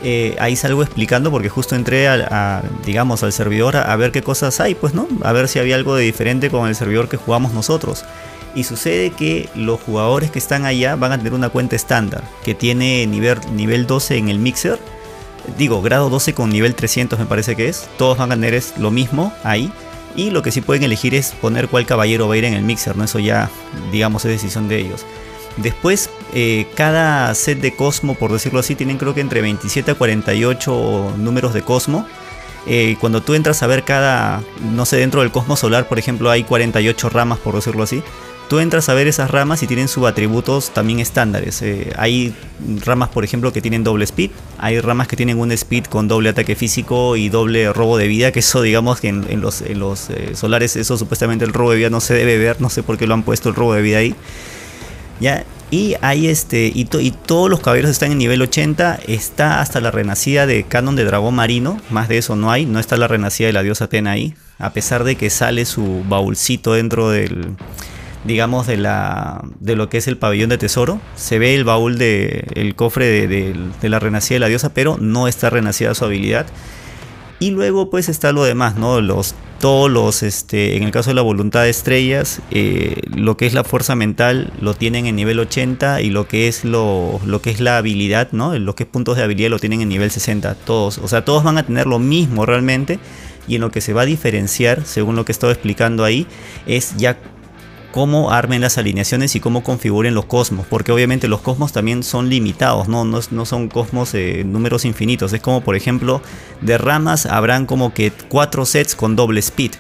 eh, 0.04 0.36
ahí 0.40 0.56
salgo 0.56 0.84
explicando 0.84 1.32
porque 1.32 1.50
justo 1.50 1.76
entré 1.76 2.08
a, 2.08 2.64
digamos, 2.86 3.24
al 3.24 3.32
servidor 3.32 3.78
a, 3.78 3.96
ver 3.96 4.12
qué 4.12 4.22
cosas 4.22 4.60
hay, 4.60 4.76
pues, 4.76 4.94
¿no? 4.94 5.08
A 5.24 5.32
ver 5.32 5.48
si 5.48 5.60
había 5.60 5.76
algo 5.76 5.96
de 5.96 6.04
diferente 6.04 6.50
con 6.50 6.68
el 6.68 6.76
servidor 6.76 7.10
que 7.10 7.18
jugamos 7.18 7.54
nosotros. 7.54 8.06
Y 8.54 8.64
sucede 8.64 9.12
que 9.12 9.50
los 9.56 9.82
jugadores 9.82 10.32
que 10.32 10.40
están 10.40 10.66
allá 10.66 10.96
van 10.96 11.12
a 11.12 11.18
tener 11.18 11.34
una 11.34 11.50
cuenta 11.50 11.76
estándar 11.76 12.24
que 12.44 12.56
tiene 12.56 13.06
nivel, 13.06 13.40
nivel 13.54 13.86
12 13.86 14.18
en 14.18 14.30
el 14.30 14.40
mixer. 14.40 14.80
Digo, 15.58 15.82
grado 15.82 16.10
12 16.10 16.34
con 16.34 16.50
nivel 16.50 16.74
300 16.74 17.20
me 17.20 17.26
parece 17.26 17.56
que 17.56 17.68
es. 17.68 17.88
Todos 17.98 18.18
van 18.18 18.32
a 18.32 18.36
tener 18.36 18.62
lo 18.78 18.92
mismo 18.92 19.34
ahí. 19.44 19.72
Y 20.16 20.30
lo 20.30 20.42
que 20.42 20.52
sí 20.52 20.62
pueden 20.62 20.84
elegir 20.84 21.14
es 21.14 21.32
poner 21.32 21.68
cuál 21.68 21.86
caballero 21.86 22.28
va 22.30 22.36
a 22.36 22.38
ir 22.38 22.46
en 22.46 22.54
el 22.54 22.64
mixer, 22.64 22.96
¿no? 22.96 23.04
Eso 23.04 23.20
ya, 23.20 23.50
digamos, 23.92 24.24
es 24.24 24.32
decisión 24.32 24.70
de 24.70 24.80
ellos. 24.80 25.06
Después, 25.58 26.10
eh, 26.38 26.68
cada 26.76 27.34
set 27.34 27.62
de 27.62 27.74
Cosmo, 27.74 28.14
por 28.16 28.30
decirlo 28.34 28.60
así, 28.60 28.76
tienen 28.76 28.98
creo 28.98 29.14
que 29.14 29.22
entre 29.22 29.42
27 29.42 29.92
a 29.92 29.96
48 29.96 31.14
números 31.18 31.54
de 31.54 31.62
Cosmo. 31.62 32.06
Eh, 32.68 32.98
cuando 33.00 33.22
tú 33.22 33.36
entras 33.36 33.64
a 33.64 33.68
ver 33.68 33.84
cada, 33.84 34.44
no 34.74 34.86
sé, 34.86 34.98
dentro 34.98 35.22
del 35.22 35.32
Cosmo 35.32 35.56
Solar, 35.56 35.88
por 35.88 35.98
ejemplo, 35.98 36.30
hay 36.30 36.44
48 36.44 37.08
ramas, 37.08 37.40
por 37.40 37.56
decirlo 37.56 37.84
así. 37.84 38.04
tú 38.50 38.60
entras 38.60 38.90
a 38.90 38.94
ver 38.94 39.08
esas 39.08 39.32
ramas 39.32 39.64
y 39.64 39.68
tienen 39.68 39.88
subatributos 39.88 40.72
también 40.72 41.00
estándares. 41.00 41.62
Eh, 41.62 41.94
hay 41.98 42.36
ramas, 42.84 43.08
por 43.08 43.24
ejemplo, 43.24 43.54
que 43.54 43.62
tienen 43.62 43.86
doble 43.86 44.04
speed, 44.04 44.32
hay 44.58 44.82
ramas 44.82 45.08
que 45.08 45.16
tienen 45.16 45.40
un 45.40 45.54
speed 45.54 45.86
con 45.86 46.10
doble 46.10 46.30
ataque 46.30 46.58
físico 46.58 47.16
y 47.16 47.30
doble 47.30 47.72
robo 47.72 47.98
de 47.98 48.10
vida, 48.10 48.34
que 48.34 48.40
eso 48.40 48.62
digamos 48.62 49.00
que 49.00 49.08
en, 49.08 49.40
los, 49.40 49.62
en 49.62 49.80
los 49.80 50.10
solares, 50.34 50.76
eso 50.76 50.98
supuestamente 50.98 51.46
el 51.46 51.54
robo 51.54 51.72
de 51.72 51.78
vida 51.78 51.90
no 51.90 52.02
se 52.02 52.14
debe 52.14 52.38
ver, 52.38 52.60
no 52.60 52.70
sé 52.70 52.84
por 52.84 52.98
qué 52.98 53.08
lo 53.08 53.14
han 53.14 53.24
puesto 53.24 53.48
el 53.48 53.56
robo 53.56 53.74
de 53.74 53.82
vida 53.82 54.00
ahí. 54.00 54.16
Ya, 55.22 55.46
y 55.72 55.96
hay 56.02 56.28
este, 56.28 56.72
y, 56.74 56.86
todos 56.86 57.50
los 57.50 57.60
caballeros 57.60 57.92
están 57.92 58.12
en 58.12 58.18
nivel 58.18 58.42
80. 58.42 59.00
Está 59.08 59.62
hasta 59.62 59.82
la 59.82 59.92
renacida 59.92 60.46
de 60.46 60.64
Canon 60.64 60.96
de 60.96 61.06
Dragón 61.06 61.36
Marino. 61.36 61.80
Más 61.90 62.08
de 62.08 62.18
eso 62.20 62.36
no 62.36 62.52
hay. 62.52 62.66
No 62.66 62.80
está 62.80 62.98
la 62.98 63.08
renacida 63.08 63.48
de 63.48 63.54
la 63.54 63.64
diosa 63.64 63.86
Atena 63.86 64.12
ahí. 64.12 64.36
A 64.60 64.72
pesar 64.72 65.04
de 65.04 65.16
que 65.16 65.30
sale 65.30 65.66
su 65.66 66.04
baúlcito 66.08 66.74
dentro 66.74 67.10
del. 67.10 67.56
Digamos, 68.24 68.66
de, 68.66 68.78
la, 68.78 69.44
de 69.60 69.76
lo 69.76 69.88
que 69.88 69.98
es 69.98 70.08
el 70.08 70.18
pabellón 70.18 70.50
de 70.50 70.58
tesoro. 70.58 71.00
Se 71.16 71.40
ve 71.40 71.56
el 71.56 71.64
baúl 71.64 71.98
de. 71.98 72.46
el 72.56 72.76
cofre 72.76 73.28
de, 73.28 73.56
de 73.82 73.90
la 73.90 74.00
renacida 74.00 74.36
de 74.36 74.40
la 74.42 74.48
diosa. 74.48 74.74
Pero 74.74 74.98
no 75.00 75.28
está 75.28 75.50
renacida 75.50 75.96
su 75.96 76.06
habilidad. 76.06 76.46
Y 77.40 77.52
luego 77.52 77.90
pues 77.90 78.08
está 78.08 78.32
lo 78.32 78.44
demás, 78.44 78.78
¿no? 78.78 79.02
Los, 79.02 79.36
todos 79.60 79.92
los, 79.92 80.24
este, 80.24 80.78
en 80.78 80.84
el 80.84 80.92
caso 80.92 81.10
de 81.10 81.16
la 81.16 81.22
voluntad 81.22 81.64
de 81.64 81.70
estrellas, 81.70 82.42
eh, 82.52 83.02
lo 83.14 83.36
que 83.36 83.46
es 83.46 83.54
la 83.54 83.64
fuerza 83.64 83.96
mental 83.96 84.54
lo 84.62 84.74
tienen 84.74 85.06
en 85.06 85.18
nivel 85.18 85.40
80 85.40 86.02
y 86.02 86.10
lo 86.10 86.28
que 86.28 86.48
es 86.48 86.64
lo, 86.64 87.20
lo 87.26 87.42
que 87.42 87.50
es 87.50 87.60
la 87.60 87.78
habilidad, 87.78 88.30
¿no? 88.32 88.58
Lo 88.58 88.76
que 88.76 88.84
es 88.84 88.90
puntos 88.90 89.18
de 89.18 89.24
habilidad 89.24 89.50
lo 89.50 89.60
tienen 89.60 89.82
en 89.82 89.90
nivel 89.90 90.12
60, 90.12 90.56
todos. 90.56 90.98
O 91.00 91.10
sea, 91.10 91.26
todos 91.26 91.44
van 91.44 91.58
a 91.58 91.66
tener 91.66 91.88
lo 91.88 92.00
mismo 92.00 92.46
realmente 92.46 93.00
y 93.48 93.56
en 93.56 93.62
lo 93.62 93.72
que 93.72 93.82
se 93.82 93.94
va 93.94 94.04
a 94.04 94.06
diferenciar, 94.06 94.86
según 94.86 95.16
lo 95.16 95.26
que 95.26 95.32
he 95.32 95.34
estado 95.34 95.52
explicando 95.52 96.04
ahí, 96.04 96.28
es 96.66 96.96
ya 96.98 97.18
cómo 97.96 98.30
armen 98.30 98.60
las 98.60 98.78
alineaciones 98.78 99.38
y 99.38 99.40
cómo 99.40 99.64
configuren 99.64 100.14
los 100.16 100.26
cosmos, 100.26 100.68
porque 100.70 100.92
obviamente 100.92 101.30
los 101.30 101.40
cosmos 101.40 101.72
también 101.72 102.04
son 102.04 102.28
limitados, 102.28 102.90
no, 102.90 103.06
no, 103.06 103.46
son 103.46 103.70
cosmos 103.70 104.14
eh, 104.16 104.44
números 104.46 104.84
infinitos, 104.84 105.32
es 105.32 105.40
como 105.40 105.62
por 105.62 105.78
ejemplo 105.78 106.22
de 106.60 106.78
ramas 106.78 107.26
habrán 107.26 107.66
como 107.66 107.94
que 107.94 108.12
cuatro 108.28 108.66
sets 108.66 108.98
con 108.98 109.16
doble 109.16 109.40
speed 109.40 109.72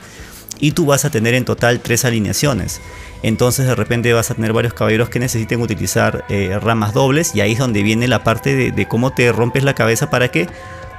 y 0.61 0.71
tú 0.71 0.85
vas 0.85 1.03
a 1.03 1.09
tener 1.09 1.33
en 1.33 1.43
total 1.43 1.81
tres 1.81 2.05
alineaciones. 2.05 2.79
Entonces 3.21 3.67
de 3.67 3.75
repente 3.75 4.13
vas 4.13 4.31
a 4.31 4.35
tener 4.35 4.53
varios 4.53 4.73
caballeros 4.73 5.09
que 5.09 5.19
necesiten 5.19 5.61
utilizar 5.61 6.23
eh, 6.29 6.57
ramas 6.61 6.93
dobles 6.93 7.35
y 7.35 7.41
ahí 7.41 7.51
es 7.51 7.59
donde 7.59 7.83
viene 7.83 8.07
la 8.07 8.23
parte 8.23 8.71
de, 8.71 8.87
cómo 8.87 9.11
te 9.11 9.29
rompes 9.33 9.65
la 9.65 9.75
cabeza 9.75 10.09
para 10.09 10.29
que 10.29 10.47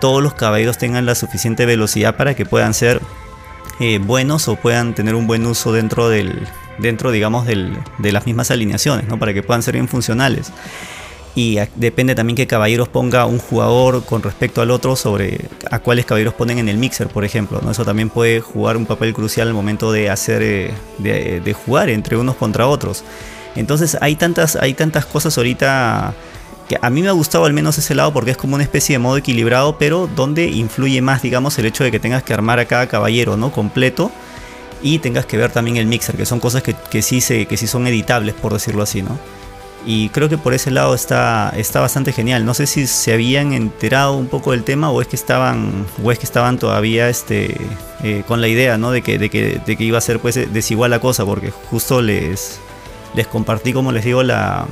todos 0.03 0.23
los 0.23 0.35
caballeros 0.35 0.77
tengan 0.77 1.07
la 1.07 1.15
suficiente 1.15 1.65
velocidad 1.65 2.15
para 2.19 2.35
que 2.35 2.45
puedan 2.45 2.75
ser 2.75 3.01
eh, 3.81 3.99
buenos 3.99 4.49
o 4.49 4.57
puedan 4.57 4.95
tener 4.95 5.15
un 5.15 5.27
buen 5.27 5.45
uso 5.47 5.73
dentro 5.73 6.09
del, 6.09 6.47
dentro, 6.79 7.11
digamos, 7.11 7.47
de 7.47 8.13
las 8.13 8.27
mismas 8.27 8.51
alineaciones, 8.51 9.09
¿no? 9.09 9.19
Para 9.19 9.35
que 9.35 9.43
puedan 9.43 9.63
ser 9.63 9.75
bien 9.75 9.89
funcionales. 9.89 10.53
Y 11.37 11.59
depende 11.75 12.15
también 12.15 12.35
qué 12.35 12.47
caballeros 12.47 12.89
ponga 12.89 13.27
un 13.27 13.39
jugador 13.39 14.03
con 14.07 14.23
respecto 14.23 14.63
al 14.63 14.71
otro 14.71 14.97
sobre 14.97 15.45
a 15.71 15.81
cuáles 15.81 16.07
caballeros 16.07 16.33
ponen 16.33 16.59
en 16.59 16.71
el 16.71 16.79
mixer, 16.79 17.09
por 17.09 17.27
ejemplo. 17.27 17.61
¿no? 17.63 17.73
Eso 17.73 17.85
también 17.85 18.09
puede 18.09 18.41
jugar 18.41 18.79
un 18.79 18.87
papel 18.87 19.13
crucial 19.13 19.47
al 19.47 19.53
momento 19.53 19.93
de 19.93 20.09
hacer 20.09 20.41
eh, 20.43 20.73
de, 20.99 21.53
jugar 21.53 21.91
entre 21.91 22.17
unos 22.17 22.37
contra 22.37 22.67
otros. 22.67 23.05
Entonces 23.55 23.99
hay 24.01 24.17
tantas, 24.17 24.57
hay 24.57 24.73
tantas 24.73 25.05
cosas 25.05 25.37
ahorita 25.37 26.15
que 26.69 26.79
a 26.81 26.91
mí 26.91 27.03
me 27.03 27.09
ha 27.09 27.13
gustado 27.13 27.45
al 27.45 27.53
menos 27.53 27.79
ese 27.79 27.95
lado 27.95 28.13
porque 28.13 28.33
es 28.33 28.37
como 28.37 28.55
una 28.55 28.65
especie 28.65 28.95
de 28.95 28.99
modo 28.99 29.17
equilibrado, 29.17 29.79
pero 29.79 30.09
donde 30.15 30.47
influye 30.47 31.01
más, 31.01 31.23
digamos, 31.23 31.59
el 31.59 31.67
hecho 31.67 31.85
de 31.85 31.91
que 31.91 32.01
tengas 32.01 32.23
que 32.23 32.35
armar 32.35 32.59
a 32.59 32.67
cada 32.67 32.89
caballero, 32.89 33.37
¿no? 33.37 33.53
Completo 33.53 34.11
y 34.83 34.99
tengas 34.99 35.27
que 35.27 35.37
ver 35.37 35.53
también 35.53 35.77
el 35.77 35.87
mixer, 35.87 36.17
que 36.17 36.27
son 36.27 36.41
cosas 36.41 36.63
que, 36.63 36.75
que 36.75 37.03
sí, 37.03 37.21
se, 37.21 37.47
que 37.47 37.57
sí 37.57 37.67
son 37.67 37.87
editables, 37.87 38.35
por 38.35 38.53
decirlo 38.53 38.83
así, 38.83 39.03
¿no? 39.03 39.19
Y 39.89 40.09
creo 40.09 40.29
que 40.29 40.37
por 40.37 40.53
ese 40.53 40.73
lado 40.73 40.97
está, 40.97 41.53
está 41.57 41.81
bastante 41.81 42.13
genial. 42.13 42.45
No 42.45 42.55
sé 42.55 42.67
si 42.67 42.89
se 42.89 43.13
habían 43.13 43.53
enterado 43.53 44.17
un 44.17 44.27
poco 44.27 44.51
del 44.51 44.65
tema 44.65 44.91
o 44.91 45.01
es 45.01 45.07
que 45.07 45.15
estaban, 45.15 45.87
o 46.03 46.11
es 46.11 46.19
que 46.19 46.27
estaban 46.27 46.59
todavía 46.59 47.09
este, 47.09 47.57
eh, 48.03 48.25
con 48.27 48.41
la 48.41 48.49
idea 48.49 48.79
¿no? 48.79 48.91
de, 48.91 49.03
que, 49.03 49.17
de, 49.17 49.31
que, 49.31 49.61
de 49.65 49.77
que 49.77 49.85
iba 49.85 49.97
a 49.97 50.01
ser 50.01 50.19
pues, 50.19 50.53
desigual 50.53 50.91
la 50.91 50.99
cosa, 50.99 51.25
porque 51.25 51.53
justo 51.53 52.03
les, 52.03 52.59
les 53.15 53.29
compartí, 53.29 53.73
como 53.73 53.93
les 53.93 54.05
digo, 54.05 54.25
la, 54.25 54.67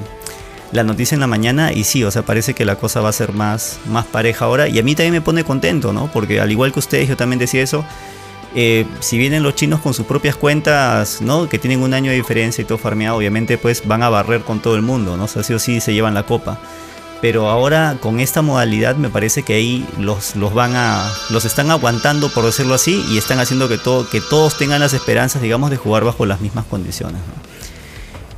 la 0.75 0.85
noticia 0.85 1.15
en 1.15 1.21
la 1.21 1.27
mañana 1.27 1.73
y 1.73 1.85
sí, 1.85 2.05
o 2.05 2.11
sea, 2.11 2.23
parece 2.23 2.53
que 2.53 2.65
la 2.65 2.77
cosa 2.77 3.01
va 3.01 3.09
a 3.09 3.13
ser 3.13 3.33
más, 3.33 3.79
más 3.87 4.05
pareja 4.05 4.45
ahora. 4.45 4.69
Y 4.69 4.79
a 4.79 4.83
mí 4.83 4.95
también 4.95 5.13
me 5.13 5.21
pone 5.21 5.45
contento, 5.45 5.93
¿no? 5.93 6.11
Porque 6.13 6.41
al 6.41 6.51
igual 6.51 6.73
que 6.73 6.81
ustedes, 6.81 7.09
yo 7.09 7.17
también 7.17 7.39
decía 7.39 7.63
eso 7.63 7.85
eh, 8.57 8.87
si 9.01 9.19
vienen 9.19 9.43
los 9.43 9.57
chinos 9.57 9.81
con 9.81 9.95
sus 9.95 10.07
propias 10.07 10.37
cuentas, 10.37 11.21
¿no? 11.21 11.49
Que 11.49 11.59
tienen 11.59 11.83
un 11.83 11.93
año 11.93 12.11
de 12.11 12.17
diferencia 12.17 12.63
y 12.63 12.65
todo 12.65 12.79
farmeado, 12.79 13.17
obviamente 13.17 13.59
pues 13.59 13.87
van 13.87 14.03
a 14.03 14.09
barrer 14.09 14.43
con 14.43 14.61
todo 14.61 14.77
el 14.77 14.83
mundo, 14.83 15.17
¿no? 15.17 15.25
O 15.25 15.29
sí 15.29 15.53
o 15.53 15.59
sí 15.59 15.81
se 15.81 15.93
llevan 15.93 16.15
la 16.15 16.23
copa. 16.23 16.61
Pero 17.21 17.49
ahora 17.49 17.97
con 18.01 18.21
esta 18.21 18.43
modalidad 18.43 18.97
me 18.97 19.09
parece 19.09 19.43
que 19.43 19.55
ahí 19.55 19.87
los, 19.99 20.37
los 20.37 20.55
van 20.55 20.77
a. 20.77 21.05
los 21.31 21.45
están 21.45 21.71
aguantando, 21.71 22.29
por 22.29 22.45
decirlo 22.45 22.75
así, 22.75 23.05
y 23.11 23.19
están 23.19 23.41
haciendo 23.41 23.69
que 23.69 23.79
todo, 23.79 24.09
que 24.09 24.21
todos 24.21 24.57
tengan 24.57 24.81
las 24.81 24.93
esperanzas, 24.93 25.43
digamos, 25.43 25.71
de 25.71 25.77
jugar 25.77 26.05
bajo 26.05 26.25
las 26.27 26.41
mismas 26.41 26.65
condiciones. 26.67 27.21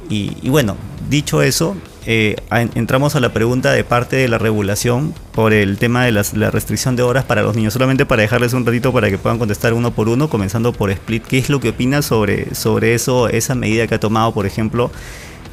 y 0.09 0.49
bueno, 0.49 0.77
dicho 1.11 1.43
eso, 1.43 1.77
eh, 2.07 2.37
entramos 2.77 3.17
a 3.17 3.21
la 3.21 3.33
pregunta 3.33 3.73
de 3.73 3.83
parte 3.83 4.15
de 4.15 4.29
la 4.29 4.39
regulación 4.39 5.13
por 5.33 5.53
el 5.53 5.77
tema 5.77 6.05
de 6.05 6.13
la 6.13 6.51
restricción 6.51 6.95
de 6.95 7.03
horas 7.03 7.25
para 7.25 7.43
los 7.43 7.57
niños. 7.57 7.73
Solamente 7.73 8.07
para 8.07 8.23
dejarles 8.23 8.53
un 8.53 8.65
ratito 8.65 8.93
para 8.93 9.11
que 9.11 9.19
puedan 9.19 9.39
contestar 9.39 9.75
uno 9.75 9.91
por 9.91 10.09
uno, 10.09 10.29
comenzando 10.29 10.73
por 10.73 10.91
Split. 10.91 11.25
¿Qué 11.27 11.39
es 11.39 11.51
lo 11.51 11.59
que 11.59 11.71
opinas 11.71 12.05
sobre, 12.05 12.55
sobre 12.55 12.95
eso, 12.95 13.29
esa 13.29 13.57
medida 13.57 13.87
que 13.89 13.97
ha 13.97 14.01
tomado, 14.01 14.33
por 14.33 14.47
ejemplo, 14.47 14.91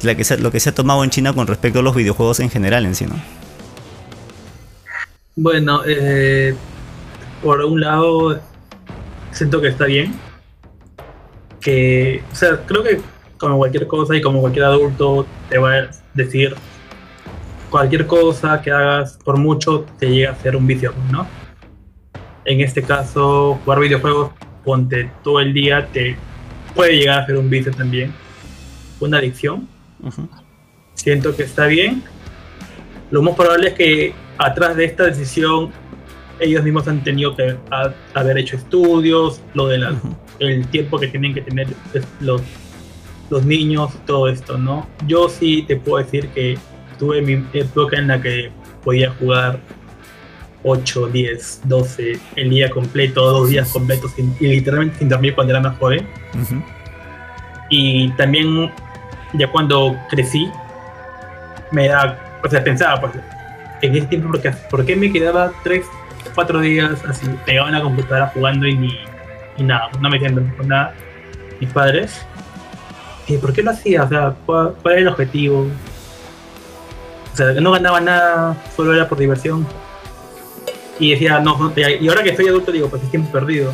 lo 0.02 0.50
que 0.50 0.60
se 0.60 0.68
ha 0.68 0.74
tomado 0.74 1.02
en 1.02 1.10
China 1.10 1.32
con 1.32 1.46
respecto 1.46 1.80
a 1.80 1.82
los 1.82 1.96
videojuegos 1.96 2.38
en 2.40 2.50
general 2.50 2.86
en 2.86 2.94
sí, 2.94 3.06
¿no? 3.06 3.16
Bueno, 5.36 5.82
eh, 5.84 6.54
por 7.42 7.64
un 7.64 7.80
lado, 7.80 8.40
siento 9.32 9.60
que 9.60 9.68
está 9.68 9.86
bien. 9.86 10.14
Que, 11.60 12.22
o 12.30 12.34
sea, 12.34 12.60
creo 12.66 12.84
que 12.84 13.00
como 13.44 13.58
cualquier 13.58 13.86
cosa 13.86 14.16
y 14.16 14.22
como 14.22 14.40
cualquier 14.40 14.64
adulto 14.64 15.26
te 15.50 15.58
va 15.58 15.74
a 15.74 15.90
decir 16.14 16.54
cualquier 17.68 18.06
cosa 18.06 18.62
que 18.62 18.70
hagas 18.70 19.18
por 19.22 19.36
mucho 19.36 19.84
te 19.98 20.08
llega 20.08 20.32
a 20.32 20.36
ser 20.36 20.56
un 20.56 20.66
vicio, 20.66 20.94
¿no? 21.12 21.26
En 22.46 22.62
este 22.62 22.82
caso, 22.82 23.60
jugar 23.62 23.80
videojuegos, 23.80 24.30
ponte 24.64 25.10
todo 25.22 25.40
el 25.40 25.52
día, 25.52 25.86
te 25.92 26.16
puede 26.74 26.96
llegar 26.96 27.20
a 27.20 27.26
ser 27.26 27.36
un 27.36 27.50
vicio 27.50 27.70
también, 27.70 28.14
una 28.98 29.18
adicción. 29.18 29.68
Siento 30.94 31.36
que 31.36 31.42
está 31.42 31.66
bien. 31.66 32.02
Lo 33.10 33.20
más 33.20 33.34
probable 33.34 33.68
es 33.68 33.74
que 33.74 34.14
atrás 34.38 34.74
de 34.74 34.86
esta 34.86 35.04
decisión 35.04 35.70
ellos 36.40 36.64
mismos 36.64 36.88
han 36.88 37.04
tenido 37.04 37.36
que 37.36 37.58
haber 38.14 38.38
hecho 38.38 38.56
estudios, 38.56 39.42
lo 39.52 39.68
de 39.68 39.86
el 40.38 40.66
tiempo 40.68 40.98
que 40.98 41.08
tienen 41.08 41.34
que 41.34 41.42
tener 41.42 41.68
los 42.20 42.40
los 43.34 43.44
niños, 43.44 43.90
todo 44.06 44.28
esto, 44.28 44.56
¿no? 44.56 44.86
Yo 45.08 45.28
sí 45.28 45.64
te 45.66 45.74
puedo 45.74 46.02
decir 46.04 46.28
que 46.28 46.56
tuve 47.00 47.20
mi 47.20 47.44
época 47.52 47.98
en 47.98 48.06
la 48.06 48.22
que 48.22 48.52
podía 48.84 49.10
jugar 49.10 49.58
8, 50.62 51.08
10, 51.08 51.62
12 51.64 52.20
el 52.36 52.50
día 52.50 52.70
completo, 52.70 53.28
dos 53.32 53.50
días 53.50 53.68
completos 53.72 54.14
y 54.16 54.46
literalmente 54.46 54.98
sin 54.98 55.08
dormir 55.08 55.34
cuando 55.34 55.52
era 55.52 55.60
más 55.60 55.76
joven. 55.78 56.06
Y 57.70 58.08
también 58.12 58.70
ya 59.32 59.50
cuando 59.50 59.96
crecí, 60.10 60.48
me 61.72 61.88
da, 61.88 62.16
o 62.44 62.48
sea, 62.48 62.62
pensaba, 62.62 63.00
pues, 63.00 63.14
en 63.82 63.96
ese 63.96 64.06
tiempo, 64.06 64.28
porque, 64.30 64.52
¿por 64.70 64.86
qué 64.86 64.94
me 64.94 65.10
quedaba 65.12 65.50
3, 65.64 65.84
4 66.36 66.60
días 66.60 67.04
así 67.08 67.26
pegado 67.44 67.66
en 67.66 67.74
la 67.74 67.82
computadora 67.82 68.28
jugando 68.28 68.64
y 68.68 68.76
ni, 68.76 68.96
nada, 69.58 69.90
no 70.00 70.08
me 70.08 70.18
entiendo 70.18 70.42
con 70.56 70.68
nada? 70.68 70.94
Mis 71.60 71.70
padres 71.70 72.24
¿Y 73.26 73.38
por 73.38 73.52
qué 73.52 73.62
lo 73.62 73.70
hacía? 73.70 74.04
O 74.04 74.08
sea, 74.08 74.34
¿cuál, 74.44 74.74
era 74.84 74.98
el 74.98 75.08
objetivo? 75.08 75.66
O 77.32 77.36
sea, 77.36 77.52
no 77.52 77.72
ganaba 77.72 78.00
nada, 78.00 78.56
solo 78.76 78.94
era 78.94 79.08
por 79.08 79.18
diversión. 79.18 79.66
Y 80.98 81.10
decía, 81.10 81.40
no, 81.40 81.72
y 81.76 82.08
ahora 82.08 82.22
que 82.22 82.36
soy 82.36 82.48
adulto 82.48 82.70
digo, 82.70 82.88
pues 82.88 83.02
es 83.02 83.10
tiempo 83.10 83.32
perdido. 83.32 83.72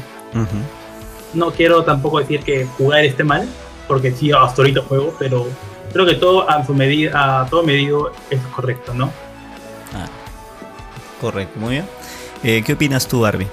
No 1.35 1.51
quiero 1.51 1.85
tampoco 1.85 2.21
decir 2.21 2.41
que 2.41 2.65
jugar 2.65 3.05
esté 3.05 3.25
mal, 3.25 3.47
porque 3.87 4.13
sí, 4.13 4.33
hasta 4.33 4.63
ahorita 4.63 4.83
juego, 4.83 5.15
pero 5.19 5.47
creo 5.93 6.07
que 6.07 6.15
todo 6.15 6.49
a 6.49 6.65
su 6.65 6.73
medida, 6.73 7.43
a 7.43 7.47
todo 7.47 7.63
medido 7.63 8.13
es 8.31 8.41
correcto, 8.55 8.95
¿no? 8.95 9.11
Ah, 9.95 10.07
correcto, 11.21 11.59
muy 11.61 11.71
bien. 11.71 11.87
Eh, 12.43 12.63
¿Qué 12.65 12.73
opinas 12.73 13.07
tú, 13.07 13.21
Barbie? 13.21 13.49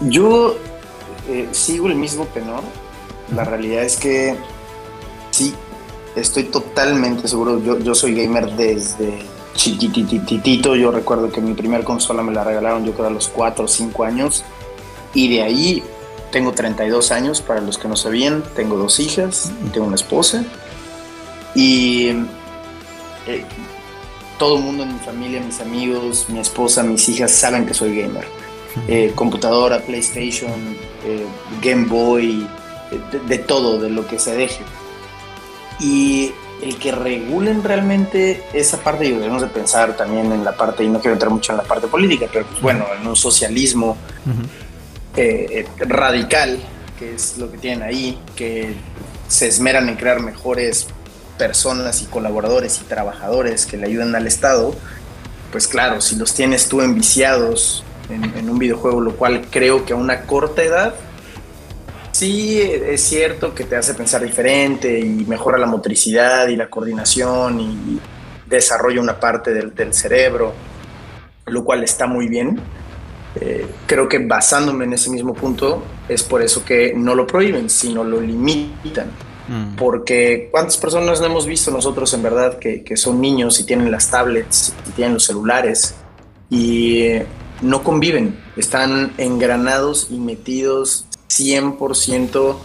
Yo 0.00 0.56
eh, 1.28 1.48
sigo 1.52 1.86
el 1.86 1.94
mismo 1.94 2.26
tenor 2.26 2.62
la 3.32 3.44
realidad 3.44 3.82
es 3.84 3.96
que 3.96 4.36
sí, 5.30 5.54
estoy 6.16 6.44
totalmente 6.44 7.28
seguro. 7.28 7.62
Yo, 7.62 7.78
yo 7.78 7.94
soy 7.94 8.14
gamer 8.14 8.50
desde 8.52 9.22
chiquitititito. 9.54 10.76
Yo 10.76 10.90
recuerdo 10.90 11.30
que 11.30 11.40
mi 11.40 11.54
primer 11.54 11.84
consola 11.84 12.22
me 12.22 12.32
la 12.32 12.44
regalaron 12.44 12.84
yo 12.84 12.92
creo 12.92 13.06
a 13.06 13.10
los 13.10 13.28
4 13.28 13.64
o 13.64 13.68
5 13.68 14.04
años. 14.04 14.44
Y 15.14 15.28
de 15.28 15.42
ahí 15.42 15.82
tengo 16.32 16.52
32 16.52 17.12
años, 17.12 17.40
para 17.40 17.60
los 17.60 17.78
que 17.78 17.86
no 17.86 17.96
sabían, 17.96 18.42
tengo 18.56 18.76
dos 18.76 18.98
hijas 18.98 19.52
y 19.64 19.68
tengo 19.68 19.86
una 19.86 19.94
esposa. 19.94 20.44
Y 21.54 22.08
eh, 23.28 23.44
todo 24.36 24.56
el 24.56 24.64
mundo 24.64 24.82
en 24.82 24.94
mi 24.94 24.98
familia, 24.98 25.40
mis 25.40 25.60
amigos, 25.60 26.26
mi 26.28 26.40
esposa, 26.40 26.82
mis 26.82 27.08
hijas 27.08 27.30
saben 27.30 27.66
que 27.66 27.74
soy 27.74 27.96
gamer. 27.96 28.26
Eh, 28.88 29.12
computadora, 29.14 29.80
PlayStation, 29.80 30.50
eh, 31.04 31.24
Game 31.62 31.84
Boy, 31.86 32.44
de, 33.28 33.38
todo, 33.38 33.80
de 33.80 33.90
lo 33.90 34.06
que 34.06 34.18
se 34.18 34.34
deje. 34.34 34.62
Y 35.80 36.32
el 36.62 36.76
que 36.78 36.92
regulen 36.92 37.62
realmente 37.62 38.44
esa 38.52 38.78
parte, 38.78 39.06
y 39.06 39.12
debemos 39.12 39.42
de 39.42 39.48
pensar 39.48 39.96
también 39.96 40.32
en 40.32 40.44
la 40.44 40.56
parte, 40.56 40.84
y 40.84 40.88
no 40.88 41.00
quiero 41.00 41.14
entrar 41.14 41.30
mucho 41.30 41.52
en 41.52 41.58
la 41.58 41.64
parte 41.64 41.88
política, 41.88 42.26
pero 42.32 42.46
pues 42.46 42.60
bueno, 42.62 42.86
en 43.00 43.06
un 43.06 43.16
socialismo 43.16 43.96
radical, 45.78 46.58
que 46.98 47.14
es 47.14 47.38
lo 47.38 47.50
que 47.50 47.58
tienen 47.58 47.82
ahí, 47.82 48.18
que 48.36 48.74
se 49.28 49.48
esmeran 49.48 49.88
en 49.88 49.96
crear 49.96 50.20
mejores 50.20 50.86
personas 51.38 52.02
y 52.02 52.06
colaboradores 52.06 52.80
y 52.80 52.84
trabajadores 52.84 53.66
que 53.66 53.76
le 53.76 53.86
ayuden 53.86 54.14
al 54.14 54.26
Estado, 54.26 54.74
pues 55.50 55.68
claro, 55.68 56.00
si 56.00 56.16
los 56.16 56.34
tienes 56.34 56.68
tú 56.68 56.80
enviciados 56.80 57.84
en, 58.08 58.50
un 58.50 58.58
videojuego, 58.58 59.00
lo 59.00 59.16
cual 59.16 59.46
creo 59.50 59.84
que 59.84 59.92
a 59.92 59.96
una 59.96 60.22
corta 60.22 60.62
edad, 60.62 60.94
sí 62.14 62.60
es 62.62 63.00
cierto 63.02 63.54
que 63.54 63.64
te 63.64 63.74
hace 63.74 63.92
pensar 63.94 64.22
diferente 64.22 65.00
y 65.00 65.24
mejora 65.24 65.58
la 65.58 65.66
motricidad 65.66 66.46
y 66.46 66.54
la 66.54 66.70
coordinación 66.70 67.60
y 67.60 67.98
desarrolla 68.48 69.00
una 69.00 69.18
parte 69.18 69.52
del, 69.52 69.92
cerebro, 69.92 70.52
lo 71.46 71.64
cual 71.64 71.82
está 71.82 72.06
muy 72.06 72.28
bien. 72.28 72.60
Eh, 73.40 73.66
creo 73.86 74.08
que 74.08 74.18
basándome 74.18 74.84
en 74.84 74.92
ese 74.92 75.10
mismo 75.10 75.34
punto 75.34 75.82
es 76.08 76.22
por 76.22 76.40
eso 76.40 76.64
que 76.64 76.94
no 76.94 77.16
lo 77.16 77.26
prohíben, 77.26 77.68
sino 77.68 78.04
lo 78.04 78.20
limitan. 78.20 79.08
Mm. 79.48 79.74
Porque 79.74 80.48
cuántas 80.52 80.76
personas 80.76 81.20
no 81.20 81.26
hemos 81.26 81.46
visto 81.46 81.72
nosotros 81.72 82.14
en 82.14 82.22
verdad 82.22 82.60
que, 82.60 82.96
son 82.96 83.20
niños 83.20 83.58
y 83.58 83.64
tienen 83.64 83.90
las 83.90 84.08
tablets 84.08 84.72
y 84.88 84.90
tienen 84.92 85.14
los 85.14 85.24
celulares 85.24 85.96
y 86.48 87.08
no 87.60 87.82
conviven, 87.82 88.38
están 88.56 89.12
engranados 89.18 90.08
y 90.10 90.18
metidos 90.18 91.06
100% 91.38 92.56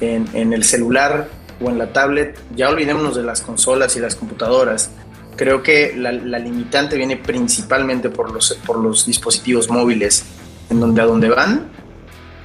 en, 0.00 0.28
en 0.34 0.52
el 0.52 0.64
celular 0.64 1.28
o 1.60 1.70
en 1.70 1.78
la 1.78 1.92
tablet. 1.92 2.38
Ya 2.54 2.68
olvidémonos 2.68 3.16
de 3.16 3.22
las 3.22 3.40
consolas 3.40 3.96
y 3.96 4.00
las 4.00 4.16
computadoras. 4.16 4.90
Creo 5.36 5.62
que 5.62 5.94
la, 5.96 6.12
la 6.12 6.38
limitante 6.38 6.96
viene 6.96 7.16
principalmente 7.16 8.10
por 8.10 8.30
los, 8.30 8.58
por 8.66 8.78
los 8.78 9.06
dispositivos 9.06 9.70
móviles, 9.70 10.24
en 10.68 10.80
donde 10.80 11.00
a 11.00 11.06
donde 11.06 11.28
van 11.28 11.80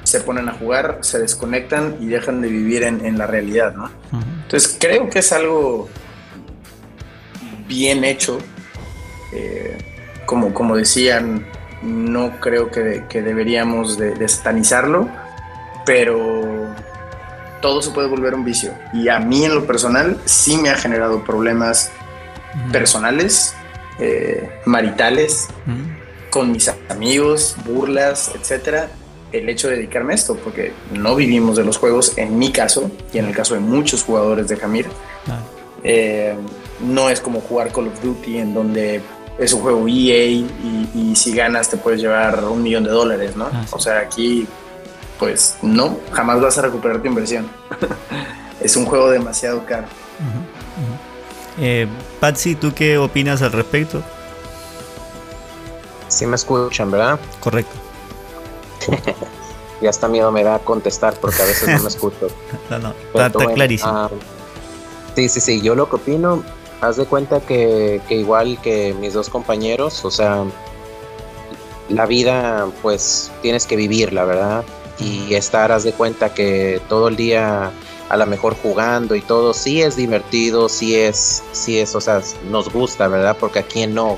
se 0.06 0.22
ponen 0.22 0.48
a 0.48 0.54
jugar, 0.54 1.00
se 1.02 1.20
desconectan 1.20 1.98
y 2.00 2.06
dejan 2.06 2.40
de 2.40 2.48
vivir 2.48 2.84
en, 2.84 3.18
la 3.18 3.26
realidad, 3.26 3.74
¿no? 3.74 3.90
Entonces 4.44 4.78
creo 4.80 5.10
que 5.10 5.20
es 5.20 5.32
algo 5.32 5.90
bien 7.68 8.04
hecho. 8.04 8.38
Eh, 9.34 9.78
como, 10.28 10.54
como 10.54 10.76
decían, 10.76 11.48
no 11.82 12.40
creo 12.40 12.70
que, 12.70 13.04
deberíamos 13.12 13.98
de, 13.98 14.14
de, 14.14 14.26
pero 15.86 16.68
todo 17.62 17.82
se 17.82 17.92
puede 17.92 18.08
volver 18.08 18.34
un 18.36 18.46
vicio. 18.46 18.74
Y 18.94 19.10
a 19.10 19.20
mí 19.20 19.46
en 19.46 19.56
lo 19.56 19.66
personal 19.66 20.20
sí 20.26 20.58
me 20.58 20.70
ha 20.70 20.76
generado 20.76 21.24
problemas 21.24 21.92
personales, 22.72 23.54
eh, 24.00 24.50
maritales, 24.66 25.48
con 26.30 26.52
mis 26.52 26.70
amigos, 26.90 27.56
burlas, 27.66 28.32
etcétera 28.36 28.90
el 29.38 29.50
hecho 29.50 29.70
de 29.70 29.78
dedicarme 29.78 30.14
a 30.14 30.16
esto, 30.16 30.36
porque 30.36 30.74
no 30.92 31.16
vivimos 31.16 31.58
de 31.58 31.64
los 31.64 31.78
juegos, 31.78 32.18
en 32.18 32.38
mi 32.38 32.52
caso, 32.52 32.90
y 33.14 33.18
en 33.18 33.26
el 33.26 33.36
caso 33.36 33.54
de 33.54 33.60
muchos 33.60 34.04
jugadores 34.04 34.48
de 34.48 34.58
Jamir. 34.58 34.88
Eh, 35.84 36.36
no 36.82 37.10
es 37.10 37.20
como 37.20 37.42
jugar 37.42 37.72
Call 37.72 37.88
of 37.88 38.02
Duty, 38.02 38.40
en 38.40 38.54
donde 38.54 39.02
es 39.38 39.54
un 39.54 39.62
juego 39.62 39.88
EA 39.88 40.26
y, 40.26 41.14
si 41.16 41.34
ganas 41.34 41.70
te 41.70 41.78
puedes 41.78 42.02
llevar 42.02 42.44
un 42.46 42.62
millón 42.62 42.84
de 42.84 42.90
dólares, 42.90 43.36
¿no? 43.36 43.50
Ah, 43.52 43.66
o 43.72 43.80
sea, 43.80 44.00
aquí, 44.00 44.48
pues 45.20 45.58
no, 45.62 45.98
jamás 46.12 46.42
vas 46.42 46.58
a 46.58 46.64
recuperar 46.64 47.02
tu 47.02 47.08
inversión. 47.08 47.50
es 48.62 48.76
un 48.76 48.86
juego 48.86 49.10
demasiado 49.10 49.66
caro. 49.66 49.88
Eh, 51.58 51.88
Patsy, 52.20 52.56
¿tú 52.56 52.74
qué 52.74 52.98
opinas 52.98 53.42
al 53.42 53.52
respecto? 53.52 54.02
Sí 56.08 56.26
me 56.26 56.36
escuchan, 56.36 56.92
¿verdad? 56.92 57.20
Correcto. 57.40 57.76
y 59.82 59.88
hasta 59.88 60.08
miedo 60.08 60.32
me 60.32 60.44
da 60.44 60.60
contestar 60.60 61.16
porque 61.20 61.42
a 61.42 61.46
veces 61.46 61.70
no 61.70 61.84
me 61.84 61.90
escucho. 61.90 62.28
no, 62.70 62.80
no, 62.80 62.94
está, 63.14 63.54
clarísimo. 63.54 63.92
Ah, 63.92 64.10
sí, 65.16 65.30
sí, 65.30 65.40
sí, 65.40 65.62
yo 65.62 65.76
lo 65.76 65.90
que 65.90 65.96
opino, 65.98 66.44
haz 66.82 66.98
de 66.98 67.06
cuenta 67.06 67.40
que, 67.42 68.02
igual 68.10 68.60
que 68.62 68.94
mis 68.94 69.14
dos 69.14 69.30
compañeros, 69.30 70.04
o 70.06 70.12
sea, 70.12 70.44
la 71.90 72.06
vida 72.06 72.68
pues 72.82 73.32
tienes 73.42 73.66
que 73.66 73.76
vivirla, 73.76 74.26
¿verdad? 74.26 74.64
Y 75.00 75.34
estar, 75.36 75.72
haz 75.72 75.84
de 75.84 75.92
cuenta 75.92 76.34
que 76.34 76.82
todo 76.88 77.10
el 77.10 77.16
día 77.16 77.72
a 78.10 78.18
lo 78.18 78.26
mejor 78.26 78.56
jugando 78.56 79.16
y 79.16 79.22
todo, 79.22 79.54
sí 79.54 79.82
es 79.82 79.96
divertido, 79.96 80.70
sí 80.70 80.96
es, 80.96 81.44
sí 81.52 81.80
es, 81.80 81.96
o 81.96 82.02
sea, 82.02 82.22
nos 82.50 82.72
gusta, 82.72 83.08
¿verdad? 83.08 83.36
Porque 83.40 83.60
a 83.60 83.64
quien 83.64 83.94
no, 83.96 84.18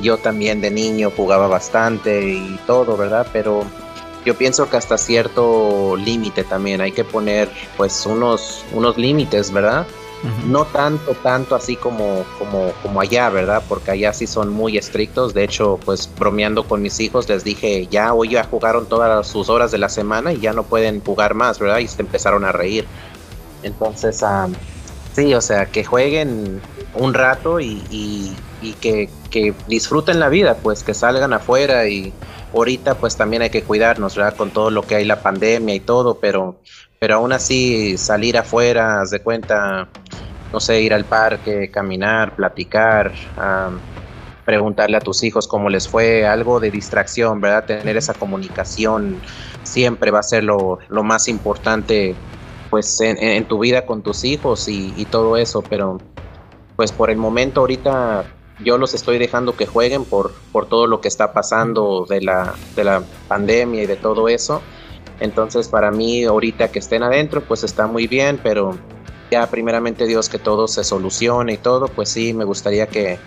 yo 0.00 0.18
también 0.18 0.60
de 0.60 0.70
niño 0.70 1.12
jugaba 1.16 1.46
bastante 1.46 2.28
y 2.28 2.58
todo, 2.66 2.96
¿verdad? 2.96 3.26
Pero 3.32 3.64
yo 4.24 4.36
pienso 4.36 4.68
que 4.68 4.76
hasta 4.76 4.98
cierto 4.98 5.96
límite 5.96 6.44
también 6.44 6.80
hay 6.80 6.92
que 6.92 7.04
poner 7.04 7.48
pues 7.76 8.04
unos, 8.06 8.64
unos 8.72 8.98
límites, 8.98 9.52
¿verdad? 9.52 9.86
No 10.46 10.64
tanto, 10.64 11.14
tanto 11.22 11.54
así 11.54 11.76
como, 11.76 12.24
como, 12.38 12.72
como 12.82 13.00
allá, 13.00 13.28
¿verdad? 13.30 13.62
Porque 13.68 13.92
allá 13.92 14.12
sí 14.12 14.26
son 14.26 14.48
muy 14.48 14.76
estrictos. 14.76 15.32
De 15.32 15.44
hecho, 15.44 15.78
pues 15.84 16.10
bromeando 16.18 16.64
con 16.64 16.82
mis 16.82 16.98
hijos 17.00 17.28
les 17.28 17.44
dije, 17.44 17.86
ya 17.86 18.12
hoy 18.14 18.30
ya 18.30 18.44
jugaron 18.44 18.86
todas 18.86 19.26
sus 19.26 19.48
horas 19.48 19.70
de 19.70 19.78
la 19.78 19.88
semana 19.88 20.32
y 20.32 20.40
ya 20.40 20.52
no 20.52 20.64
pueden 20.64 21.00
jugar 21.00 21.34
más, 21.34 21.58
¿verdad? 21.58 21.78
Y 21.78 21.88
se 21.88 22.02
empezaron 22.02 22.44
a 22.44 22.52
reír. 22.52 22.84
Entonces, 23.62 24.24
sí, 25.14 25.34
o 25.34 25.40
sea, 25.40 25.66
que 25.66 25.84
jueguen 25.84 26.60
un 26.94 27.14
rato 27.14 27.60
y, 27.60 27.82
y, 27.90 28.72
que, 28.80 29.08
que 29.30 29.54
disfruten 29.68 30.18
la 30.18 30.28
vida, 30.28 30.56
pues 30.56 30.82
que 30.82 30.94
salgan 30.94 31.32
afuera 31.32 31.86
y, 31.86 32.12
ahorita 32.54 32.94
pues 32.96 33.16
también 33.16 33.42
hay 33.42 33.50
que 33.50 33.62
cuidarnos, 33.62 34.16
¿verdad? 34.16 34.36
Con 34.36 34.50
todo 34.50 34.70
lo 34.70 34.82
que 34.82 34.96
hay, 34.96 35.04
la 35.04 35.22
pandemia 35.22 35.74
y 35.74 35.80
todo, 35.80 36.18
pero, 36.18 36.56
pero 36.98 37.16
aún 37.16 37.32
así 37.32 37.96
salir 37.96 38.36
afuera, 38.36 39.00
haz 39.00 39.10
de 39.10 39.20
cuenta, 39.20 39.88
no 40.52 40.60
sé, 40.60 40.80
ir 40.80 40.94
al 40.94 41.04
parque, 41.04 41.70
caminar, 41.70 42.34
platicar, 42.34 43.12
preguntarle 44.44 44.96
a 44.96 45.00
tus 45.00 45.22
hijos 45.22 45.46
cómo 45.46 45.68
les 45.68 45.88
fue, 45.88 46.26
algo 46.26 46.60
de 46.60 46.70
distracción, 46.70 47.40
¿verdad? 47.40 47.64
Tener 47.64 47.96
esa 47.96 48.14
comunicación 48.14 49.20
siempre 49.62 50.10
va 50.10 50.20
a 50.20 50.22
ser 50.22 50.44
lo, 50.44 50.78
más 50.90 51.28
importante 51.28 52.14
pues 52.70 53.00
en, 53.00 53.44
tu 53.46 53.60
vida 53.60 53.86
con 53.86 54.02
tus 54.02 54.24
hijos 54.24 54.68
y, 54.68 54.92
y 54.96 55.06
todo 55.06 55.36
eso, 55.36 55.62
pero 55.62 55.98
pues 56.76 56.92
por 56.92 57.10
el 57.10 57.16
momento 57.16 57.60
ahorita 57.60 58.24
yo 58.60 58.78
los 58.78 58.94
estoy 58.94 59.18
dejando 59.18 59.56
que 59.56 59.66
jueguen 59.66 60.04
por, 60.04 60.32
por 60.52 60.66
todo 60.66 60.86
lo 60.86 61.00
que 61.00 61.08
está 61.08 61.32
pasando 61.32 62.06
de 62.08 62.20
la, 62.20 62.54
de 62.74 62.84
la 62.84 63.02
pandemia 63.28 63.82
y 63.82 63.86
de 63.86 63.96
todo 63.96 64.28
eso. 64.28 64.62
Entonces 65.20 65.68
para 65.68 65.90
mí 65.90 66.24
ahorita 66.24 66.68
que 66.68 66.78
estén 66.78 67.02
adentro 67.02 67.42
pues 67.42 67.64
está 67.64 67.86
muy 67.86 68.06
bien, 68.06 68.38
pero 68.42 68.78
ya 69.30 69.46
primeramente 69.48 70.06
Dios 70.06 70.28
que 70.28 70.38
todo 70.38 70.68
se 70.68 70.84
solucione 70.84 71.54
y 71.54 71.56
todo, 71.58 71.88
pues 71.88 72.08
sí, 72.08 72.32
me 72.32 72.44
gustaría 72.44 72.86
que, 72.86 73.18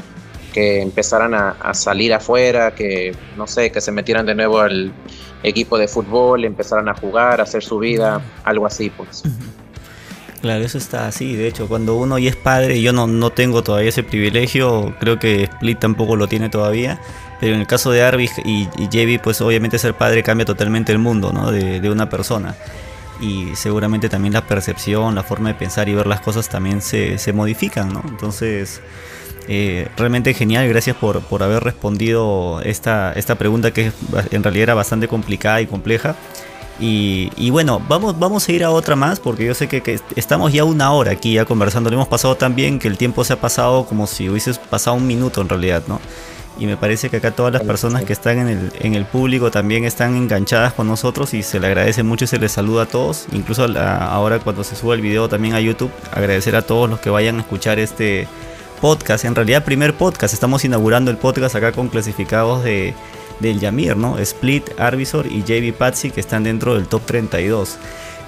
que 0.54 0.82
empezaran 0.82 1.34
a, 1.34 1.74
salir 1.74 2.14
afuera, 2.14 2.74
que 2.74 3.16
no 3.38 3.48
sé, 3.48 3.72
que 3.72 3.82
se 3.82 3.92
metieran 3.92 4.26
de 4.26 4.36
nuevo 4.36 4.60
al 4.60 4.92
equipo 5.44 5.78
de 5.78 5.88
fútbol, 5.88 6.46
empezaran 6.46 6.90
a 6.90 6.94
jugar, 6.94 7.40
a 7.40 7.44
hacer 7.44 7.64
su 7.64 7.80
vida, 7.80 8.22
algo 8.44 8.66
así 8.66 8.90
pues. 8.90 9.24
Claro, 10.42 10.64
eso 10.64 10.80
está 10.80 11.08
así. 11.08 11.36
De 11.36 11.48
hecho, 11.48 11.68
cuando 11.68 11.96
uno 11.96 12.18
ya 12.18 12.32
es 12.32 12.36
padre, 12.36 12.82
yo 12.82 12.94
no, 12.94 13.06
no 13.06 13.30
tengo 13.30 13.64
todavía 13.64 13.90
ese 13.90 14.02
privilegio, 14.02 14.96
creo 15.00 15.20
que 15.20 15.44
Split 15.44 15.80
tampoco 15.80 16.16
lo 16.16 16.28
tiene 16.28 16.50
todavía. 16.50 17.00
Pero 17.42 17.56
en 17.56 17.62
el 17.62 17.68
caso 17.68 17.92
de 17.92 18.04
Arby 18.04 18.30
y, 18.46 18.70
y 18.78 19.18
pues 19.18 19.42
obviamente 19.42 19.78
ser 19.80 19.96
padre 19.96 20.24
cambia 20.24 20.46
totalmente 20.46 20.94
el 20.94 21.00
mundo 21.00 21.34
¿no? 21.34 21.52
de, 21.52 21.90
una 21.90 22.10
persona. 22.10 22.56
Y 23.20 23.56
seguramente 23.56 24.08
también 24.08 24.34
la 24.34 24.48
percepción, 24.48 25.16
la 25.16 25.24
forma 25.24 25.50
de 25.50 25.56
pensar 25.56 25.90
y 25.90 25.94
ver 25.94 26.08
las 26.08 26.22
cosas 26.22 26.48
también 26.48 26.82
se, 26.82 27.18
se 27.18 27.34
modifican, 27.34 27.92
¿no? 27.92 28.04
Entonces, 28.08 28.82
eh, 29.48 29.88
realmente 29.98 30.34
genial, 30.34 30.68
gracias 30.70 30.96
por, 30.96 31.22
por 31.22 31.44
haber 31.44 31.64
respondido 31.64 32.62
esta, 32.62 33.12
esta 33.14 33.36
pregunta 33.36 33.72
que 33.72 33.92
en 34.32 34.44
realidad 34.44 34.64
era 34.64 34.74
bastante 34.76 35.08
complicada 35.08 35.62
y 35.62 35.68
compleja. 35.68 36.16
Y, 36.80 37.52
bueno, 37.52 37.80
vamos, 37.88 38.18
vamos 38.18 38.48
a 38.48 38.52
ir 38.52 38.64
a 38.64 38.72
otra 38.72 38.96
más 38.96 39.20
porque 39.20 39.46
yo 39.46 39.54
sé 39.54 39.68
que, 39.68 40.00
estamos 40.16 40.52
ya 40.52 40.64
una 40.64 40.92
hora 40.92 41.12
aquí 41.12 41.34
ya 41.34 41.46
conversando. 41.46 41.92
Lo 41.92 41.98
hemos 41.98 42.08
pasado 42.08 42.36
tan 42.36 42.56
bien 42.56 42.80
que 42.80 42.88
el 42.88 42.98
tiempo 42.98 43.24
se 43.24 43.34
ha 43.34 43.42
pasado 43.42 43.86
como 43.86 44.08
si 44.08 44.30
hubieses 44.30 44.58
pasado 44.58 44.96
un 44.96 45.06
minuto 45.06 45.42
en 45.42 45.50
realidad, 45.50 45.84
¿no? 45.88 46.00
Y 46.60 46.66
me 46.66 46.78
parece 46.78 47.10
que 47.10 47.18
acá 47.18 47.32
todas 47.32 47.54
las 47.54 47.64
personas 47.64 48.04
que 48.04 48.14
están 48.14 48.40
en 48.40 48.48
el, 48.48 48.72
en 48.80 48.96
el 48.96 49.06
público 49.06 49.52
también 49.52 49.86
están 49.86 50.16
enganchadas 50.16 50.74
con 50.74 50.88
nosotros 50.88 51.34
y 51.34 51.44
se 51.44 51.60
le 51.60 51.68
agradece 51.68 52.04
mucho 52.04 52.26
y 52.26 52.28
se 52.28 52.38
les 52.38 52.52
saluda 52.52 52.84
a 52.84 52.86
todos. 52.86 53.26
Incluso 53.32 53.66
ahora 53.78 54.40
cuando 54.40 54.64
se 54.64 54.76
suba 54.76 54.96
el 54.96 55.02
video 55.02 55.30
también 55.30 55.56
a 55.56 55.60
YouTube, 55.60 55.92
agradecer 56.12 56.56
a 56.56 56.62
todos 56.62 56.90
los 56.90 57.00
que 57.00 57.10
vayan 57.10 57.38
a 57.38 57.42
escuchar 57.42 57.80
este 57.80 58.28
podcast. 58.82 59.26
En 59.26 59.36
realidad, 59.36 59.64
primer 59.64 59.96
podcast. 59.96 60.34
Estamos 60.34 60.66
inaugurando 60.66 61.10
el 61.10 61.18
podcast 61.18 61.56
acá 61.56 61.72
con 61.72 61.88
clasificados 61.88 62.64
de 62.64 62.94
del 63.42 63.60
Yamir, 63.60 63.98
¿no? 63.98 64.18
Split, 64.20 64.80
Arbisor 64.80 65.28
y 65.28 65.44
JB 65.44 65.74
Patsy 65.74 66.12
que 66.12 66.22
están 66.22 66.44
dentro 66.44 66.76
del 66.76 66.88
top 66.88 67.02
32. 67.06 67.78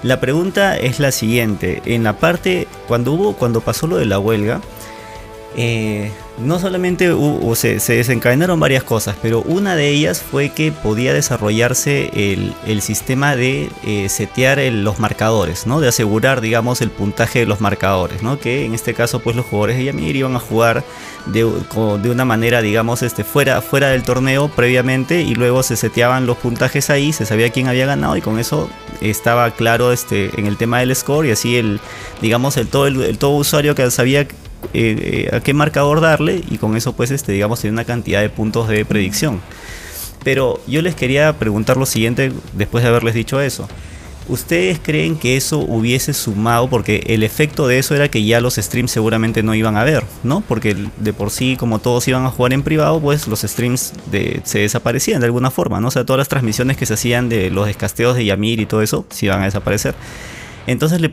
La 0.02 0.20
pregunta 0.20 0.76
es 0.76 1.00
la 1.00 1.12
siguiente, 1.12 1.80
en 1.86 2.04
la 2.04 2.14
parte 2.18 2.68
cuando 2.86 3.12
hubo 3.12 3.34
cuando 3.34 3.60
pasó 3.62 3.86
lo 3.86 3.96
de 3.96 4.04
la 4.04 4.18
huelga, 4.18 4.60
eh, 5.56 6.10
no 6.38 6.58
solamente 6.58 7.14
se, 7.54 7.94
desencadenaron 7.94 8.58
varias 8.58 8.82
cosas, 8.82 9.16
pero 9.22 9.40
una 9.42 9.76
de 9.76 9.90
ellas 9.90 10.20
fue 10.20 10.48
que 10.48 10.72
podía 10.72 11.14
desarrollarse 11.14 12.10
el, 12.66 12.82
sistema 12.82 13.36
de 13.36 13.70
eh, 13.84 14.08
setear 14.08 14.58
los 14.58 14.98
marcadores, 14.98 15.66
¿no? 15.66 15.80
de 15.80 15.88
asegurar 15.88 16.40
digamos 16.40 16.80
el 16.80 16.90
puntaje 16.90 17.40
de 17.40 17.46
los 17.46 17.60
marcadores, 17.60 18.22
¿no? 18.22 18.40
que 18.40 18.64
en 18.64 18.74
este 18.74 18.94
caso 18.94 19.20
pues 19.20 19.36
los 19.36 19.46
jugadores 19.46 19.76
de 19.76 19.84
Yamir 19.84 20.16
iban 20.16 20.34
a 20.34 20.40
jugar 20.40 20.82
de, 21.26 21.44
una 21.44 22.24
manera 22.24 22.60
digamos 22.60 23.02
este, 23.02 23.22
fuera, 23.22 23.62
fuera 23.62 23.88
del 23.88 24.02
torneo 24.02 24.48
previamente 24.48 25.22
y 25.22 25.36
luego 25.36 25.62
se 25.62 25.76
seteaban 25.76 26.26
los 26.26 26.36
puntajes 26.36 26.90
ahí, 26.90 27.12
se 27.12 27.26
sabía 27.26 27.50
quién 27.50 27.68
había 27.68 27.86
ganado 27.86 28.16
y 28.16 28.20
con 28.20 28.40
eso 28.40 28.68
estaba 29.00 29.52
claro 29.52 29.92
este, 29.92 30.30
en 30.38 30.46
el 30.46 30.56
tema 30.56 30.80
del 30.80 30.94
score 30.96 31.26
y 31.26 31.30
así 31.30 31.56
el 31.56 31.80
digamos 32.20 32.56
el 32.56 32.66
todo, 32.66 32.88
el 32.88 33.18
todo 33.18 33.36
usuario 33.36 33.76
que 33.76 33.88
sabía 33.92 34.26
eh, 34.72 35.28
a 35.32 35.40
qué 35.40 35.54
marcador 35.54 36.00
darle 36.00 36.42
y 36.50 36.58
con 36.58 36.76
eso 36.76 36.94
pues 36.94 37.10
este, 37.10 37.32
digamos 37.32 37.60
tiene 37.60 37.74
una 37.74 37.84
cantidad 37.84 38.20
de 38.20 38.30
puntos 38.30 38.68
de 38.68 38.84
predicción. 38.84 39.40
Pero 40.22 40.60
yo 40.66 40.80
les 40.80 40.94
quería 40.94 41.34
preguntar 41.34 41.76
lo 41.76 41.86
siguiente 41.86 42.32
después 42.54 42.82
de 42.82 42.88
haberles 42.88 43.14
dicho 43.14 43.40
eso. 43.40 43.68
¿Ustedes 44.26 44.80
creen 44.82 45.16
que 45.16 45.36
eso 45.36 45.58
hubiese 45.58 46.14
sumado? 46.14 46.68
Porque 46.68 47.04
el 47.08 47.22
efecto 47.22 47.68
de 47.68 47.78
eso 47.78 47.94
era 47.94 48.08
que 48.08 48.24
ya 48.24 48.40
los 48.40 48.54
streams 48.54 48.90
seguramente 48.90 49.42
no 49.42 49.54
iban 49.54 49.76
a 49.76 49.84
ver, 49.84 50.02
¿no? 50.22 50.40
Porque 50.40 50.74
de 50.96 51.12
por 51.12 51.30
sí, 51.30 51.56
como 51.58 51.78
todos 51.78 52.08
iban 52.08 52.24
a 52.24 52.30
jugar 52.30 52.54
en 52.54 52.62
privado, 52.62 53.00
pues 53.00 53.28
los 53.28 53.42
streams 53.42 53.92
se 54.44 54.58
desaparecían 54.58 55.20
de 55.20 55.26
alguna 55.26 55.50
forma, 55.50 55.78
¿no? 55.78 55.88
O 55.88 55.90
sea, 55.90 56.06
todas 56.06 56.18
las 56.18 56.28
transmisiones 56.28 56.78
que 56.78 56.86
se 56.86 56.94
hacían 56.94 57.28
de 57.28 57.50
los 57.50 57.66
descasteos 57.66 58.16
de 58.16 58.24
Yamir 58.24 58.60
y 58.60 58.66
todo 58.66 58.80
eso, 58.80 59.04
se 59.10 59.26
iban 59.26 59.42
a 59.42 59.44
desaparecer. 59.44 59.94
Entonces 60.66 61.00
le, 61.00 61.08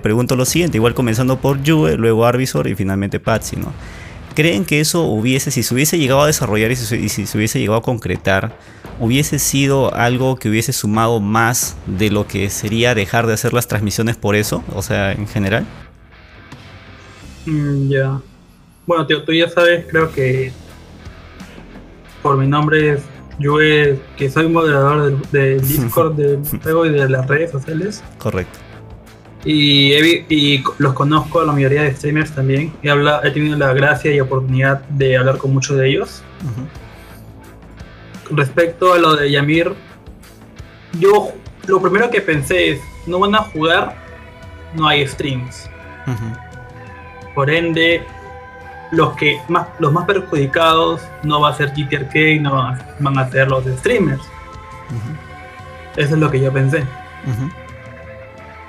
pregunto 0.00 0.36
lo 0.36 0.44
siguiente, 0.44 0.78
igual 0.78 0.94
comenzando 0.94 1.38
por 1.38 1.58
Juve, 1.66 1.96
luego 1.96 2.24
Arbisor 2.24 2.68
y 2.68 2.74
finalmente 2.74 3.20
Patsy, 3.20 3.56
¿no? 3.56 3.72
¿Creen 4.34 4.64
que 4.64 4.80
eso 4.80 5.02
hubiese, 5.02 5.50
si 5.50 5.62
se 5.62 5.74
hubiese 5.74 5.98
llegado 5.98 6.22
a 6.22 6.26
desarrollar 6.26 6.72
y 6.72 6.76
si, 6.76 7.08
se 7.08 7.38
hubiese 7.38 7.60
llegado 7.60 7.78
a 7.78 7.82
concretar, 7.82 8.56
hubiese 8.98 9.38
sido 9.38 9.94
algo 9.94 10.36
que 10.36 10.48
hubiese 10.48 10.72
sumado 10.72 11.20
más 11.20 11.76
de 11.86 12.10
lo 12.10 12.26
que 12.26 12.50
sería 12.50 12.94
dejar 12.94 13.26
de 13.26 13.34
hacer 13.34 13.52
las 13.52 13.68
transmisiones 13.68 14.16
por 14.16 14.34
eso? 14.34 14.64
O 14.74 14.82
sea, 14.82 15.12
en 15.12 15.28
general. 15.28 15.64
Mm, 17.46 17.88
ya. 17.90 18.20
Bueno, 18.86 19.06
tío, 19.06 19.22
tú 19.22 19.32
ya 19.32 19.48
sabes, 19.48 19.86
creo 19.88 20.10
que 20.10 20.52
por 22.22 22.36
mi 22.36 22.46
nombre 22.46 22.94
es 22.94 23.02
Juve, 23.40 24.00
que 24.16 24.30
soy 24.30 24.48
moderador 24.48 25.20
del, 25.30 25.60
Discord 25.66 26.14
del 26.14 26.40
juego 26.62 26.86
y 26.86 26.90
de 26.90 27.08
las 27.08 27.26
redes 27.28 27.52
sociales. 27.52 28.02
Correcto. 28.18 28.63
Y, 29.44 30.62
los 30.78 30.94
conozco 30.94 31.40
a 31.40 31.44
la 31.44 31.52
mayoría 31.52 31.82
de 31.82 31.94
streamers 31.94 32.32
también. 32.32 32.72
He, 32.82 32.88
he 32.88 33.30
tenido 33.30 33.56
la 33.56 33.72
gracia 33.74 34.12
y 34.12 34.20
oportunidad 34.20 34.80
de 34.88 35.16
hablar 35.16 35.36
con 35.38 35.52
muchos 35.52 35.76
de 35.76 35.88
ellos. 35.88 36.22
Respecto 38.30 38.94
a 38.94 38.98
lo 38.98 39.16
de 39.16 39.30
Yamir, 39.30 39.74
yo 40.98 41.32
lo 41.66 41.80
primero 41.80 42.10
que 42.10 42.20
pensé 42.20 42.72
es, 42.72 42.80
no 43.06 43.18
van 43.18 43.34
a 43.34 43.38
jugar, 43.38 43.96
no 44.74 44.88
hay 44.88 45.06
streams. 45.06 45.68
Por 47.34 47.50
ende, 47.50 48.02
los 48.92 49.14
que 49.16 49.38
más, 49.48 49.68
los 49.78 49.92
más 49.92 50.06
perjudicados 50.06 51.02
no 51.22 51.40
va 51.40 51.50
a 51.50 51.54
ser 51.54 51.72
GTRK, 51.74 52.40
no 52.40 52.74
van 53.00 53.18
a 53.18 53.30
ser 53.30 53.48
los 53.48 53.64
streamers. 53.78 54.22
Eso 55.96 56.14
es 56.14 56.18
lo 56.18 56.30
que 56.30 56.40
yo 56.40 56.50
pensé 56.52 56.84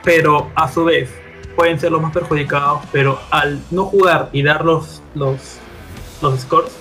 pero 0.06 0.52
a 0.56 0.72
su 0.72 0.86
vez 0.86 1.10
pueden 1.56 1.80
ser 1.80 1.92
los 1.92 2.02
más 2.02 2.14
perjudicados, 2.14 2.84
pero 2.92 3.20
al 3.32 3.60
no 3.72 3.86
jugar 3.86 4.30
y 4.32 4.44
dar 4.44 4.64
los, 4.64 5.02
los, 5.16 5.58
los 6.22 6.40
scores, 6.40 6.72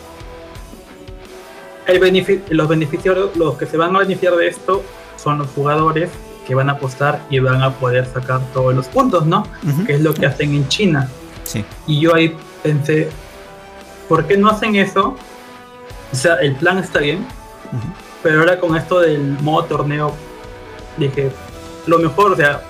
el 1.87 2.43
los 2.51 2.68
beneficiarios, 2.68 3.37
los 3.37 3.57
que 3.57 3.66
se 3.66 3.77
van 3.77 3.97
a 3.97 4.01
beneficiar 4.01 4.37
de 4.37 4.49
esto 4.49 4.83
son 5.16 5.39
los 5.39 5.49
jugadores 5.49 6.11
que 6.47 6.55
van 6.55 6.68
a 6.68 6.72
apostar 6.72 7.20
y 7.31 7.39
van 7.39 7.62
a 7.62 7.72
poder 7.72 8.07
sacar 8.07 8.41
todos 8.53 8.75
los 8.75 8.87
puntos, 8.89 9.27
¿no? 9.27 9.47
Que 9.87 9.95
es 9.95 10.01
lo 10.01 10.12
que 10.12 10.27
hacen 10.27 10.55
en 10.55 10.68
China. 10.68 11.09
Sí. 11.45 11.64
Y 11.87 12.01
yo 12.01 12.14
ahí 12.14 12.37
pensé, 12.62 13.09
¿por 14.09 14.27
qué 14.27 14.37
no 14.37 14.51
hacen 14.51 14.77
eso? 14.77 15.16
O 16.12 16.16
sea, 16.16 16.37
el 16.37 16.55
plan 16.57 16.79
está 16.79 17.01
bien, 17.01 17.27
pero 18.22 18.41
ahora 18.41 18.61
con 18.61 18.77
esto 18.77 19.01
del 19.01 19.39
modo 19.41 19.64
torneo, 19.64 20.14
dije, 20.99 21.31
lo 21.87 21.99
mejor, 21.99 22.33
o 22.33 22.37
sea, 22.37 22.62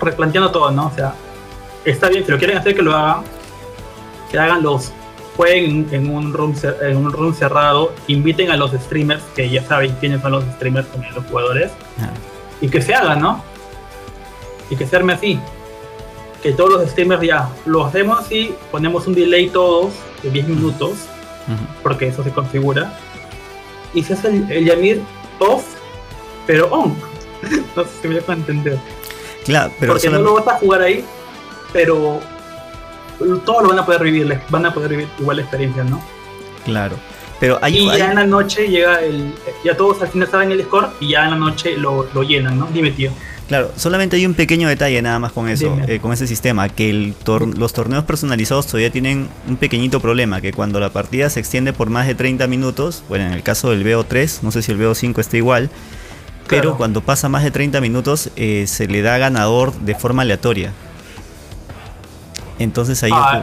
replanteando 0.00 0.50
todo, 0.50 0.70
¿no? 0.70 0.86
O 0.86 0.92
sea, 0.92 1.14
está 1.84 2.08
bien, 2.08 2.24
si 2.24 2.30
lo 2.30 2.38
quieren 2.38 2.58
hacer, 2.58 2.74
que 2.74 2.82
lo 2.82 2.94
hagan. 2.94 3.22
Que 4.30 4.38
hagan 4.38 4.62
los. 4.62 4.92
Jueguen 5.36 5.86
en 5.90 6.10
un 6.10 6.32
room, 6.32 6.54
en 6.82 6.96
un 6.96 7.12
room 7.12 7.34
cerrado. 7.34 7.92
Inviten 8.06 8.50
a 8.50 8.56
los 8.56 8.72
streamers, 8.72 9.22
que 9.34 9.50
ya 9.50 9.62
saben 9.62 9.94
quiénes 10.00 10.22
son 10.22 10.32
los 10.32 10.44
streamers, 10.54 10.86
como 10.88 11.04
los 11.10 11.24
jugadores. 11.26 11.72
Y 12.60 12.68
que 12.68 12.80
se 12.80 12.94
haga, 12.94 13.16
¿no? 13.16 13.44
Y 14.70 14.76
que 14.76 14.86
se 14.86 14.96
arme 14.96 15.12
así. 15.12 15.38
Que 16.42 16.52
todos 16.52 16.70
los 16.72 16.90
streamers 16.90 17.22
ya 17.22 17.50
lo 17.66 17.84
hacemos 17.84 18.18
así, 18.18 18.54
ponemos 18.70 19.06
un 19.06 19.14
delay 19.14 19.48
todos 19.48 19.92
de 20.22 20.30
10 20.30 20.48
minutos, 20.48 20.92
porque 21.82 22.08
eso 22.08 22.24
se 22.24 22.30
configura. 22.30 22.92
Y 23.92 24.02
se 24.02 24.14
hace 24.14 24.28
el, 24.28 24.64
Yamir 24.64 25.02
off, 25.38 25.64
pero 26.46 26.68
on. 26.70 26.96
no 27.76 27.84
sé 27.84 27.90
si 28.00 28.08
me 28.08 28.14
dejo 28.16 28.32
entender. 28.32 28.78
Claro, 29.46 29.72
pero 29.78 29.92
Porque 29.92 30.10
no 30.10 30.20
lo 30.20 30.34
vas 30.34 30.48
a 30.48 30.58
jugar 30.58 30.82
ahí, 30.82 31.04
pero 31.72 32.20
todos 33.44 33.62
lo 33.62 33.68
van 33.70 33.78
a 33.78 33.86
poder 33.86 34.02
vivir, 34.02 34.40
van 34.48 34.66
a 34.66 34.74
poder 34.74 34.90
vivir 34.90 35.08
igual 35.18 35.36
la 35.36 35.42
experiencia, 35.42 35.84
¿no? 35.84 36.02
Claro. 36.64 36.96
Pero 37.38 37.58
hay, 37.60 37.76
y 37.76 37.86
ya 37.86 38.10
en 38.10 38.14
la 38.16 38.26
noche 38.26 38.66
llega 38.66 39.00
el. 39.02 39.32
Ya 39.64 39.76
todos 39.76 40.00
al 40.02 40.08
final 40.08 40.28
saben 40.30 40.52
el 40.52 40.62
score 40.62 40.88
y 41.00 41.10
ya 41.10 41.24
en 41.24 41.30
la 41.32 41.36
noche 41.36 41.76
lo, 41.76 42.06
llenan, 42.22 42.58
¿no? 42.58 42.66
Dime, 42.72 42.90
tío. 42.90 43.10
Claro, 43.46 43.70
solamente 43.76 44.16
hay 44.16 44.26
un 44.26 44.34
pequeño 44.34 44.68
detalle 44.68 45.00
nada 45.02 45.20
más 45.20 45.30
con 45.30 45.48
eso, 45.48 45.78
eh, 45.86 46.00
con 46.00 46.12
ese 46.12 46.26
sistema, 46.26 46.68
que 46.68 46.90
el 46.90 47.14
los 47.56 47.72
torneos 47.72 48.02
personalizados 48.02 48.66
todavía 48.66 48.90
tienen 48.90 49.28
un 49.46 49.56
pequeñito 49.56 50.00
problema, 50.00 50.40
que 50.40 50.52
cuando 50.52 50.80
la 50.80 50.90
partida 50.90 51.30
se 51.30 51.38
extiende 51.38 51.72
por 51.72 51.88
más 51.88 52.08
de 52.08 52.16
30 52.16 52.48
minutos, 52.48 53.04
bueno, 53.08 53.26
en 53.26 53.32
el 53.32 53.44
caso 53.44 53.70
del 53.70 53.84
BO3, 53.84 54.40
no 54.42 54.50
sé 54.50 54.62
si 54.62 54.72
el 54.72 54.80
BO5 54.80 55.20
está 55.20 55.36
igual, 55.36 55.70
pero 56.48 56.76
cuando 56.76 57.00
pasa 57.00 57.28
más 57.28 57.44
de 57.44 57.50
30 57.50 57.80
minutos 57.80 58.30
eh, 58.36 58.66
se 58.66 58.86
le 58.86 59.02
da 59.02 59.18
ganador 59.18 59.72
de 59.72 59.94
forma 59.94 60.22
aleatoria. 60.22 60.72
Entonces 62.58 63.02
ahí... 63.02 63.12
Ah, 63.14 63.42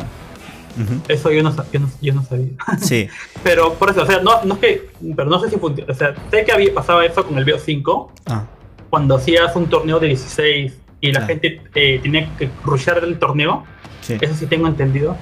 eso 1.07 1.31
yo 1.31 1.43
no, 1.43 1.53
yo 2.01 2.13
no, 2.13 2.23
sabía. 2.23 2.49
Sí. 2.81 3.07
pero 3.43 3.73
por 3.75 3.91
eso, 3.91 4.01
o 4.01 4.05
sea, 4.05 4.21
no, 4.21 4.43
no 4.43 4.55
es 4.55 4.59
que... 4.59 4.89
Pero 5.15 5.29
no 5.29 5.39
sé 5.39 5.49
si 5.49 5.57
funciona. 5.57 5.91
O 5.91 5.95
sea, 5.95 6.15
sé 6.31 6.43
que 6.43 6.51
había, 6.51 6.73
pasaba 6.73 7.05
eso 7.05 7.25
con 7.25 7.37
el 7.37 7.45
BO5. 7.45 8.09
Ah. 8.25 8.45
Cuando 8.89 9.15
hacías 9.15 9.55
un 9.55 9.69
torneo 9.69 9.99
de 9.99 10.07
16 10.07 10.73
y 11.01 11.11
la 11.11 11.21
gente 11.21 11.61
eh, 11.75 11.99
tenía 12.01 12.29
que 12.37 12.49
rushear 12.63 13.03
el 13.03 13.19
torneo. 13.19 13.65
Eso 14.07 14.35
sí 14.35 14.47
tengo 14.47 14.67
entendido. 14.67 15.15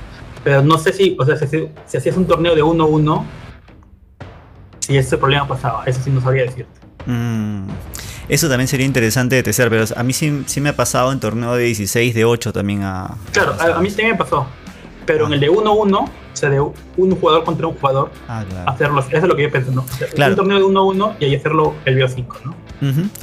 Pero 0.43 0.63
no 0.63 0.77
sé 0.77 0.93
si, 0.93 1.15
o 1.19 1.25
sea, 1.25 1.37
si, 1.37 1.69
si 1.85 1.97
hacías 1.97 2.17
un 2.17 2.25
torneo 2.25 2.55
de 2.55 2.63
1-1, 2.63 3.23
si 4.79 4.97
ese 4.97 5.17
problema 5.17 5.47
pasaba. 5.47 5.83
Eso 5.85 6.01
sí 6.03 6.09
no 6.09 6.21
sabía 6.21 6.43
decirte. 6.43 6.80
Mm, 7.05 7.67
eso 8.29 8.47
también 8.47 8.67
sería 8.67 8.85
interesante 8.85 9.35
de 9.35 9.43
testear, 9.43 9.69
pero 9.69 9.85
a 9.95 10.03
mí 10.03 10.13
sí, 10.13 10.43
sí, 10.45 10.61
me 10.61 10.69
ha 10.69 10.75
pasado 10.75 11.11
en 11.11 11.19
torneo 11.19 11.55
de 11.55 11.65
16, 11.65 12.13
de 12.13 12.25
8 12.25 12.53
también 12.53 12.83
a... 12.83 13.17
Claro, 13.31 13.55
a, 13.59 13.81
mí 13.81 13.89
sí 13.89 14.03
me 14.03 14.15
pasó. 14.15 14.45
Pero 15.05 15.27
en 15.27 15.33
el 15.33 15.39
de 15.39 15.49
1-1, 15.49 15.93
o 15.93 16.09
sea, 16.33 16.49
de 16.49 16.61
un 16.61 17.15
jugador 17.15 17.43
contra 17.43 17.67
un 17.67 17.75
jugador, 17.75 18.11
ah, 18.27 18.45
hacerlo, 18.67 19.01
eso 19.01 19.17
es 19.17 19.23
lo 19.23 19.35
que 19.35 19.43
yo 19.43 19.51
pensé, 19.51 19.71
¿no? 19.71 19.81
Un 19.81 20.35
torneo 20.35 20.57
de 20.59 20.63
1-1 20.63 21.15
y 21.19 21.25
ahí 21.25 21.35
hacerlo 21.35 21.73
el 21.85 21.97
BO5, 21.97 22.25
¿no? 22.45 22.55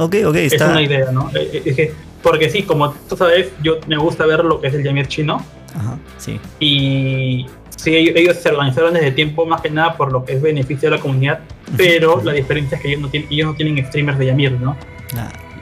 Ok, 0.04 0.16
ok, 0.26 0.34
está. 0.36 0.66
Es 0.66 0.70
una 0.70 0.82
idea, 0.82 1.10
¿no? 1.10 1.30
Eh, 1.34 1.62
eh, 1.64 1.94
porque 2.22 2.50
sí, 2.50 2.62
como 2.62 2.92
tú 2.92 3.16
sabes, 3.16 3.48
yo 3.62 3.78
me 3.86 3.96
gusta 3.96 4.26
ver 4.26 4.44
lo 4.44 4.60
que 4.60 4.68
es 4.68 4.74
el 4.74 4.84
Yamir 4.84 5.06
chino. 5.08 5.42
Ajá, 5.74 5.98
sí. 6.18 6.40
Y 6.60 7.46
Sí, 7.78 7.94
ellos 7.94 8.36
se 8.36 8.48
organizaron 8.48 8.92
desde 8.92 9.12
tiempo 9.12 9.46
más 9.46 9.60
que 9.60 9.70
nada 9.70 9.96
por 9.96 10.10
lo 10.10 10.24
que 10.24 10.32
es 10.32 10.42
beneficio 10.42 10.90
de 10.90 10.96
la 10.96 11.00
comunidad, 11.00 11.38
pero 11.76 12.20
la 12.24 12.32
diferencia 12.32 12.74
es 12.76 12.82
que 12.82 12.88
ellos 12.88 13.00
no 13.00 13.08
tienen, 13.08 13.32
ellos 13.32 13.46
no 13.46 13.54
tienen 13.54 13.86
streamers 13.86 14.18
de 14.18 14.26
Yamir, 14.26 14.52
¿no? 14.52 14.76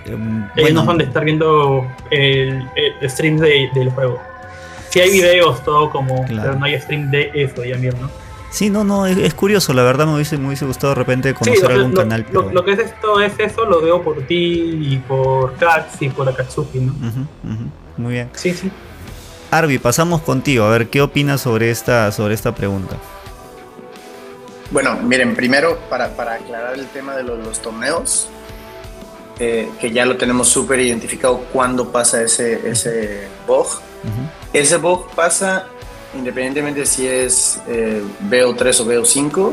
Em, 0.06 0.48
Ellos 0.56 0.72
no 0.72 0.86
van 0.86 0.96
de 0.96 1.04
estar 1.04 1.22
viendo 1.24 1.86
el, 2.10 2.64
stream 3.02 3.36
del 3.38 3.90
juego. 3.90 4.18
Si 4.88 5.00
hay 5.00 5.10
videos, 5.10 5.62
todo 5.62 5.90
como, 5.90 6.24
pero 6.26 6.54
no 6.54 6.64
hay 6.64 6.80
stream 6.80 7.10
de 7.10 7.30
eso, 7.34 7.62
ya 7.64 7.76
¿no? 7.76 8.08
Sí, 8.50 8.70
no, 8.70 8.82
no, 8.82 9.04
es, 9.04 9.34
curioso, 9.34 9.74
la 9.74 9.82
verdad 9.82 10.06
me 10.06 10.14
hubiese, 10.14 10.38
me 10.38 10.46
hubiese 10.46 10.64
gustado 10.64 10.94
de 10.94 10.98
repente 10.98 11.34
conocer 11.34 11.70
algún 11.70 11.92
canal. 11.92 12.24
Lo, 12.32 12.64
que 12.64 12.72
es 12.72 12.78
esto 12.78 13.20
es 13.20 13.38
eso, 13.38 13.66
lo 13.66 13.82
veo 13.82 14.00
por 14.00 14.22
ti 14.22 14.78
y 14.90 14.96
por 15.06 15.54
Katz 15.56 16.00
y 16.00 16.08
por 16.08 16.26
Akatsuki, 16.26 16.78
¿no? 16.78 16.94
Muy 17.98 18.14
bien. 18.14 18.30
Sí, 18.32 18.54
sí. 18.54 18.70
Arby, 19.50 19.78
pasamos 19.78 20.22
contigo, 20.22 20.64
a 20.64 20.70
ver 20.70 20.88
qué 20.88 21.02
opinas 21.02 21.40
sobre 21.40 21.70
esta, 21.70 22.10
sobre 22.12 22.34
esta 22.34 22.54
pregunta. 22.54 22.96
Bueno, 24.70 24.96
miren, 24.96 25.36
primero 25.36 25.78
para, 25.88 26.06
aclarar 26.06 26.74
el 26.74 26.86
tema 26.88 27.16
de 27.16 27.22
los, 27.22 27.60
torneos, 27.62 28.28
eh, 29.38 29.68
que 29.80 29.92
ya 29.92 30.04
lo 30.04 30.16
tenemos 30.16 30.48
súper 30.48 30.80
identificado 30.80 31.38
cuándo 31.52 31.92
pasa 31.92 32.22
ese, 32.22 32.68
ese 32.68 33.28
bug. 33.46 33.66
Ese 34.52 34.76
bug 34.76 35.10
pasa 35.14 35.66
independientemente 36.16 36.86
si 36.86 37.06
es 37.06 37.60
eh, 37.66 38.02
BO3 38.28 38.80
o 38.80 38.86
BO5, 38.86 39.52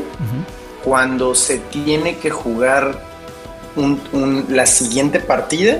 cuando 0.82 1.34
se 1.34 1.58
tiene 1.58 2.18
que 2.18 2.30
jugar 2.30 3.02
la 4.48 4.66
siguiente 4.66 5.20
partida 5.20 5.78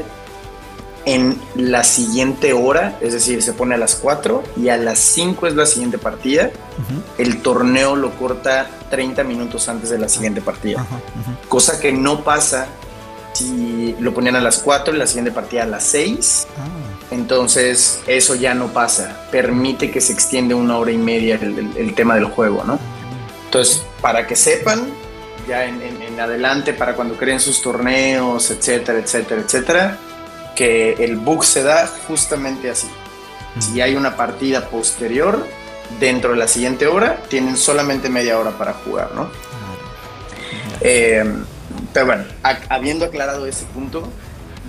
en 1.06 1.38
la 1.54 1.84
siguiente 1.84 2.52
hora, 2.52 2.98
es 3.00 3.12
decir, 3.12 3.42
se 3.42 3.52
pone 3.52 3.74
a 3.74 3.78
las 3.78 3.96
4 3.96 4.42
y 4.56 4.68
a 4.68 4.76
las 4.76 4.98
5 4.98 5.46
es 5.46 5.54
la 5.54 5.66
siguiente 5.66 5.98
partida, 5.98 6.50
el 7.18 7.42
torneo 7.42 7.94
lo 7.94 8.12
corta 8.12 8.68
30 8.90 9.22
minutos 9.24 9.68
antes 9.68 9.90
de 9.90 9.98
la 9.98 10.08
siguiente 10.08 10.40
partida. 10.40 10.86
Cosa 11.48 11.78
que 11.78 11.92
no 11.92 12.24
pasa 12.24 12.66
si 13.34 13.96
lo 13.98 14.14
ponían 14.14 14.36
a 14.36 14.40
las 14.40 14.58
4 14.58 14.94
y 14.94 14.98
la 14.98 15.06
siguiente 15.06 15.32
partida 15.32 15.64
a 15.64 15.66
las 15.66 15.84
6. 15.84 16.46
Ah. 16.56 16.66
Entonces 17.10 18.02
eso 18.06 18.34
ya 18.34 18.54
no 18.54 18.68
pasa. 18.68 19.26
Permite 19.30 19.90
que 19.90 20.00
se 20.00 20.12
extiende 20.12 20.54
una 20.54 20.78
hora 20.78 20.92
y 20.92 20.98
media 20.98 21.36
el, 21.36 21.94
tema 21.94 22.14
del 22.14 22.26
juego, 22.26 22.64
¿no? 22.64 22.78
Entonces, 23.44 23.84
para 24.00 24.26
que 24.26 24.34
sepan, 24.34 24.86
ya 25.48 25.64
en, 25.64 26.18
adelante, 26.18 26.72
para 26.72 26.94
cuando 26.94 27.16
creen 27.16 27.40
sus 27.40 27.60
torneos, 27.60 28.50
etcétera, 28.50 28.98
etcétera, 28.98 29.42
etcétera, 29.42 29.98
que 30.54 30.92
el 31.04 31.16
bug 31.16 31.44
se 31.44 31.62
da 31.62 31.86
justamente 32.06 32.70
así. 32.70 32.88
Si 33.58 33.80
hay 33.80 33.94
una 33.94 34.16
partida 34.16 34.68
posterior, 34.68 35.46
dentro 36.00 36.32
de 36.32 36.36
la 36.36 36.48
siguiente 36.48 36.86
hora, 36.86 37.22
tienen 37.28 37.56
solamente 37.56 38.08
media 38.08 38.38
hora 38.38 38.50
para 38.52 38.72
jugar, 38.72 39.10
¿no? 39.14 39.28
Eh, 40.80 41.24
pero 41.92 42.06
bueno, 42.06 42.24
habiendo 42.68 43.04
aclarado 43.04 43.46
ese 43.46 43.64
punto, 43.66 44.08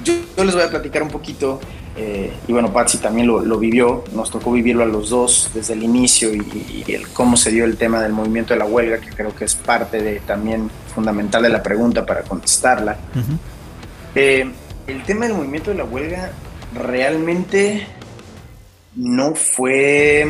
yo, 0.03 0.13
les 0.43 0.53
voy 0.53 0.63
a 0.63 0.69
platicar 0.69 1.01
un 1.01 1.09
poquito, 1.09 1.59
eh, 1.97 2.31
y 2.47 2.53
bueno, 2.53 2.71
Patsy 2.71 2.99
también 2.99 3.27
lo, 3.27 3.57
vivió, 3.57 4.03
nos 4.13 4.29
tocó 4.29 4.51
vivirlo 4.51 4.83
a 4.83 4.86
los 4.86 5.09
dos 5.09 5.49
desde 5.53 5.73
el 5.73 5.83
inicio 5.83 6.33
y, 6.33 6.83
el, 6.88 7.07
cómo 7.09 7.36
se 7.38 7.51
dio 7.51 7.65
el 7.65 7.77
tema 7.77 8.01
del 8.01 8.13
movimiento 8.13 8.53
de 8.53 8.59
la 8.59 8.65
huelga, 8.65 8.99
que 8.99 9.09
creo 9.09 9.36
que 9.36 9.45
es 9.45 9.55
parte 9.55 10.01
de 10.01 10.19
también 10.19 10.69
fundamental 10.93 11.41
de 11.41 11.49
la 11.49 11.63
pregunta 11.63 12.05
para 12.05 12.21
contestarla. 12.21 12.97
Eh, 14.13 14.51
el 14.88 15.03
tema 15.03 15.25
del 15.25 15.36
movimiento 15.36 15.71
de 15.71 15.77
la 15.77 15.83
huelga 15.83 16.31
realmente 16.73 17.88
no 18.95 19.36
fue 19.36 20.25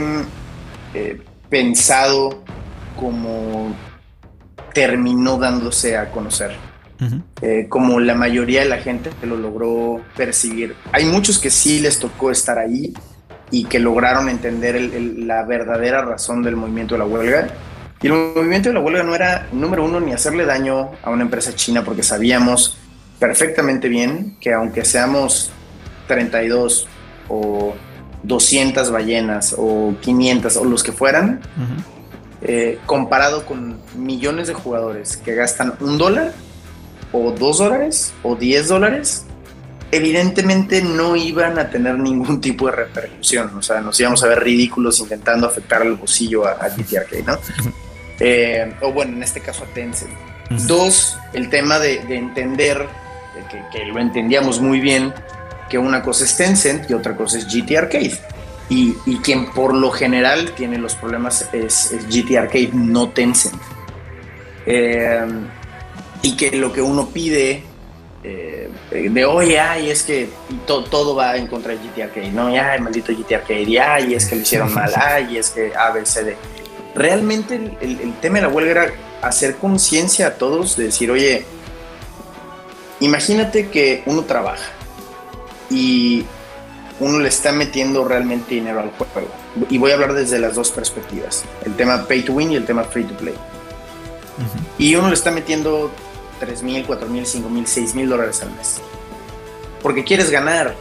eh, 0.94 1.22
pensado 1.50 2.44
como 3.00 3.76
terminó 4.74 5.38
dándose 5.38 5.98
a 5.98 6.12
conocer. 6.12 6.56
Eh, 7.42 7.66
como 7.68 8.00
la 8.00 8.16
mayoría 8.16 8.62
de 8.62 8.70
la 8.70 8.78
gente 8.78 9.10
que 9.20 9.28
lo 9.28 9.36
logró 9.36 10.02
percibir. 10.16 10.76
Hay 10.94 11.04
muchos 11.04 11.40
que 11.40 11.50
sí 11.50 11.82
les 11.82 12.00
tocó 12.00 12.32
estar 12.32 12.58
ahí 12.58 12.94
y 13.52 13.66
que 13.66 13.80
lograron 13.80 14.30
entender 14.30 14.80
la 15.18 15.44
verdadera 15.44 16.04
razón 16.04 16.42
del 16.42 16.56
movimiento 16.56 16.96
de 16.96 17.00
la 17.00 17.06
huelga. 17.06 17.48
Y 18.02 18.08
el 18.08 18.14
movimiento 18.14 18.70
de 18.70 18.76
la 18.76 18.80
huelga 18.80 19.04
no 19.04 19.14
era, 19.14 19.48
número 19.52 19.84
uno, 19.84 20.00
ni 20.00 20.14
hacerle 20.14 20.46
daño 20.46 20.92
a 21.04 21.10
una 21.10 21.24
empresa 21.24 21.54
china, 21.54 21.84
porque 21.84 22.02
sabíamos 22.02 22.78
perfectamente 23.20 23.88
bien 23.88 24.36
que 24.40 24.54
aunque 24.54 24.86
seamos 24.86 25.52
32 26.08 26.88
o 27.30 27.76
200 28.24 28.92
ballenas 28.92 29.56
o 29.58 29.96
500 30.02 30.58
o 30.58 30.66
los 30.66 30.84
que 30.84 30.92
fueran, 30.92 31.42
eh, 32.42 32.80
comparado 32.86 33.46
con 33.46 33.80
millones 33.96 34.48
de 34.48 34.54
jugadores 34.54 35.18
que 35.18 35.36
gastan 35.36 35.74
un 35.80 35.98
dólar, 35.98 36.34
o 37.12 37.32
2 37.32 37.58
dólares 37.58 38.14
o 38.24 38.36
10 38.36 38.68
dólares, 38.68 39.26
evidentemente 39.92 40.82
no 40.82 41.16
iban 41.16 41.58
a 41.58 41.70
tener 41.70 41.98
ningún 41.98 42.42
tipo 42.42 42.68
de 42.68 42.74
repercusión. 42.74 43.56
O 43.58 43.62
sea, 43.62 43.82
nos 43.82 44.00
íbamos 44.00 44.24
a 44.24 44.28
ver 44.28 44.44
ridículos 44.44 45.00
intentando 45.00 45.48
afectar 45.48 45.82
al 45.82 45.94
bolsillo 45.94 46.46
a, 46.46 46.52
a 46.52 46.70
GT 46.70 47.26
¿no? 47.26 47.38
Eh, 48.20 48.74
o 48.82 48.92
bueno, 48.94 49.18
en 49.18 49.24
este 49.24 49.42
caso 49.42 49.64
a 49.64 49.68
Tencent. 49.74 50.12
Dos, 50.68 51.18
el 51.34 51.50
tema 51.50 51.80
de, 51.80 52.02
entender, 52.16 52.88
que, 53.72 53.86
lo 53.86 54.00
entendíamos 54.00 54.60
muy 54.60 54.80
bien, 54.80 55.14
que 55.70 55.78
una 55.78 56.02
cosa 56.02 56.26
es 56.26 56.36
Tencent 56.38 56.90
y 56.90 56.94
otra 56.94 57.16
cosa 57.16 57.38
es 57.38 57.48
GT 57.48 57.78
Arcade. 57.78 58.20
Y, 58.70 58.94
quien 59.24 59.52
por 59.52 59.76
lo 59.76 59.92
general 59.92 60.52
tiene 60.56 60.78
los 60.78 60.96
problemas 60.96 61.48
es, 61.54 61.92
es 61.92 62.08
GT 62.08 62.38
Arcade, 62.38 62.72
no 62.74 63.10
Tencent. 63.10 63.56
Eh, 64.66 65.26
y 66.22 66.36
que 66.36 66.52
lo 66.58 66.74
que 66.74 66.82
uno 66.82 67.10
pide 67.10 67.64
eh, 68.24 68.70
de 68.90 69.26
oye, 69.26 69.60
ay, 69.60 69.92
es 69.92 70.02
que 70.02 70.30
todo 70.66 71.16
va 71.16 71.38
en 71.38 71.46
contra 71.46 71.74
de 71.74 71.78
GT 71.78 72.04
Arcade, 72.04 72.32
no, 72.32 72.48
ay, 72.48 72.80
maldito 72.80 73.14
GT 73.14 73.36
Arcade, 73.36 73.64
y 73.64 73.78
ay, 73.78 74.14
es 74.16 74.26
que 74.26 74.36
lo 74.36 74.42
hicieron 74.42 74.74
mal, 74.74 74.92
ay, 75.00 75.38
es 75.38 75.52
que 75.52 75.72
ABCD. 75.76 76.34
Realmente 76.96 77.56
el, 77.56 78.00
el, 78.00 78.14
tema 78.22 78.38
de 78.38 78.42
la 78.44 78.48
huelga 78.48 78.72
era 78.72 78.94
hacer 79.22 79.58
conciencia 79.58 80.28
a 80.28 80.34
todos 80.36 80.76
de 80.76 80.86
decir, 80.86 81.12
oye, 81.12 81.46
imagínate 83.06 83.70
que 83.70 84.04
uno 84.06 84.24
trabaja 84.24 84.66
y 85.70 86.26
uno 87.00 87.20
le 87.20 87.30
está 87.30 87.52
metiendo 87.52 88.06
realmente 88.06 88.56
dinero 88.56 88.80
al 88.80 88.92
juego. 88.92 89.30
Y 89.70 89.78
voy 89.78 89.92
a 89.92 89.96
hablar 89.96 90.14
desde 90.14 90.40
las 90.40 90.56
dos 90.56 90.72
perspectivas, 90.72 91.44
el 91.66 91.76
tema 91.76 92.06
pay 92.08 92.24
to 92.24 92.34
win 92.34 92.52
y 92.52 92.56
el 92.56 92.66
tema 92.66 92.84
free 92.84 93.04
to 93.04 93.16
play. 93.18 93.36
Y 94.78 94.96
uno 94.96 95.08
le 95.08 95.14
está 95.14 95.32
metiendo 95.32 95.92
3 96.40 96.64
mil, 96.64 96.86
4 96.86 97.08
mil, 97.08 97.26
5 97.26 97.50
mil, 97.50 97.66
6 97.66 97.96
mil 97.96 98.10
dólares 98.10 98.42
al 98.42 98.52
mes. 98.52 98.82
Porque 99.82 100.04
quieres 100.04 100.30
ganar. 100.30 100.76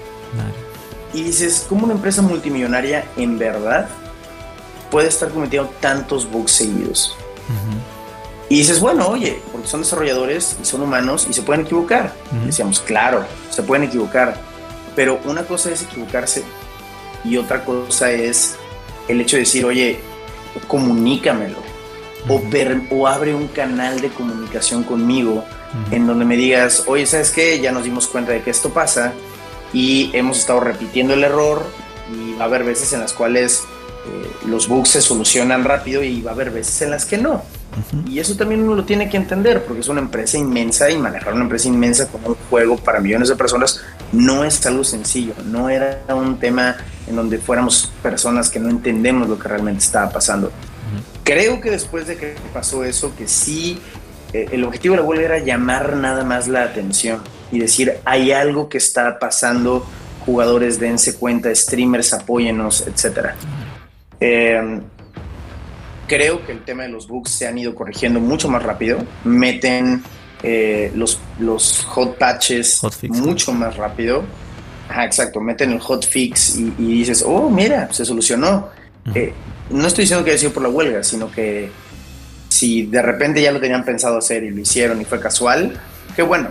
Y 1.12 1.22
dices, 1.22 1.66
¿cómo 1.68 1.84
una 1.84 1.94
empresa 1.94 2.22
multimillonaria 2.22 3.04
en 3.16 3.38
verdad 3.38 3.88
puede 4.90 5.08
estar 5.08 5.28
cometiendo 5.30 5.70
tantos 5.80 6.28
bugs 6.28 6.50
seguidos? 6.50 7.16
Y 8.54 8.58
dices, 8.58 8.78
bueno, 8.78 9.08
oye, 9.08 9.42
porque 9.50 9.66
son 9.66 9.80
desarrolladores 9.80 10.56
y 10.62 10.64
son 10.64 10.80
humanos 10.82 11.26
y 11.28 11.32
se 11.32 11.42
pueden 11.42 11.62
equivocar. 11.62 12.14
Decíamos, 12.46 12.78
claro, 12.78 13.26
se 13.50 13.64
pueden 13.64 13.82
equivocar. 13.82 14.36
Pero 14.94 15.18
una 15.24 15.42
cosa 15.42 15.72
es 15.72 15.82
equivocarse 15.82 16.44
y 17.24 17.36
otra 17.36 17.64
cosa 17.64 18.12
es 18.12 18.54
el 19.08 19.20
hecho 19.20 19.34
de 19.34 19.40
decir, 19.40 19.64
oye, 19.64 19.98
comunícamelo 20.68 21.56
o, 22.28 22.40
o 22.90 23.08
abre 23.08 23.34
un 23.34 23.48
canal 23.48 24.00
de 24.00 24.10
comunicación 24.10 24.84
conmigo 24.84 25.44
en 25.90 26.06
donde 26.06 26.24
me 26.24 26.36
digas, 26.36 26.84
oye, 26.86 27.06
¿sabes 27.06 27.32
qué? 27.32 27.58
Ya 27.58 27.72
nos 27.72 27.82
dimos 27.82 28.06
cuenta 28.06 28.30
de 28.30 28.42
que 28.42 28.50
esto 28.50 28.68
pasa 28.68 29.14
y 29.72 30.10
hemos 30.12 30.38
estado 30.38 30.60
repitiendo 30.60 31.14
el 31.14 31.24
error 31.24 31.66
y 32.14 32.34
va 32.34 32.44
a 32.44 32.46
haber 32.46 32.62
veces 32.62 32.92
en 32.92 33.00
las 33.00 33.14
cuales 33.14 33.64
eh, 34.06 34.46
los 34.46 34.68
bugs 34.68 34.90
se 34.90 35.00
solucionan 35.00 35.64
rápido 35.64 36.02
y 36.02 36.22
va 36.22 36.32
a 36.32 36.34
haber 36.34 36.50
veces 36.50 36.82
en 36.82 36.90
las 36.90 37.04
que 37.04 37.18
no. 37.18 37.42
Y 38.06 38.20
eso 38.20 38.36
también 38.36 38.62
uno 38.62 38.74
lo 38.76 38.84
tiene 38.84 39.08
que 39.08 39.16
entender 39.16 39.64
porque 39.64 39.80
es 39.80 39.88
una 39.88 40.00
empresa 40.00 40.38
inmensa 40.38 40.90
y 40.90 40.98
manejar 40.98 41.34
una 41.34 41.42
empresa 41.42 41.66
inmensa 41.68 42.06
como 42.06 42.28
un 42.28 42.36
juego 42.48 42.76
para 42.76 43.00
millones 43.00 43.28
de 43.28 43.36
personas 43.36 43.80
no 44.12 44.44
es 44.44 44.64
algo 44.64 44.84
sencillo, 44.84 45.34
no 45.44 45.68
era 45.68 46.02
un 46.08 46.38
tema 46.38 46.76
en 47.08 47.16
donde 47.16 47.38
fuéramos 47.38 47.92
personas 48.02 48.48
que 48.48 48.60
no 48.60 48.70
entendemos 48.70 49.28
lo 49.28 49.38
que 49.38 49.48
realmente 49.48 49.82
estaba 49.82 50.10
pasando. 50.10 50.52
Creo 51.24 51.60
que 51.60 51.70
después 51.70 52.06
de 52.06 52.16
que 52.16 52.36
pasó 52.52 52.84
eso, 52.84 53.14
que 53.16 53.26
sí, 53.26 53.80
eh, 54.32 54.48
el 54.52 54.64
objetivo 54.64 54.94
de 54.94 55.00
la 55.00 55.06
huelga 55.06 55.24
era 55.24 55.38
llamar 55.38 55.96
nada 55.96 56.22
más 56.22 56.48
la 56.48 56.62
atención 56.62 57.22
y 57.50 57.58
decir, 57.58 57.94
hay 58.04 58.32
algo 58.32 58.68
que 58.68 58.78
está 58.78 59.18
pasando, 59.18 59.86
jugadores 60.26 60.78
dense 60.78 61.16
cuenta, 61.16 61.54
streamers 61.54 62.12
apóyenos, 62.12 62.86
etc. 62.86 63.30
Em, 64.26 64.80
creo 66.06 66.44
que 66.46 66.52
el 66.52 66.64
tema 66.64 66.84
de 66.84 66.90
los 66.90 67.08
bugs 67.08 67.30
se 67.30 67.46
han 67.46 67.58
ido 67.58 67.74
corrigiendo 67.74 68.20
mucho 68.20 68.48
más 68.48 68.62
rápido, 68.62 68.98
meten 69.24 70.02
eh, 70.42 70.92
los, 70.94 71.20
los 71.38 71.84
hot 71.84 72.16
patches 72.18 72.80
mucho 73.08 73.52
más 73.52 73.76
rápido. 73.76 74.22
exacto, 75.02 75.40
meten 75.40 75.72
el 75.72 75.80
hotfix 75.80 76.56
y, 76.56 76.74
y 76.78 76.98
dices, 76.98 77.24
oh, 77.26 77.50
mira, 77.50 77.92
se 77.92 78.04
solucionó 78.04 78.70
no 79.70 79.86
estoy 79.86 80.02
diciendo 80.02 80.24
que 80.24 80.30
haya 80.30 80.38
sido 80.38 80.52
por 80.52 80.62
la 80.62 80.68
huelga, 80.68 81.02
sino 81.02 81.30
que 81.30 81.70
si 82.48 82.86
de 82.86 83.02
repente 83.02 83.42
ya 83.42 83.52
lo 83.52 83.60
tenían 83.60 83.84
pensado 83.84 84.18
hacer 84.18 84.44
y 84.44 84.50
lo 84.50 84.60
hicieron 84.60 85.00
y 85.00 85.04
fue 85.04 85.20
casual, 85.20 85.78
qué 86.14 86.22
bueno. 86.22 86.50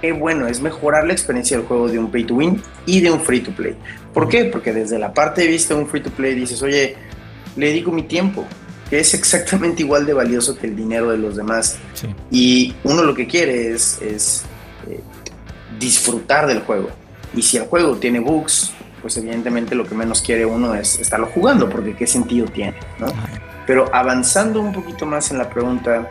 qué 0.00 0.12
bueno, 0.12 0.46
es 0.46 0.60
mejorar 0.60 1.06
la 1.06 1.12
experiencia 1.12 1.56
del 1.56 1.66
juego 1.66 1.88
de 1.88 1.98
un 1.98 2.10
pay 2.10 2.24
to 2.24 2.34
win 2.34 2.62
y 2.86 3.00
de 3.00 3.10
un 3.10 3.20
free 3.20 3.40
to 3.40 3.52
play. 3.52 3.76
¿Por 4.12 4.28
qué? 4.28 4.46
Porque 4.46 4.72
desde 4.72 4.98
la 4.98 5.12
parte 5.12 5.42
de 5.42 5.48
vista 5.48 5.74
de 5.74 5.80
un 5.80 5.88
free 5.88 6.02
to 6.02 6.10
play 6.10 6.34
dices, 6.34 6.62
oye, 6.62 6.96
le 7.56 7.68
dedico 7.68 7.92
mi 7.92 8.02
tiempo, 8.02 8.44
que 8.90 9.00
es 9.00 9.14
exactamente 9.14 9.82
igual 9.82 10.06
de 10.06 10.12
valioso 10.12 10.56
que 10.56 10.66
el 10.66 10.76
dinero 10.76 11.10
de 11.10 11.18
los 11.18 11.36
demás. 11.36 11.78
Y 12.30 12.74
uno 12.84 13.02
lo 13.02 13.14
que 13.14 13.26
quiere 13.26 13.72
es, 13.72 14.00
es 14.02 14.44
eh, 14.88 15.00
disfrutar 15.78 16.46
del 16.46 16.60
juego. 16.60 16.90
Y 17.34 17.42
si 17.42 17.56
el 17.56 17.64
juego 17.64 17.96
tiene 17.96 18.20
bugs, 18.20 18.72
pues 19.04 19.16
evidentemente 19.18 19.74
lo 19.74 19.84
que 19.84 19.94
menos 19.94 20.22
quiere 20.22 20.46
uno 20.46 20.74
es 20.74 20.98
estarlo 20.98 21.26
jugando, 21.26 21.68
porque 21.68 21.94
qué 21.94 22.06
sentido 22.06 22.46
tiene, 22.46 22.74
¿no? 22.98 23.08
Pero 23.66 23.94
avanzando 23.94 24.60
un 24.60 24.72
poquito 24.72 25.04
más 25.04 25.30
en 25.30 25.36
la 25.36 25.50
pregunta, 25.50 26.08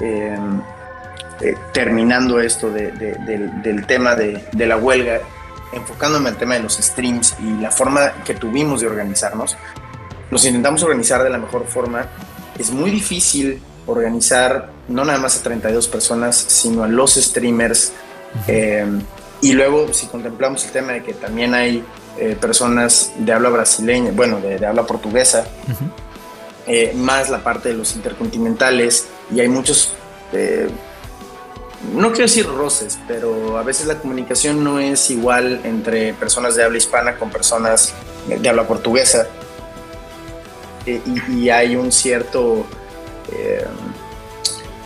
em, 0.00 0.60
eh, 1.40 1.54
terminando 1.72 2.40
esto 2.40 2.70
del, 2.70 3.84
tema 3.86 4.14
de, 4.14 4.66
la 4.66 4.76
huelga, 4.76 5.20
enfocándome 5.72 6.28
al 6.28 6.36
tema 6.36 6.54
de 6.54 6.60
los 6.60 6.76
streams 6.76 7.36
y 7.40 7.60
la 7.60 7.72
forma 7.72 8.12
que 8.24 8.34
tuvimos 8.34 8.82
de 8.82 8.86
organizarnos, 8.86 9.56
nos 10.30 10.44
intentamos 10.44 10.82
organizar 10.82 11.22
de 11.22 11.30
la 11.30 11.38
mejor 11.38 11.66
forma. 11.66 12.06
Es 12.58 12.70
muy 12.70 12.90
difícil 12.90 13.60
organizar 13.86 14.70
no 14.88 15.04
nada 15.04 15.18
más 15.18 15.38
a 15.38 15.42
32 15.42 15.88
personas, 15.88 16.36
sino 16.36 16.84
a 16.84 16.88
los 16.88 17.14
streamers. 17.14 17.92
Em, 18.46 19.00
y 19.40 19.52
luego, 19.52 19.92
si 19.92 20.06
contemplamos 20.06 20.64
el 20.64 20.72
tema 20.72 20.92
de 20.92 21.02
que 21.02 21.14
también 21.14 21.54
hay 21.54 21.84
eh, 22.18 22.36
personas 22.40 23.12
de 23.18 23.32
habla 23.32 23.48
brasileña, 23.48 24.10
bueno, 24.12 24.40
de, 24.40 24.64
habla 24.66 24.84
portuguesa, 24.86 25.46
eh, 26.66 26.92
más 26.94 27.30
la 27.30 27.42
parte 27.42 27.70
de 27.70 27.76
los 27.76 27.94
intercontinentales, 27.94 29.06
y 29.34 29.40
hay 29.40 29.48
muchos, 29.48 29.92
eh, 30.32 30.68
no 31.94 32.08
quiero 32.08 32.24
decir 32.24 32.46
roces, 32.46 32.98
pero 33.06 33.56
a 33.56 33.62
veces 33.62 33.86
la 33.86 33.98
comunicación 33.98 34.64
no 34.64 34.80
es 34.80 35.10
igual 35.10 35.60
entre 35.64 36.12
personas 36.14 36.56
de 36.56 36.64
habla 36.64 36.78
hispana 36.78 37.16
con 37.16 37.30
personas 37.30 37.94
de 38.26 38.48
habla 38.48 38.66
portuguesa, 38.66 39.28
y, 41.28 41.50
hay 41.50 41.76
un 41.76 41.92
cierto, 41.92 42.66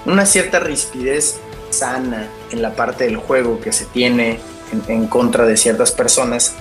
una 0.05 0.27
cierta 0.27 0.61
rispidez 0.61 1.39
sana 1.71 2.29
en 2.51 2.63
la 2.63 2.75
parte 2.75 3.05
del 3.05 3.17
juego 3.17 3.61
que 3.61 3.73
se 3.73 3.87
tiene 3.87 4.39
en 4.89 5.07
contra 5.07 5.47
de 5.47 5.57
ciertas 5.57 5.93
personas 5.93 6.55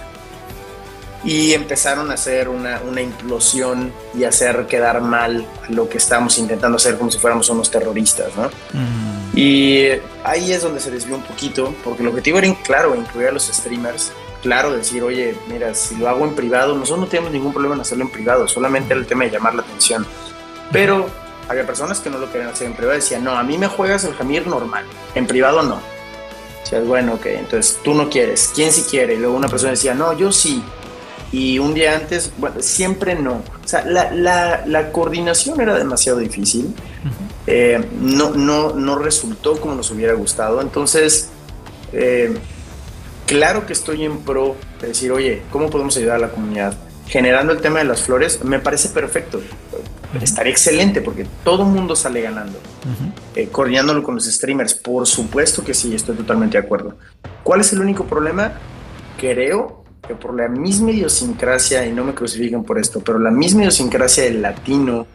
y 1.24 1.54
empezaron 1.54 2.10
a 2.10 2.16
hacer 2.16 2.50
una, 2.50 2.82
una, 2.82 3.02
implosión 3.02 3.94
y 4.18 4.24
hacer 4.24 4.66
quedar 4.66 5.02
mal 5.02 5.46
lo 5.70 5.88
que 5.88 5.98
estábamos 6.00 6.38
intentando 6.40 6.78
hacer 6.78 6.98
como 6.98 7.12
si 7.12 7.20
fuéramos 7.20 7.48
unos 7.50 7.70
terroristas, 7.70 8.36
¿no? 8.36 8.48
Mm. 8.74 9.38
Y 9.38 9.88
ahí 10.24 10.52
es 10.52 10.64
donde 10.64 10.80
se 10.80 10.90
desvió 10.90 11.16
un 11.16 11.22
poquito, 11.22 11.76
porque 11.84 12.02
el 12.02 12.10
objetivo 12.10 12.40
era, 12.40 12.54
claro, 12.64 12.96
incluir 12.96 13.28
a 13.28 13.32
los 13.32 13.46
streamers, 13.46 14.12
claro, 14.42 14.74
decir, 14.74 15.04
oye, 15.04 15.36
mira, 15.48 15.74
si 15.74 15.96
lo 15.96 16.10
hago 16.10 16.26
en 16.26 16.36
privado, 16.36 16.76
nosotros 16.76 17.00
no 17.02 17.08
tenemos 17.08 17.32
ningún 17.32 17.54
problema 17.54 17.76
en 17.76 17.82
hacerlo 17.82 18.06
en 18.06 18.12
privado, 18.12 18.48
solamente 18.48 18.94
era 18.94 19.02
el 19.02 19.08
tema 19.08 19.26
de 19.26 19.32
llamar 19.32 19.56
la 19.56 19.62
atención. 19.62 20.06
Pero 20.72 21.08
había 21.48 21.66
personas 21.66 22.00
que 22.00 22.10
no 22.10 22.18
lo 22.18 22.32
querían 22.32 22.50
hacer 22.50 22.68
en 22.68 22.74
privado, 22.74 22.96
decían, 22.96 23.24
no, 23.24 23.32
a 23.32 23.44
mí 23.44 23.58
me 23.58 23.68
juegas 23.68 24.04
el 24.06 24.14
Jamir 24.14 24.48
normal, 24.48 24.86
en 25.16 25.28
privado 25.28 25.64
no. 25.64 25.76
O 25.76 26.66
sea, 26.66 26.80
bueno, 26.82 27.16
ok, 27.16 27.26
entonces 27.26 27.80
tú 27.84 27.94
no 27.94 28.10
quieres, 28.10 28.52
¿quién 28.56 28.72
sí 28.72 28.84
quiere? 28.90 29.16
Y 29.16 29.18
luego 29.18 29.36
una 29.36 29.48
persona 29.48 29.72
decía, 29.72 29.94
no, 29.94 30.14
yo 30.14 30.32
sí 30.32 30.64
y 31.32 31.60
un 31.60 31.74
día 31.74 31.96
antes, 31.96 32.32
bueno, 32.38 32.58
siempre 32.60 33.16
no. 33.16 33.36
O 33.64 33.68
sea, 33.68 33.86
la, 33.86 34.12
la, 34.12 34.64
la 34.66 34.92
coordinación 34.92 35.62
era 35.62 35.78
demasiado 35.78 36.20
difícil. 36.20 36.74
Eh, 37.48 37.84
no, 38.02 38.32
no, 38.32 38.74
no 38.74 38.98
resultó 38.98 39.60
como 39.60 39.76
nos 39.76 39.90
hubiera 39.92 40.14
gustado. 40.14 40.60
Entonces, 40.60 41.30
eh, 41.94 42.38
claro 43.32 43.66
que 43.66 43.72
estoy 43.72 44.04
en 44.04 44.18
pro 44.20 44.58
de 44.82 44.90
decir, 44.90 45.10
oye, 45.10 45.42
¿cómo 45.52 45.70
podemos 45.70 45.96
ayudar 45.96 46.18
a 46.18 46.20
la 46.20 46.32
comunidad? 46.32 46.78
Generando 47.08 47.54
el 47.54 47.62
tema 47.62 47.80
de 47.80 47.86
las 47.86 48.02
flores, 48.02 48.44
me 48.44 48.60
parece 48.60 48.90
perfecto. 48.90 49.42
Estaría 50.22 50.52
excelente 50.52 51.00
porque 51.00 51.26
todo 51.46 51.64
el 51.64 51.70
mundo 51.70 51.96
sale 51.96 52.22
ganando. 52.22 52.60
Eh, 53.36 53.48
coordinándolo 53.48 54.04
con 54.04 54.16
los 54.16 54.26
streamers, 54.26 54.74
por 54.74 55.08
supuesto 55.08 55.64
que 55.64 55.74
sí, 55.74 55.96
estoy 55.96 56.18
totalmente 56.18 56.60
de 56.60 56.66
acuerdo. 56.66 56.98
¿Cuál 57.44 57.62
es 57.62 57.72
el 57.72 57.80
único 57.80 58.06
problema? 58.06 58.52
Creo 59.18 59.86
que 60.06 60.14
por 60.14 60.36
la 60.36 60.50
misma 60.50 60.92
idiosincrasia, 60.92 61.86
y 61.86 61.94
no 61.94 62.04
me 62.04 62.14
crucifiquen 62.14 62.66
por 62.66 62.80
esto, 62.80 63.00
pero 63.00 63.18
la 63.18 63.32
misma 63.32 63.62
idiosincrasia 63.62 64.26
del 64.26 64.42
latino, 64.42 65.08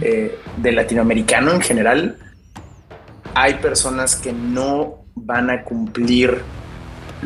eh, 0.00 0.36
del 0.56 0.74
latinoamericano 0.74 1.52
en 1.52 1.60
general, 1.60 2.18
hay 3.34 3.54
personas 3.54 4.16
que 4.16 4.32
no 4.32 5.04
van 5.14 5.50
a 5.50 5.62
cumplir 5.62 6.40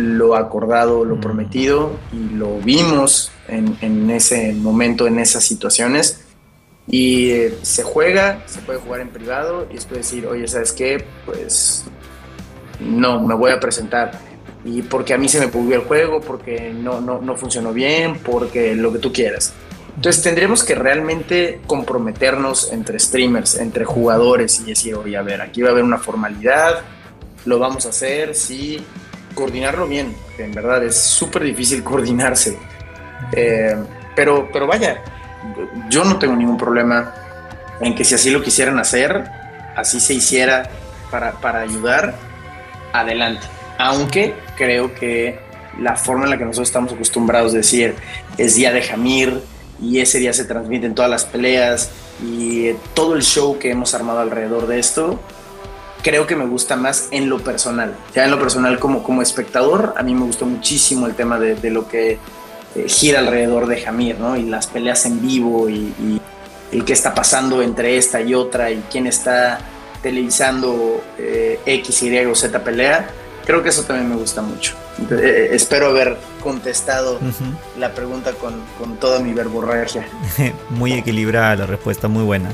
lo 0.00 0.36
acordado, 0.36 1.04
lo 1.04 1.20
prometido, 1.20 1.92
y 2.12 2.34
lo 2.34 2.58
vimos 2.58 3.30
en, 3.48 4.10
ese 4.10 4.52
momento, 4.54 5.06
en 5.06 5.18
esas 5.18 5.44
situaciones. 5.44 6.24
Y 6.86 7.30
eh, 7.30 7.58
se 7.62 7.82
juega, 7.82 8.42
se 8.46 8.60
puede 8.60 8.80
jugar 8.80 9.00
en 9.00 9.10
privado 9.10 9.66
y 9.70 9.74
después 9.74 9.98
decir, 9.98 10.26
oye, 10.26 10.48
¿sabes 10.48 10.72
qué? 10.72 11.04
Pues 11.24 11.84
no, 12.80 13.20
me 13.20 13.34
voy 13.34 13.52
a 13.52 13.60
presentar 13.60 14.18
y 14.64 14.82
porque 14.82 15.14
a 15.14 15.18
mí 15.18 15.28
se 15.28 15.40
me 15.40 15.48
pudió 15.48 15.76
el 15.76 15.82
juego, 15.82 16.20
porque 16.20 16.72
no, 16.72 17.00
no, 17.00 17.20
no 17.20 17.36
funcionó 17.36 17.72
bien, 17.72 18.18
porque 18.18 18.74
lo 18.74 18.92
que 18.92 18.98
tú 18.98 19.12
quieras. 19.12 19.52
Entonces 19.96 20.22
tendríamos 20.22 20.64
que 20.64 20.74
realmente 20.74 21.60
comprometernos 21.66 22.72
entre 22.72 22.98
streamers, 22.98 23.56
entre 23.56 23.84
jugadores 23.84 24.60
y 24.60 24.70
decir, 24.70 24.94
oye, 24.94 25.16
a 25.16 25.22
ver, 25.22 25.40
aquí 25.40 25.62
va 25.62 25.68
a 25.68 25.72
haber 25.72 25.84
una 25.84 25.98
formalidad, 25.98 26.80
lo 27.44 27.58
vamos 27.58 27.86
a 27.86 27.90
hacer, 27.90 28.34
sí, 28.34 28.84
coordinarlo 29.34 29.86
bien, 29.86 30.14
en 30.38 30.52
verdad 30.52 30.84
es 30.84 30.96
súper 30.96 31.44
difícil 31.44 31.82
coordinarse. 31.84 32.58
Eh, 33.32 33.76
pero, 34.14 34.48
pero 34.52 34.66
vaya, 34.66 35.02
yo 35.88 36.04
no 36.04 36.18
tengo 36.18 36.36
ningún 36.36 36.56
problema 36.56 37.14
en 37.80 37.94
que 37.94 38.04
si 38.04 38.14
así 38.14 38.30
lo 38.30 38.42
quisieran 38.42 38.78
hacer, 38.78 39.24
así 39.76 40.00
se 40.00 40.14
hiciera 40.14 40.68
para, 41.10 41.32
para 41.40 41.60
ayudar, 41.60 42.14
adelante 42.92 43.46
aunque 43.80 44.34
creo 44.56 44.94
que 44.94 45.38
la 45.78 45.96
forma 45.96 46.24
en 46.24 46.30
la 46.30 46.38
que 46.38 46.44
nosotros 46.44 46.68
estamos 46.68 46.92
acostumbrados 46.92 47.54
a 47.54 47.56
decir 47.56 47.94
es 48.36 48.54
día 48.54 48.72
de 48.72 48.82
Jamir 48.82 49.40
y 49.80 50.00
ese 50.00 50.18
día 50.18 50.34
se 50.34 50.44
transmiten 50.44 50.94
todas 50.94 51.10
las 51.10 51.24
peleas 51.24 51.90
y 52.22 52.72
todo 52.92 53.14
el 53.14 53.22
show 53.22 53.58
que 53.58 53.70
hemos 53.70 53.94
armado 53.94 54.20
alrededor 54.20 54.66
de 54.66 54.78
esto, 54.78 55.18
creo 56.02 56.26
que 56.26 56.36
me 56.36 56.46
gusta 56.46 56.76
más 56.76 57.08
en 57.10 57.28
lo 57.28 57.38
personal. 57.38 57.94
Ya 58.14 58.24
en 58.24 58.30
lo 58.30 58.38
personal 58.38 58.78
como, 58.78 59.02
como 59.02 59.22
espectador, 59.22 59.94
a 59.96 60.02
mí 60.02 60.14
me 60.14 60.24
gustó 60.24 60.46
muchísimo 60.46 61.06
el 61.06 61.14
tema 61.14 61.38
de, 61.38 61.70
lo 61.70 61.88
que 61.88 62.18
eh, 62.74 62.88
gira 62.88 63.20
alrededor 63.20 63.66
de 63.66 63.80
Jamir, 63.80 64.18
¿no? 64.18 64.36
Y 64.36 64.44
las 64.44 64.66
peleas 64.66 65.04
en 65.06 65.20
vivo 65.20 65.68
y, 65.68 65.94
y 65.98 66.20
el 66.72 66.84
qué 66.84 66.92
está 66.92 67.14
pasando 67.14 67.62
entre 67.62 67.96
esta 67.96 68.20
y 68.20 68.34
otra 68.34 68.70
y 68.70 68.82
quién 68.90 69.06
está 69.06 69.58
televisando 70.02 71.02
eh, 71.18 71.60
X, 71.66 72.02
Y 72.02 72.24
o 72.26 72.34
Z 72.34 72.62
pelea 72.64 73.10
creo 73.50 73.62
que 73.62 73.70
eso 73.70 73.82
también 73.82 74.08
me 74.08 74.16
gusta 74.16 74.42
mucho. 74.42 74.74
Eh, 75.10 75.14
eh, 75.20 75.48
espero 75.52 75.86
haber 75.86 76.16
contestado 76.40 77.18
la 77.78 77.92
pregunta 77.94 78.32
con, 78.32 78.54
con, 78.78 78.96
toda 78.96 79.20
mi 79.20 79.32
verborragia. 79.32 80.06
muy 80.70 80.92
equilibrada 80.92 81.56
la 81.56 81.66
respuesta, 81.66 82.06
muy 82.08 82.22
buena. 82.22 82.52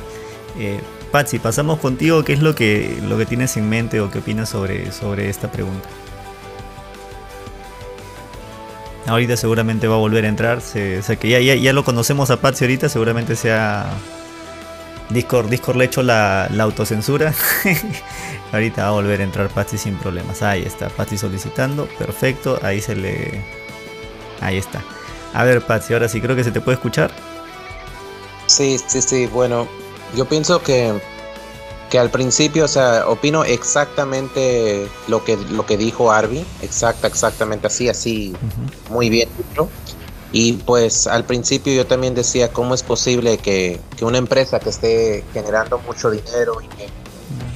Patsy, 1.16 1.38
pasamos 1.38 1.78
contigo. 1.78 2.24
¿Qué 2.24 2.34
es 2.34 2.42
lo 2.42 2.54
que, 2.54 2.98
lo 3.08 3.16
que 3.16 3.24
tienes 3.24 3.56
en 3.56 3.70
mente 3.70 4.02
o 4.02 4.10
qué 4.10 4.18
opinas 4.18 4.50
sobre, 4.50 4.92
sobre 4.92 5.30
esta 5.30 5.50
pregunta? 5.50 5.88
Ahorita 9.06 9.34
seguramente 9.38 9.88
va 9.88 9.94
a 9.94 9.98
volver 9.98 10.26
a 10.26 10.28
entrar. 10.28 10.58
o 10.58 10.60
sea 10.60 11.16
que 11.18 11.30
ya, 11.30 11.40
ya, 11.40 11.54
ya, 11.54 11.72
lo 11.72 11.84
conocemos 11.86 12.28
a 12.28 12.38
Patsy 12.42 12.64
ahorita, 12.64 12.90
seguramente 12.90 13.34
sea. 13.34 13.86
Discord, 15.08 15.48
Discord 15.48 15.76
le 15.78 15.84
he 15.84 15.86
hecho 15.86 16.02
la, 16.02 16.50
la 16.52 16.64
autocensura. 16.64 17.32
Ahorita 18.52 18.82
va 18.82 18.88
a 18.88 18.90
volver 18.90 19.22
a 19.22 19.24
entrar 19.24 19.48
Patsy 19.48 19.78
sin 19.78 19.96
problemas. 19.96 20.42
Ahí 20.42 20.64
está, 20.64 20.90
Patsy 20.90 21.16
solicitando. 21.16 21.88
Perfecto, 21.98 22.58
ahí 22.60 22.82
se 22.82 22.94
le. 22.94 23.42
Ahí 24.42 24.58
está. 24.58 24.82
A 25.32 25.44
ver, 25.44 25.62
Patsy, 25.62 25.94
ahora 25.94 26.10
sí 26.10 26.20
creo 26.20 26.36
que 26.36 26.44
se 26.44 26.52
te 26.52 26.60
puede 26.60 26.74
escuchar. 26.74 27.10
Sí, 28.48 28.76
sí, 28.86 29.00
sí. 29.00 29.26
Bueno, 29.28 29.66
yo 30.16 30.24
pienso 30.24 30.62
que, 30.62 31.00
que 31.90 31.98
al 31.98 32.10
principio, 32.10 32.64
o 32.64 32.68
sea, 32.68 33.08
opino 33.08 33.44
exactamente 33.44 34.88
lo 35.08 35.22
que, 35.24 35.36
lo 35.36 35.66
que 35.66 35.76
dijo 35.76 36.10
Arby. 36.10 36.44
Exacta, 36.62 37.06
exactamente 37.06 37.66
así, 37.66 37.88
así, 37.88 38.34
muy 38.90 39.10
bien 39.10 39.28
Y 40.32 40.54
pues 40.54 41.06
al 41.06 41.24
principio 41.24 41.72
yo 41.74 41.86
también 41.86 42.14
decía, 42.14 42.52
¿cómo 42.52 42.74
es 42.74 42.82
posible 42.82 43.38
que, 43.38 43.80
que 43.96 44.04
una 44.04 44.18
empresa 44.18 44.58
que 44.58 44.70
esté 44.70 45.24
generando 45.32 45.78
mucho 45.78 46.10
dinero 46.10 46.60
y 46.60 46.66
que 46.76 46.88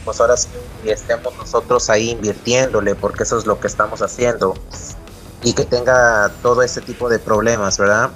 pues 0.04 0.20
ahora 0.20 0.36
sí 0.36 0.48
estemos 0.84 1.36
nosotros 1.36 1.90
ahí 1.90 2.10
invirtiéndole, 2.10 2.94
porque 2.94 3.24
eso 3.24 3.38
es 3.38 3.46
lo 3.46 3.60
que 3.60 3.66
estamos 3.66 4.02
haciendo, 4.02 4.54
y 5.42 5.52
que 5.52 5.64
tenga 5.64 6.32
todo 6.42 6.62
ese 6.62 6.80
tipo 6.80 7.08
de 7.08 7.18
problemas, 7.18 7.78
¿verdad? 7.78 8.10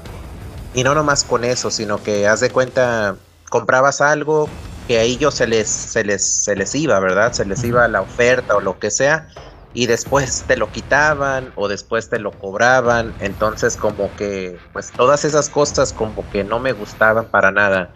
Y 0.74 0.82
no 0.82 0.95
nomás 0.95 1.24
con 1.24 1.45
eso, 1.45 1.70
sino 1.70 2.03
que 2.03 2.26
haz 2.26 2.40
de 2.40 2.51
cuenta, 2.51 3.16
comprabas 3.49 4.01
algo 4.01 4.49
que 4.86 4.99
a 4.99 5.03
ellos 5.03 5.34
se 5.34 5.47
les, 5.47 5.68
se 5.68 6.05
les, 6.05 6.24
se 6.24 6.55
les 6.57 6.74
iba, 6.74 6.99
¿verdad? 7.01 7.32
Se 7.32 7.45
les 7.45 7.64
iba 7.64 7.86
la 7.88 8.03
oferta 8.03 8.57
o 8.57 8.61
lo 8.61 8.78
que 8.78 8.90
sea, 8.90 9.28
y 9.72 9.86
después 9.86 10.45
te 10.47 10.57
lo 10.57 10.70
quitaban 10.70 11.53
o 11.57 11.68
después 11.68 12.09
te 12.09 12.18
lo 12.18 12.30
cobraban. 12.32 13.14
Entonces 13.20 13.76
como 13.76 14.14
que 14.16 14.59
pues 14.72 14.92
todas 14.92 15.24
esas 15.24 15.49
cosas 15.51 15.92
como 15.92 16.28
que 16.30 16.45
no 16.45 16.61
me 16.61 16.72
gustaban 16.72 17.26
para 17.26 17.51
nada. 17.51 17.92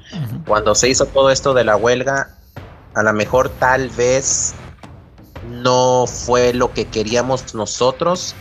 Cuando 0.47 0.75
se 0.75 0.89
hizo 0.89 1.07
todo 1.07 1.31
esto 1.31 1.55
de 1.55 1.65
la 1.65 1.77
huelga, 1.77 2.31
a 2.95 3.03
lo 3.03 3.13
mejor 3.13 3.49
tal 3.49 3.91
vez 3.91 4.55
no 5.47 6.07
fue 6.07 6.53
lo 6.53 6.73
que 6.75 6.87
queríamos 6.87 7.55
nosotros, 7.55 8.35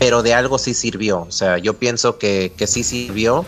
pero 0.00 0.22
de 0.24 0.34
algo 0.34 0.58
sí 0.58 0.74
sirvió. 0.74 1.20
O 1.22 1.30
sea, 1.30 1.58
yo 1.58 1.78
pienso 1.78 2.18
que, 2.18 2.52
que 2.56 2.66
sí 2.66 2.82
sirvió. 2.82 3.44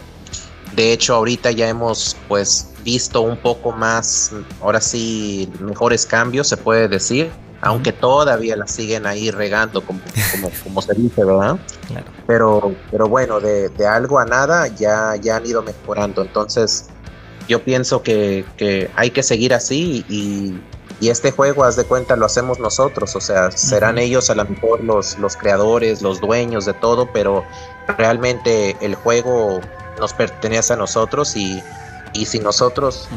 De 0.75 0.93
hecho, 0.93 1.15
ahorita 1.15 1.51
ya 1.51 1.69
hemos 1.69 2.17
pues 2.29 2.69
visto 2.85 3.21
un 3.21 3.37
poco 3.37 3.73
más, 3.73 4.33
ahora 4.61 4.81
sí, 4.81 5.51
mejores 5.61 6.07
cambios, 6.07 6.49
se 6.49 6.57
puede 6.57 6.89
decir 6.89 7.31
aunque 7.63 7.93
todavía 7.93 8.57
la 8.57 8.67
siguen 8.67 9.07
ahí 9.07 9.31
regando, 9.31 9.83
como, 9.83 10.01
como, 10.65 10.83
se 10.83 10.95
dice, 10.95 11.25
¿verdad? 11.25 11.57
Pero, 12.27 12.75
pero 12.91 13.09
bueno, 13.09 13.41
de, 13.41 13.71
algo 13.87 14.19
a 14.19 14.25
nada 14.25 14.67
ya, 14.67 15.15
ya 15.17 15.37
han 15.37 15.47
ido 15.47 15.63
mejorando. 15.63 16.23
Entonces, 16.23 16.87
yo 17.49 17.63
pienso 17.63 18.03
que, 18.03 18.45
hay 18.97 19.11
que 19.11 19.23
seguir 19.23 19.55
así 19.55 20.05
y, 20.09 20.61
este 21.09 21.33
juego, 21.33 21.65
haz 21.65 21.75
de 21.75 21.83
cuenta, 21.83 22.15
lo 22.15 22.27
hacemos 22.27 22.61
nosotros. 22.61 23.17
O 23.17 23.21
sea, 23.21 23.51
serán 23.51 23.99
ellos 23.99 24.31
a 24.31 24.37
lo 24.37 24.45
mejor 24.45 24.85
los, 24.85 25.19
los 25.19 25.37
creadores, 25.37 26.01
los 26.01 26.21
dueños 26.21 26.65
de 26.65 26.75
todo, 26.75 27.09
pero 27.13 27.45
realmente 27.99 28.77
el 28.81 28.95
juego 28.95 29.61
nos 29.99 30.13
pertenece 30.13 30.73
a 30.73 30.77
nosotros 30.77 31.37
y, 31.37 31.63
si 32.25 32.39
nosotros 32.41 33.09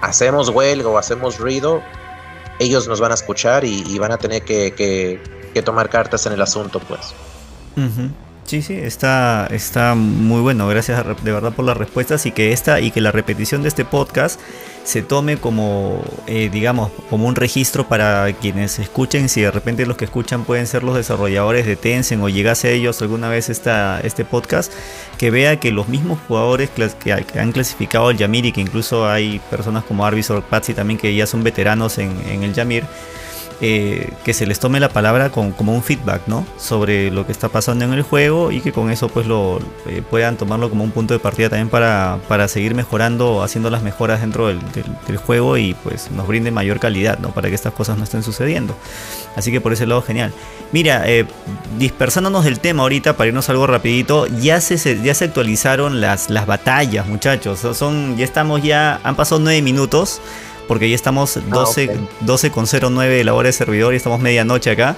hacemos 0.00 0.48
huelga 0.48 0.88
o 0.88 0.98
hacemos 0.98 1.38
ruido, 1.38 1.82
ellos 2.58 2.86
nos 2.88 3.00
van 3.00 3.12
a 3.12 3.14
escuchar 3.14 3.64
y, 3.64 3.98
van 3.98 4.12
a 4.12 4.18
tener 4.18 4.42
que, 4.42 5.20
tomar 5.64 5.88
cartas 5.88 6.24
en 6.26 6.32
el 6.32 6.42
asunto, 6.42 6.80
pues. 6.80 7.14
Sí, 8.48 8.62
sí, 8.62 8.72
está, 8.72 9.46
está 9.50 9.94
muy 9.94 10.40
bueno. 10.40 10.66
Gracias 10.68 11.04
de 11.22 11.32
verdad 11.32 11.52
por 11.52 11.66
las 11.66 11.76
respuestas 11.76 12.24
y 12.24 12.32
que 12.32 12.52
esta 12.52 12.80
y 12.80 12.90
que 12.90 13.02
la 13.02 13.12
repetición 13.12 13.60
de 13.60 13.68
este 13.68 13.84
podcast 13.84 14.40
se 14.84 15.02
tome 15.02 15.36
como, 15.36 16.02
eh, 16.26 16.48
digamos, 16.50 16.90
como 17.10 17.28
un 17.28 17.34
registro 17.34 17.86
para 17.88 18.32
quienes 18.32 18.78
escuchen. 18.78 19.28
Si 19.28 19.42
de 19.42 19.50
repente 19.50 19.84
los 19.84 19.98
que 19.98 20.06
escuchan 20.06 20.44
pueden 20.44 20.66
ser 20.66 20.82
los 20.82 20.94
desarrolladores 20.94 21.66
de 21.66 21.76
Tencent 21.76 22.22
o 22.22 22.30
llegase 22.30 22.68
a 22.68 22.70
ellos 22.70 23.02
alguna 23.02 23.28
vez 23.28 23.50
esta, 23.50 24.00
este 24.00 24.24
podcast, 24.24 24.72
que 25.18 25.30
vea 25.30 25.60
que 25.60 25.70
los 25.70 25.88
mismos 25.88 26.18
jugadores 26.26 26.70
que, 26.70 27.12
han 27.12 27.52
clasificado 27.52 28.08
al 28.08 28.16
Yamir 28.16 28.46
y 28.46 28.52
que 28.52 28.62
incluso 28.62 29.06
hay 29.06 29.42
personas 29.50 29.84
como 29.84 30.06
Arvis 30.06 30.30
o 30.30 30.40
Patsy 30.40 30.72
también 30.72 30.98
que 30.98 31.14
ya 31.14 31.26
son 31.26 31.44
veteranos 31.44 31.98
en, 31.98 32.18
en 32.26 32.44
el 32.44 32.54
Yamir 32.54 32.84
eh, 33.60 34.12
que 34.24 34.34
se 34.34 34.46
les 34.46 34.60
tome 34.60 34.78
la 34.78 34.88
palabra 34.88 35.30
con, 35.30 35.50
como 35.50 35.74
un 35.74 35.82
feedback, 35.82 36.22
¿no? 36.28 36.46
Sobre 36.58 37.10
lo 37.10 37.26
que 37.26 37.32
está 37.32 37.48
pasando 37.48 37.84
en 37.84 37.92
el 37.92 38.02
juego 38.02 38.52
y 38.52 38.60
que 38.60 38.70
con 38.70 38.88
eso 38.88 39.08
pues 39.08 39.26
lo 39.26 39.58
eh, 39.86 40.00
puedan 40.08 40.36
tomarlo 40.36 40.70
como 40.70 40.84
un 40.84 40.92
punto 40.92 41.12
de 41.12 41.18
partida 41.18 41.48
también 41.48 41.68
para, 41.68 42.20
para 42.28 42.46
seguir 42.46 42.76
mejorando, 42.76 43.42
haciendo 43.42 43.68
las 43.68 43.82
mejoras 43.82 44.20
dentro 44.20 44.46
del, 44.46 44.62
juego 45.16 45.56
y 45.56 45.74
pues 45.82 46.10
nos 46.12 46.28
brinde 46.28 46.52
mayor 46.52 46.78
calidad, 46.78 47.18
¿no? 47.18 47.30
Para 47.30 47.48
que 47.48 47.56
estas 47.56 47.72
cosas 47.72 47.98
no 47.98 48.04
estén 48.04 48.22
sucediendo. 48.22 48.76
Así 49.34 49.50
que 49.50 49.60
por 49.60 49.72
ese 49.72 49.86
lado 49.86 50.02
genial. 50.02 50.32
Mira, 50.70 51.02
eh, 51.08 51.26
dispersándonos 51.78 52.44
del 52.44 52.60
tema 52.60 52.82
ahorita 52.84 53.16
para 53.16 53.28
irnos 53.28 53.48
algo 53.48 53.66
rapidito, 53.66 54.26
ya 54.26 54.60
se, 54.60 55.02
ya 55.02 55.14
se 55.14 55.24
actualizaron 55.24 56.00
las, 56.00 56.30
las 56.30 56.46
batallas, 56.46 57.08
muchachos. 57.08 57.58
Son, 57.76 58.16
ya 58.16 58.24
estamos 58.24 58.62
ya, 58.62 59.00
han 59.02 59.16
pasado 59.16 59.40
nueve 59.40 59.62
minutos 59.62 60.20
porque 60.68 60.88
ya 60.88 60.94
estamos 60.94 61.38
12, 61.48 61.90
ah, 61.90 62.50
con 62.50 62.66
09 62.66 63.16
de 63.16 63.24
la 63.24 63.34
hora 63.34 63.48
de 63.48 63.52
servidor 63.52 63.94
y 63.94 63.96
estamos 63.96 64.20
medianoche 64.20 64.70
acá. 64.70 64.96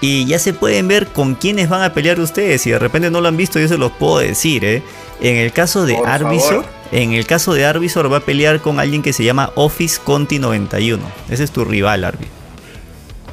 Y 0.00 0.24
ya 0.24 0.38
se 0.38 0.54
pueden 0.54 0.88
ver 0.88 1.08
con 1.08 1.34
quiénes 1.34 1.68
van 1.68 1.82
a 1.82 1.92
pelear 1.92 2.18
ustedes. 2.20 2.62
Si 2.62 2.70
de 2.70 2.78
repente 2.78 3.10
no 3.10 3.20
lo 3.20 3.28
han 3.28 3.36
visto, 3.36 3.58
yo 3.58 3.68
se 3.68 3.76
los 3.76 3.92
puedo 3.92 4.18
decir. 4.18 4.64
¿eh? 4.64 4.82
En 5.20 5.36
el 5.36 5.52
caso 5.52 5.84
de 5.84 5.98
Arvisor, 5.98 6.64
en 6.90 7.12
el 7.12 7.26
caso 7.26 7.52
de 7.52 7.66
Arvisor 7.66 8.10
va 8.10 8.18
a 8.18 8.20
pelear 8.20 8.60
con 8.60 8.80
alguien 8.80 9.02
que 9.02 9.12
se 9.12 9.24
llama 9.24 9.52
Office 9.56 10.00
Conti 10.02 10.38
91. 10.38 11.02
Ese 11.28 11.44
es 11.44 11.50
tu 11.50 11.66
rival, 11.66 12.04
Arvi. 12.04 12.26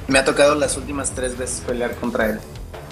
Me 0.08 0.20
ha 0.20 0.26
tocado 0.26 0.56
las 0.56 0.76
últimas 0.76 1.12
tres 1.12 1.38
veces 1.38 1.62
pelear 1.66 1.96
contra 1.96 2.32
él. 2.32 2.40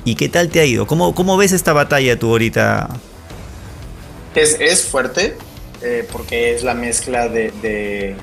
¿Y 0.06 0.16
qué 0.16 0.30
tal 0.30 0.50
te 0.50 0.60
ha 0.62 0.66
ido? 0.66 0.88
¿Cómo, 0.88 1.14
cómo 1.14 1.36
ves 1.36 1.52
esta 1.52 1.74
batalla 1.74 2.18
tú 2.18 2.30
ahorita? 2.30 2.90
Es, 4.36 4.58
es 4.60 4.84
fuerte, 4.86 5.36
eh, 5.82 6.08
porque 6.12 6.54
es 6.54 6.64
la 6.64 6.76
mezcla 6.76 7.28
de 7.28 7.52
de 7.62 8.16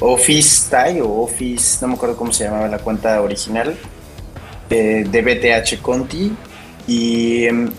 Office 0.00 0.70
Tai 0.70 1.00
o 1.00 1.22
Office, 1.22 1.78
no 1.80 1.88
me 1.88 1.94
acuerdo 1.94 2.16
cómo 2.16 2.32
se 2.32 2.44
llamaba 2.44 2.68
la 2.68 2.78
cuenta 2.78 3.20
original, 3.20 3.76
de 4.68 5.04
BTH 5.22 5.80
Conti 5.82 6.32
y 6.86 7.44
em, 7.44 7.70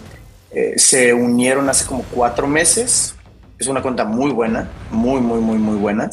eh, 0.51 0.73
se 0.77 1.13
unieron 1.13 1.69
hace 1.69 1.85
como 1.85 2.03
cuatro 2.03 2.47
meses. 2.47 3.15
Es 3.59 3.67
una 3.67 3.81
cuenta 3.81 4.05
muy 4.05 4.31
buena, 4.31 4.69
muy, 4.91 5.21
muy, 5.21 5.39
muy, 5.39 5.57
muy 5.57 5.77
buena. 5.77 6.09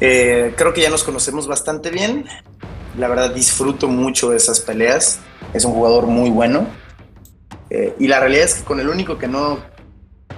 Eh, 0.00 0.54
creo 0.56 0.72
que 0.72 0.80
ya 0.80 0.90
nos 0.90 1.04
conocemos 1.04 1.46
bastante 1.46 1.90
bien. 1.90 2.26
La 2.98 3.08
verdad 3.08 3.34
disfruto 3.34 3.88
mucho 3.88 4.30
de 4.30 4.36
esas 4.36 4.60
peleas. 4.60 5.20
Es 5.52 5.64
un 5.64 5.72
jugador 5.72 6.06
muy 6.06 6.30
bueno. 6.30 6.66
Eh, 7.70 7.94
y 7.98 8.08
la 8.08 8.20
realidad 8.20 8.44
es 8.44 8.54
que 8.54 8.64
con 8.64 8.80
el 8.80 8.88
único 8.88 9.18
que 9.18 9.28
no 9.28 9.58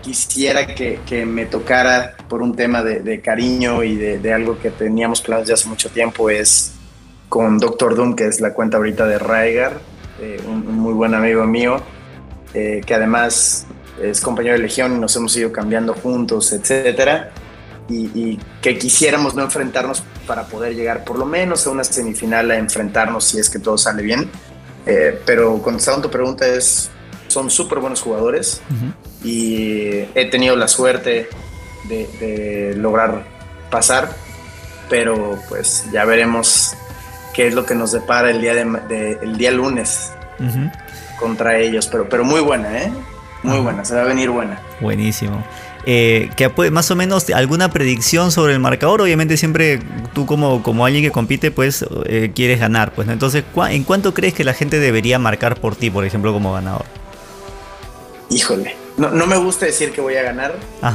quisiera 0.05 0.67
que, 0.67 1.25
me 1.27 1.47
tocara 1.47 2.15
por 2.29 2.43
un 2.43 2.55
tema 2.55 2.83
de, 2.83 3.21
cariño 3.23 3.83
y 3.83 3.97
de, 3.97 4.33
algo 4.33 4.59
que 4.59 4.71
teníamos 4.71 5.23
planes 5.23 5.49
de 5.49 5.55
hace 5.55 5.67
mucho 5.67 5.89
tiempo 5.89 6.29
es 6.29 6.73
con 7.31 7.59
Doctor 7.59 7.97
Doom, 7.97 8.15
que 8.15 8.27
es 8.27 8.41
la 8.41 8.53
cuenta 8.53 8.77
ahorita 8.77 9.07
de 9.07 9.19
Raigar, 9.19 9.81
eh, 10.21 10.41
un, 10.47 10.77
muy 10.77 10.93
buen 10.93 11.15
amigo 11.15 11.45
mío, 11.47 11.81
eh, 12.53 12.83
que 12.87 12.95
además 12.95 13.67
es 14.01 14.21
compañero 14.21 14.55
de 14.55 14.61
Legión 14.61 14.95
y 14.95 14.99
nos 14.99 15.17
hemos 15.17 15.35
ido 15.37 15.51
cambiando 15.51 15.95
juntos, 15.95 16.53
etcétera. 16.53 17.33
Y, 17.89 18.39
que 18.63 18.79
quisiéramos 18.79 19.35
no 19.35 19.43
enfrentarnos 19.43 20.03
para 20.27 20.45
poder 20.45 20.75
llegar 20.75 21.05
por 21.05 21.19
lo 21.19 21.27
menos 21.27 21.67
a 21.67 21.71
una 21.71 21.85
semifinal 21.85 22.51
a 22.51 22.57
enfrentarnos 22.57 23.25
si 23.25 23.39
es 23.39 23.51
que 23.51 23.59
todo 23.59 23.77
sale 23.77 24.03
bien. 24.03 24.31
Eh, 24.87 25.21
pero 25.27 25.61
contestando 25.63 26.03
tu 26.03 26.11
pregunta 26.11 26.47
es, 26.47 26.91
son 27.29 27.51
súper 27.51 27.81
buenos 27.81 28.01
jugadores 28.01 28.63
y 29.25 30.05
he 30.15 30.29
tenido 30.31 30.55
la 30.55 30.69
suerte 30.69 31.29
de, 31.89 32.75
lograr 32.77 33.25
pasar, 33.71 34.11
pero 34.89 35.39
pues 35.49 35.87
ya 35.93 36.05
veremos 36.05 36.77
qué 37.35 37.49
es 37.49 37.55
lo 37.55 37.67
que 37.67 37.75
nos 37.75 37.93
depara 37.93 38.31
el 38.31 38.41
día, 38.41 38.55
de, 38.55 39.19
el 39.23 39.37
día 39.37 39.51
lunes 39.51 40.13
contra 41.19 41.59
ellos, 41.59 41.89
pero, 41.89 42.09
pero 42.09 42.25
muy 42.25 42.41
buena, 42.41 42.79
¿eh? 42.79 42.93
Muy 43.43 43.59
buena, 43.59 43.85
se 43.85 43.95
va 43.95 44.03
a 44.03 44.05
venir 44.05 44.31
buena. 44.31 44.61
Buenísimo. 44.81 45.45
Eh, 45.87 46.31
que 46.35 46.49
más 46.71 46.91
o 46.91 46.97
menos 46.97 47.29
alguna 47.29 47.71
predicción 47.71 48.33
sobre 48.33 48.55
el 48.55 48.59
marcador. 48.59 49.03
Obviamente 49.03 49.37
siempre 49.37 49.81
tú 50.15 50.25
como, 50.25 50.63
como 50.63 50.87
alguien 50.87 51.05
que 51.05 51.11
compite 51.11 51.51
pues 51.51 51.85
eh, 52.07 52.33
quieres 52.35 52.59
ganar. 52.59 52.93
Pues, 52.93 53.07
Entonces, 53.09 53.45
¿en 53.69 53.85
cuánto 53.85 54.15
crees 54.15 54.33
que 54.33 54.45
la 54.45 54.55
gente 54.55 54.79
debería 54.81 55.19
marcar 55.19 55.61
por 55.61 55.77
ti, 55.77 55.91
por 55.91 56.07
ejemplo, 56.07 56.33
como 56.33 56.55
ganador? 56.55 56.87
híjole, 58.31 58.75
no, 58.97 59.11
no, 59.11 59.27
me 59.27 59.37
gusta 59.37 59.67
decir 59.67 59.93
que 59.93 60.01
voy 60.01 60.17
a 60.17 60.23
ganar, 60.23 60.55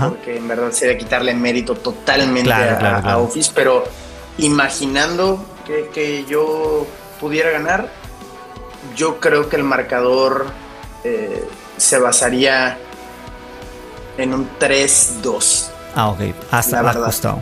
porque 0.09 0.37
en 0.37 0.47
verdad 0.47 0.71
sería 0.71 0.97
quitarle 0.97 1.33
mérito 1.33 1.75
totalmente 1.75 2.51
a, 2.51 3.17
Office, 3.17 3.51
pero 3.53 3.83
imaginando 4.37 5.43
que, 5.65 6.25
yo 6.27 6.87
pudiera 7.19 7.51
ganar, 7.51 7.89
yo 8.95 9.19
creo 9.19 9.49
que 9.49 9.57
el 9.57 9.63
marcador 9.63 10.47
eh, 11.03 11.45
se 11.77 11.99
basaría 11.99 12.77
en 14.17 14.33
un 14.33 14.49
3-2. 14.59 15.69
Ah, 15.95 16.09
ok, 16.09 16.21
hasta 16.51 16.79
ajustado. 16.79 17.41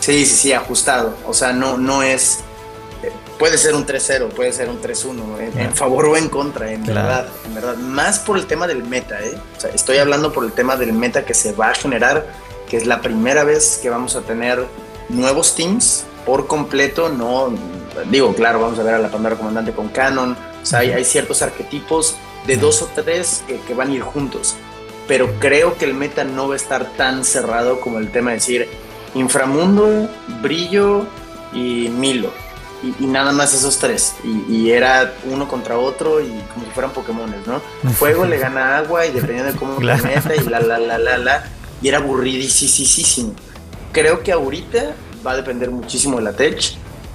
Sí, 0.00 0.24
sí, 0.24 0.36
sí, 0.36 0.52
ajustado. 0.52 1.16
O 1.26 1.34
sea, 1.34 1.52
no, 1.52 1.76
no 1.76 2.02
es 2.02 2.40
puede 3.38 3.58
ser 3.58 3.74
un 3.74 3.86
3-0, 3.86 4.28
puede 4.28 4.52
ser 4.52 4.68
un 4.68 4.80
3-1, 4.80 5.56
en, 5.56 5.74
favor 5.74 6.06
o 6.06 6.16
en 6.16 6.28
contra, 6.28 6.70
en 6.72 6.84
verdad, 6.84 7.28
en 7.44 7.54
verdad. 7.54 7.76
Más 7.76 8.18
por 8.18 8.38
el 8.38 8.46
tema 8.46 8.66
del 8.66 8.82
meta, 8.82 9.22
¿eh? 9.22 9.36
O 9.56 9.60
sea, 9.60 9.70
estoy 9.70 9.98
hablando 9.98 10.32
por 10.32 10.44
el 10.44 10.52
tema 10.52 10.76
del 10.76 10.92
meta 10.92 11.24
que 11.24 11.34
se 11.34 11.52
va 11.52 11.70
a 11.70 11.74
generar, 11.74 12.26
que 12.68 12.76
es 12.76 12.86
la 12.86 13.00
primera 13.00 13.44
vez 13.44 13.78
que 13.82 13.90
vamos 13.90 14.16
a 14.16 14.22
tener 14.22 14.64
nuevos 15.08 15.54
teams 15.54 16.04
por 16.24 16.46
completo, 16.46 17.08
no, 17.08 17.52
digo, 18.10 18.34
claro, 18.34 18.60
vamos 18.60 18.78
a 18.78 18.82
ver 18.82 18.94
a 18.94 18.98
la 18.98 19.10
Pandora 19.10 19.36
Comandante 19.36 19.72
con 19.72 19.88
Canon, 19.88 20.36
o 20.62 20.66
sea, 20.66 20.80
hay, 20.80 21.04
ciertos 21.04 21.42
arquetipos 21.42 22.16
de 22.46 22.56
dos 22.56 22.82
o 22.82 22.88
tres 22.94 23.44
que, 23.46 23.60
que 23.60 23.74
van 23.74 23.90
a 23.90 23.94
ir 23.94 24.02
juntos, 24.02 24.56
pero 25.06 25.38
creo 25.38 25.76
que 25.78 25.84
el 25.84 25.94
meta 25.94 26.24
no 26.24 26.48
va 26.48 26.54
a 26.54 26.56
estar 26.56 26.84
tan 26.96 27.24
cerrado 27.24 27.80
como 27.80 27.98
el 27.98 28.10
tema 28.10 28.30
de 28.30 28.36
decir 28.38 28.68
inframundo, 29.14 30.08
brillo 30.42 31.06
y 31.52 31.88
Milo 31.90 32.32
y, 32.98 33.06
nada 33.06 33.32
más 33.32 33.54
esos 33.54 33.78
tres. 33.78 34.14
Y, 34.24 34.70
era 34.70 35.14
uno 35.24 35.48
contra 35.48 35.78
otro 35.78 36.20
y 36.20 36.28
como 36.52 36.66
si 36.66 36.70
fueran 36.72 36.92
Pokémones, 36.92 37.46
¿no? 37.46 37.60
Fuego 37.92 38.24
le 38.24 38.38
gana 38.38 38.78
agua 38.78 39.06
y 39.06 39.12
dependiendo 39.12 39.52
de 39.52 39.58
cómo 39.58 39.76
claro. 39.80 40.02
meta 40.04 40.34
y 40.34 40.44
la, 40.44 40.60
la, 40.60 40.78
la, 40.78 40.98
la, 40.98 41.18
la. 41.18 41.44
Y 41.82 41.88
era 41.88 41.98
aburridísimo. 41.98 43.34
Creo 43.92 44.22
que 44.22 44.32
ahorita 44.32 44.94
va 45.26 45.32
a 45.32 45.36
depender 45.36 45.70
muchísimo 45.70 46.16
de 46.18 46.24
la 46.24 46.32
Tech. 46.32 46.60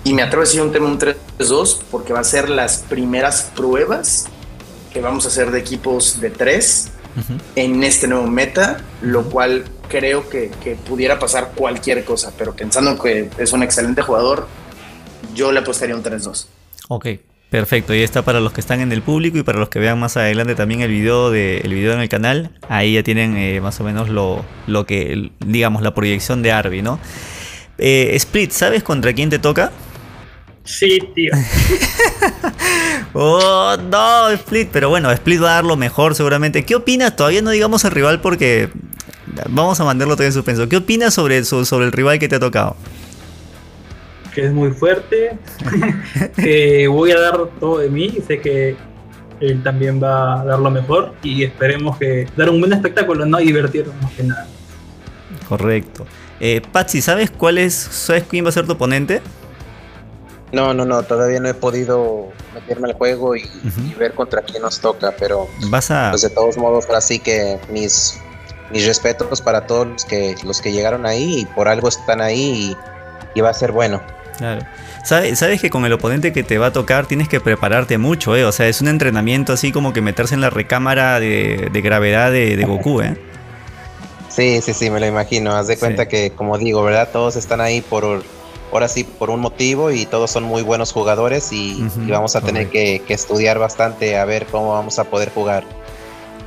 Y 0.04 0.14
me 0.14 0.24
atrevo 0.24 0.42
a 0.42 0.46
decir 0.46 0.62
un 0.62 0.72
tema 0.72 0.88
un 0.88 0.98
3-2 0.98 1.16
3-2 1.42 1.80
porque 1.90 2.14
va 2.14 2.20
a 2.20 2.24
ser 2.24 2.50
las 2.50 2.80
primeras 2.90 3.52
pruebas 3.56 4.26
que 4.94 5.02
vamos 5.02 5.26
a 5.26 5.30
hacer 5.30 5.52
de 5.52 5.60
equipos 5.60 6.20
de 6.20 6.30
3 6.30 6.92
en 7.56 7.84
este 7.84 8.08
nuevo 8.08 8.28
meta, 8.28 8.78
lo 9.02 9.24
cual 9.24 9.66
creo 9.90 10.30
que, 10.30 10.50
que, 10.64 10.76
pudiera 10.76 11.20
pasar 11.20 11.52
cualquier 11.56 12.06
cosa, 12.06 12.32
pero 12.38 12.54
pensando 12.54 12.98
que 13.02 13.30
es 13.38 13.52
un 13.52 13.64
excelente 13.64 14.02
jugador, 14.02 14.48
yo 15.34 15.52
le 15.52 15.60
apostaría 15.60 15.96
un 15.96 16.04
3-2. 16.04 16.48
Ok, 16.90 17.08
Perfecto, 17.52 17.94
y 17.94 18.02
está 18.02 18.22
para 18.22 18.40
los 18.40 18.54
que 18.54 18.62
están 18.62 18.80
en 18.80 18.94
el 18.94 19.02
público 19.02 19.38
y 19.38 19.44
para 19.44 19.60
los 19.60 19.68
que 19.68 19.78
vean 19.78 20.00
más 20.00 20.16
adelante 20.16 20.56
también 20.56 20.80
el 20.80 20.90
video, 20.90 21.32
de, 21.32 21.58
el 21.58 21.74
video 21.74 21.92
en 21.92 22.00
el 22.00 22.08
canal. 22.08 22.58
Ahí 22.70 22.94
ya 22.94 23.04
tienen 23.04 23.36
eh, 23.36 23.60
más 23.60 23.78
o 23.82 23.84
menos 23.84 24.08
lo, 24.08 24.46
lo, 24.68 24.86
que, 24.86 25.32
digamos, 25.46 25.82
la 25.82 25.94
proyección 25.94 26.44
de 26.44 26.54
Arby, 26.54 26.82
¿no? 26.82 26.98
Eh, 27.78 28.12
Split, 28.14 28.52
¿sabes 28.52 28.84
contra 28.84 29.12
quién 29.12 29.30
te 29.30 29.38
toca? 29.38 29.74
Sí, 30.64 31.00
tío. 31.14 31.34
oh, 33.14 33.76
no, 33.90 34.30
Split. 34.30 34.70
Pero 34.72 34.88
bueno, 34.88 35.12
Split 35.12 35.44
va 35.44 35.52
a 35.52 35.56
dar 35.56 35.66
lo 35.66 35.76
mejor 35.76 36.16
seguramente. 36.16 36.64
¿Qué 36.64 36.76
opinas? 36.76 37.18
Todavía 37.18 37.42
no 37.42 37.50
digamos 37.50 37.84
al 37.84 37.92
rival 37.92 38.22
porque 38.22 38.70
vamos 39.50 39.78
a 39.78 39.84
mandarlo 39.84 40.16
todavía 40.16 40.30
en 40.30 40.34
suspenso. 40.34 40.70
¿Qué 40.70 40.78
opinas 40.78 41.14
sobre, 41.14 41.44
sobre 41.44 41.86
el 41.86 41.92
rival 41.92 42.18
que 42.18 42.30
te 42.30 42.36
ha 42.36 42.40
tocado? 42.40 42.78
Que 44.34 44.46
es 44.46 44.54
muy 44.54 44.72
fuerte, 44.72 45.38
que 46.36 46.88
voy 46.88 47.12
a 47.12 47.20
dar 47.20 47.48
todo 47.60 47.80
de 47.80 47.90
mí. 47.90 48.18
Sé 48.26 48.40
que 48.40 48.76
él 49.40 49.64
también 49.64 50.02
va 50.02 50.42
a 50.42 50.46
dar 50.46 50.60
lo 50.60 50.70
mejor 50.70 51.14
y 51.24 51.44
esperemos 51.44 51.98
que 51.98 52.28
dar 52.38 52.50
un 52.50 52.60
buen 52.60 52.72
espectáculo, 52.74 53.26
no 53.26 53.38
divertirnos 53.38 53.96
más 54.02 54.12
que 54.14 54.24
nada. 54.24 54.48
Correcto. 55.50 56.06
Eh, 56.40 56.62
Patsy, 56.72 57.02
¿sabes 57.02 57.30
cuál 57.30 57.58
es, 57.58 57.74
sabes 57.74 58.24
quién 58.30 58.46
va 58.46 58.50
a 58.50 58.52
ser 58.52 58.66
tu 58.66 58.74
oponente? 58.74 59.22
No, 60.52 60.74
no, 60.74 60.86
no, 60.86 61.04
todavía 61.04 61.40
no 61.40 61.48
he 61.48 61.54
podido 61.54 62.30
meterme 62.54 62.90
al 62.90 62.94
juego 62.96 63.36
y, 63.36 63.44
ver 63.98 64.14
contra 64.14 64.42
quién 64.42 64.62
nos 64.62 64.80
toca, 64.80 65.14
pero 65.18 65.48
vas 65.70 65.92
a... 65.92 66.10
pues 66.10 66.24
de 66.24 66.30
todos 66.30 66.58
modos, 66.58 66.90
así 66.90 67.20
que 67.20 67.58
mis, 67.70 68.20
mis 68.72 68.86
respetos 68.86 69.42
para 69.42 69.66
todos 69.66 69.88
los 69.88 70.06
que, 70.06 70.36
los 70.44 70.62
que 70.62 70.72
llegaron 70.72 71.06
ahí 71.06 71.42
y 71.42 71.46
por 71.46 71.68
algo 71.68 71.88
están 71.88 72.20
ahí 72.22 72.76
y, 73.36 73.42
va 73.42 73.50
a 73.50 73.54
ser 73.54 73.72
bueno. 73.72 74.02
Claro. 74.42 74.66
¿Sabes, 75.04 75.38
sabes 75.38 75.62
que 75.62 75.70
con 75.70 75.86
el 75.86 75.94
oponente 75.94 76.34
que 76.34 76.42
te 76.42 76.58
va 76.58 76.68
a 76.68 76.74
tocar 76.74 77.06
tienes 77.06 77.30
que 77.30 77.40
prepararte 77.40 78.00
mucho, 78.00 78.36
¿eh? 78.36 78.44
O 78.44 78.52
sea, 78.52 78.68
es 78.68 78.82
un 78.82 78.88
entrenamiento 78.88 79.54
así 79.54 79.72
como 79.72 79.94
que 79.94 80.02
meterse 80.02 80.34
en 80.34 80.42
la 80.42 80.50
recámara 80.50 81.20
de, 81.20 81.70
gravedad 81.84 82.32
de, 82.32 82.66
Goku, 82.66 83.02
¿eh? 83.02 83.18
Sí, 84.30 84.60
sí, 84.64 84.74
sí, 84.74 84.90
me 84.90 85.00
lo 85.00 85.06
imagino. 85.06 85.56
Haz 85.56 85.68
de 85.68 85.78
cuenta 85.78 86.08
que, 86.08 86.32
como 86.32 86.58
digo, 86.58 86.82
¿verdad? 86.82 87.10
Todos 87.14 87.36
están 87.36 87.62
ahí 87.62 87.82
por 87.82 88.24
ahora 88.72 88.88
sí 88.88 89.04
por 89.04 89.30
un 89.30 89.42
motivo 89.42 89.92
y 89.92 90.08
todos 90.08 90.32
son 90.32 90.44
muy 90.44 90.64
buenos 90.64 90.92
jugadores 90.92 91.54
y, 91.54 91.88
vamos 92.10 92.36
a 92.36 92.42
tener 92.42 92.70
que, 92.70 93.04
estudiar 93.10 93.60
bastante 93.60 94.18
a 94.18 94.26
ver 94.26 94.48
cómo 94.48 94.74
vamos 94.74 94.98
a 94.98 95.04
poder 95.04 95.30
jugar. 95.30 95.66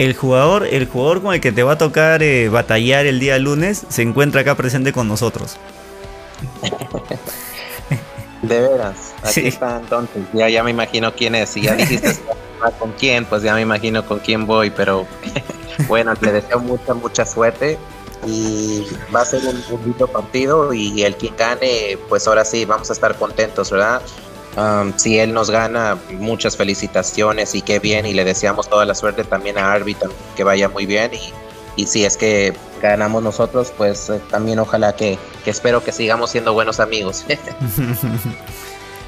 El 0.01 0.17
jugador, 0.17 0.67
el 0.67 0.89
jugador 0.89 1.23
con 1.23 1.33
el 1.33 1.41
que 1.41 1.53
te 1.53 1.63
va 1.63 1.75
a 1.75 1.79
tocar 1.79 2.25
eh, 2.25 2.49
batallar 2.49 3.07
el 3.07 3.21
día 3.21 3.39
lunes 3.39 3.87
se 3.89 4.03
encuentra 4.03 4.41
acá 4.41 4.57
presente 4.57 4.93
con 4.93 5.07
nosotros. 5.07 5.59
De 8.43 8.61
veras, 8.61 9.15
aquí 9.23 9.47
está 9.47 9.79
entonces. 9.79 10.23
Ya, 10.33 10.49
ya 10.49 10.63
me 10.63 10.71
imagino 10.71 11.15
quién 11.15 11.35
es. 11.35 11.51
Si 11.51 11.63
ya 11.63 11.75
dijiste 11.75 12.17
con 12.79 12.93
quién, 12.93 13.25
pues 13.25 13.43
ya 13.43 13.55
me 13.55 13.63
imagino 13.63 14.05
con 14.07 14.19
quién 14.19 14.47
voy. 14.47 14.71
Pero 14.71 15.07
bueno, 15.89 16.13
le 16.21 16.33
deseo 16.33 16.61
mucha, 16.61 16.95
mucha 16.95 17.25
suerte 17.25 17.79
y 18.27 18.87
va 19.15 19.21
a 19.21 19.25
ser 19.25 19.45
un, 19.47 19.63
bonito 19.71 20.07
partido 20.07 20.73
y 20.73 21.03
el 21.03 21.17
que 21.17 21.31
gane, 21.37 21.99
pues 22.09 22.27
ahora 22.27 22.45
sí, 22.45 22.65
vamos 22.65 22.91
a 22.91 22.93
estar 22.93 23.17
contentos, 23.17 23.71
¿verdad? 23.71 24.03
Um, 24.57 24.93
si 24.97 25.19
él 25.19 25.35
nos 25.35 25.51
gana, 25.51 25.99
muchas 26.13 26.57
felicitaciones 26.57 27.55
y 27.55 27.63
qué 27.63 27.81
bien 27.81 28.07
y 28.07 28.15
le 28.15 28.25
deseamos 28.25 28.69
toda 28.69 28.85
la 28.85 28.95
suerte 28.95 29.25
también 29.25 29.59
a 29.59 29.73
Árbitro, 29.73 30.11
que 30.37 30.45
vaya 30.45 30.69
muy 30.69 30.87
bien 30.87 31.13
y, 31.15 31.83
y 31.83 31.87
si 31.87 32.05
es 32.05 32.17
que 32.17 32.55
ganamos 32.91 33.23
nosotros, 33.23 33.73
pues 33.77 34.11
eh, 34.11 34.21
también 34.31 34.59
ojalá 34.59 34.95
que, 34.95 35.19
que 35.45 35.51
espero 35.51 35.83
que 35.83 35.93
sigamos 35.93 36.31
siendo 36.31 36.53
buenos 36.53 36.81
amigos. 36.81 37.25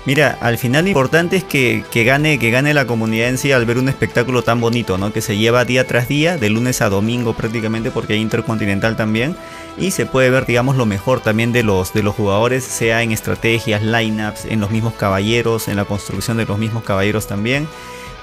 Mira, 0.06 0.38
al 0.40 0.56
final 0.56 0.84
lo 0.84 0.90
importante 0.90 1.36
es 1.36 1.42
que, 1.42 1.82
gane, 1.92 2.38
que 2.38 2.52
gane 2.52 2.72
la 2.72 2.86
comunidad 2.86 3.28
en 3.28 3.38
sí 3.38 3.50
al 3.50 3.66
ver 3.66 3.76
un 3.76 3.88
espectáculo 3.88 4.42
tan 4.42 4.60
bonito, 4.60 4.98
¿no? 4.98 5.12
Que 5.12 5.20
se 5.20 5.36
lleva 5.36 5.64
día 5.64 5.84
tras 5.84 6.06
día, 6.06 6.38
de 6.38 6.48
lunes 6.48 6.80
a 6.80 6.88
domingo 6.88 7.34
prácticamente, 7.34 7.90
porque 7.90 8.12
hay 8.12 8.20
intercontinental 8.20 8.94
también. 8.96 9.36
Y 9.76 9.90
se 9.90 10.06
puede 10.06 10.30
ver, 10.30 10.46
digamos, 10.46 10.76
lo 10.76 10.86
mejor 10.86 11.18
también 11.20 11.52
de 11.52 11.64
los, 11.64 11.92
de 11.92 12.04
los 12.04 12.14
jugadores, 12.14 12.62
sea 12.62 13.02
en 13.02 13.10
estrategias, 13.10 13.82
lineups, 13.82 14.44
en 14.44 14.60
los 14.60 14.70
mismos 14.70 14.94
caballeros, 14.94 15.66
en 15.66 15.74
la 15.74 15.84
construcción 15.84 16.36
de 16.36 16.46
los 16.46 16.56
mismos 16.56 16.84
caballeros 16.84 17.26
también. 17.26 17.66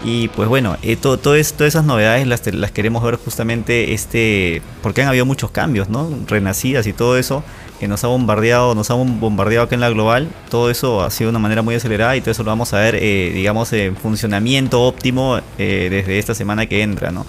Y 0.03 0.27
pues 0.29 0.49
bueno, 0.49 0.75
eh, 0.81 0.97
todo, 0.97 1.17
todas 1.17 1.53
esas 1.61 1.85
novedades 1.85 2.27
las, 2.27 2.45
las, 2.53 2.71
queremos 2.71 3.01
ver 3.03 3.15
justamente 3.15 3.93
este, 3.93 4.61
porque 4.81 5.01
han 5.01 5.07
habido 5.07 5.25
muchos 5.25 5.51
cambios, 5.51 5.87
¿no? 5.87 6.09
Renacidas 6.27 6.87
y 6.87 6.93
todo 6.93 7.17
eso 7.17 7.43
que 7.83 7.87
nos 7.89 8.01
ha 8.05 8.07
bombardeado, 8.07 8.75
nos 8.75 8.89
ha 8.91 8.93
bombardeado 8.93 9.65
acá 9.65 9.75
en 9.75 9.81
la 9.81 9.89
global. 9.89 10.29
Todo 10.49 10.69
eso 10.69 11.01
ha 11.01 11.11
sido 11.11 11.27
de 11.27 11.31
una 11.31 11.39
manera 11.39 11.61
muy 11.63 11.75
acelerada 11.75 12.15
y 12.15 12.21
todo 12.21 12.31
eso 12.31 12.41
lo 12.43 12.49
vamos 12.49 12.73
a 12.73 12.79
ver, 12.79 12.95
eh, 12.95 13.31
digamos, 13.33 13.73
en 13.73 13.97
funcionamiento 13.97 14.83
óptimo 14.83 15.41
eh, 15.57 15.89
desde 15.91 16.17
esta 16.17 16.33
semana 16.33 16.65
que 16.65 16.81
entra, 16.81 17.11
¿no? 17.11 17.25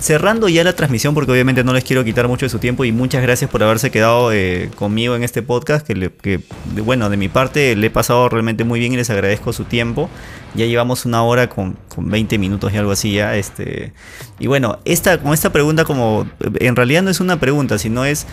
cerrando 0.00 0.48
ya 0.48 0.64
la 0.64 0.72
transmisión, 0.72 1.14
porque 1.14 1.30
obviamente 1.30 1.62
no 1.62 1.72
les 1.72 1.84
quiero 1.84 2.02
quitar 2.02 2.26
mucho 2.26 2.46
de 2.46 2.50
su 2.50 2.58
tiempo 2.58 2.84
y 2.84 2.90
muchas 2.90 3.22
gracias 3.22 3.48
por 3.48 3.62
haberse 3.62 3.92
quedado 3.92 4.32
conmigo 4.74 5.14
en 5.14 5.22
este 5.22 5.42
podcast, 5.42 5.86
que, 5.86 6.10
que, 6.20 6.40
bueno, 6.82 7.08
de 7.08 7.16
mi 7.16 7.28
parte 7.28 7.76
le 7.76 7.86
he 7.86 7.90
pasado 7.90 8.28
realmente 8.28 8.64
muy 8.64 8.80
bien 8.80 8.92
y 8.92 8.96
les 8.96 9.08
agradezco 9.10 9.52
su 9.52 9.64
tiempo. 9.64 10.10
Ya 10.56 10.66
llevamos 10.66 11.04
una 11.04 11.22
hora 11.22 11.48
con, 11.48 11.76
con 11.94 12.10
20 12.10 12.36
minutos 12.38 12.72
y 12.72 12.76
algo 12.76 12.90
así 12.90 13.12
ya. 13.12 13.36
Este, 13.36 13.92
y 14.40 14.48
bueno, 14.48 14.80
esta, 14.84 15.18
con 15.18 15.32
esta 15.32 15.52
pregunta 15.52 15.84
como 15.84 16.26
en 16.58 16.74
realidad 16.74 17.02
no 17.02 17.10
es 17.10 17.20
una 17.20 17.38
pregunta, 17.38 17.78
sino 17.78 18.04
es... 18.04 18.26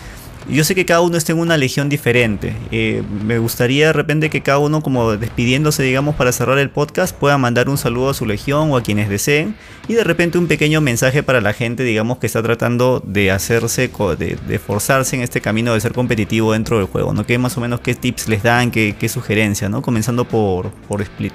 Yo 0.48 0.64
sé 0.64 0.74
que 0.74 0.86
cada 0.86 1.00
uno 1.00 1.16
está 1.16 1.32
en 1.32 1.38
una 1.38 1.56
legión 1.56 1.88
diferente. 1.88 2.54
Eh, 2.70 3.02
me 3.24 3.38
gustaría 3.38 3.88
de 3.88 3.92
repente 3.92 4.30
que 4.30 4.40
cada 4.40 4.58
uno, 4.58 4.80
como 4.80 5.16
despidiéndose, 5.16 5.82
digamos, 5.82 6.14
para 6.14 6.32
cerrar 6.32 6.58
el 6.58 6.70
podcast, 6.70 7.14
pueda 7.14 7.36
mandar 7.36 7.68
un 7.68 7.76
saludo 7.76 8.10
a 8.10 8.14
su 8.14 8.24
legión 8.24 8.70
o 8.70 8.76
a 8.76 8.82
quienes 8.82 9.08
deseen. 9.08 9.56
Y 9.88 9.94
de 9.94 10.04
repente 10.04 10.38
un 10.38 10.46
pequeño 10.46 10.80
mensaje 10.80 11.22
para 11.22 11.40
la 11.40 11.52
gente, 11.52 11.82
digamos, 11.82 12.18
que 12.18 12.26
está 12.26 12.42
tratando 12.42 13.02
de 13.04 13.30
hacerse, 13.30 13.90
de, 14.18 14.38
de 14.46 14.58
forzarse 14.58 15.16
en 15.16 15.22
este 15.22 15.40
camino 15.40 15.74
de 15.74 15.80
ser 15.80 15.92
competitivo 15.92 16.52
dentro 16.52 16.78
del 16.78 16.86
juego. 16.86 17.12
¿no? 17.12 17.26
¿Qué 17.26 17.36
más 17.36 17.56
o 17.58 17.60
menos 17.60 17.80
qué 17.80 17.94
tips 17.94 18.28
les 18.28 18.42
dan, 18.42 18.70
qué, 18.70 18.96
qué 18.98 19.08
sugerencias, 19.08 19.70
¿no? 19.70 19.82
Comenzando 19.82 20.24
por, 20.24 20.70
por 20.88 21.02
Split. 21.02 21.34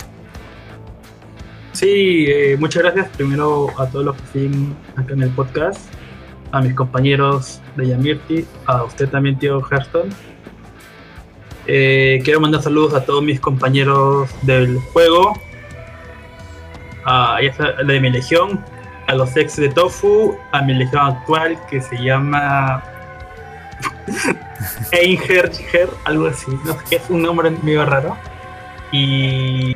Sí, 1.73 2.25
eh, 2.27 2.55
muchas 2.59 2.83
gracias 2.83 3.09
primero 3.17 3.67
a 3.79 3.87
todos 3.87 4.05
los 4.05 4.15
que 4.15 4.21
siguen 4.31 4.75
acá 4.95 5.13
en 5.13 5.23
el 5.23 5.29
podcast, 5.31 5.79
a 6.53 6.61
mis 6.61 6.75
compañeros 6.75 7.59
de 7.75 7.87
Yamirti, 7.87 8.45
a 8.67 8.83
usted 8.83 9.09
también, 9.09 9.37
tío 9.39 9.59
Herston. 9.69 10.09
Eh, 11.65 12.21
quiero 12.23 12.39
mandar 12.39 12.61
saludos 12.61 12.93
a 12.93 13.03
todos 13.03 13.23
mis 13.23 13.39
compañeros 13.39 14.29
del 14.43 14.79
juego, 14.93 15.33
a, 17.05 17.39
de 17.87 17.99
mi 17.99 18.11
legión, 18.11 18.63
a 19.07 19.15
los 19.15 19.35
ex 19.35 19.55
de 19.55 19.69
Tofu, 19.69 20.37
a 20.51 20.61
mi 20.61 20.75
legión 20.75 21.01
actual 21.07 21.57
que 21.71 21.81
se 21.81 21.97
llama 21.97 22.83
Einger, 24.91 25.49
algo 26.05 26.27
así, 26.27 26.51
no 26.65 26.73
sé, 26.85 26.97
es 26.97 27.09
un 27.09 27.23
nombre 27.23 27.49
medio 27.63 27.83
raro. 27.83 28.15
Y 28.91 29.75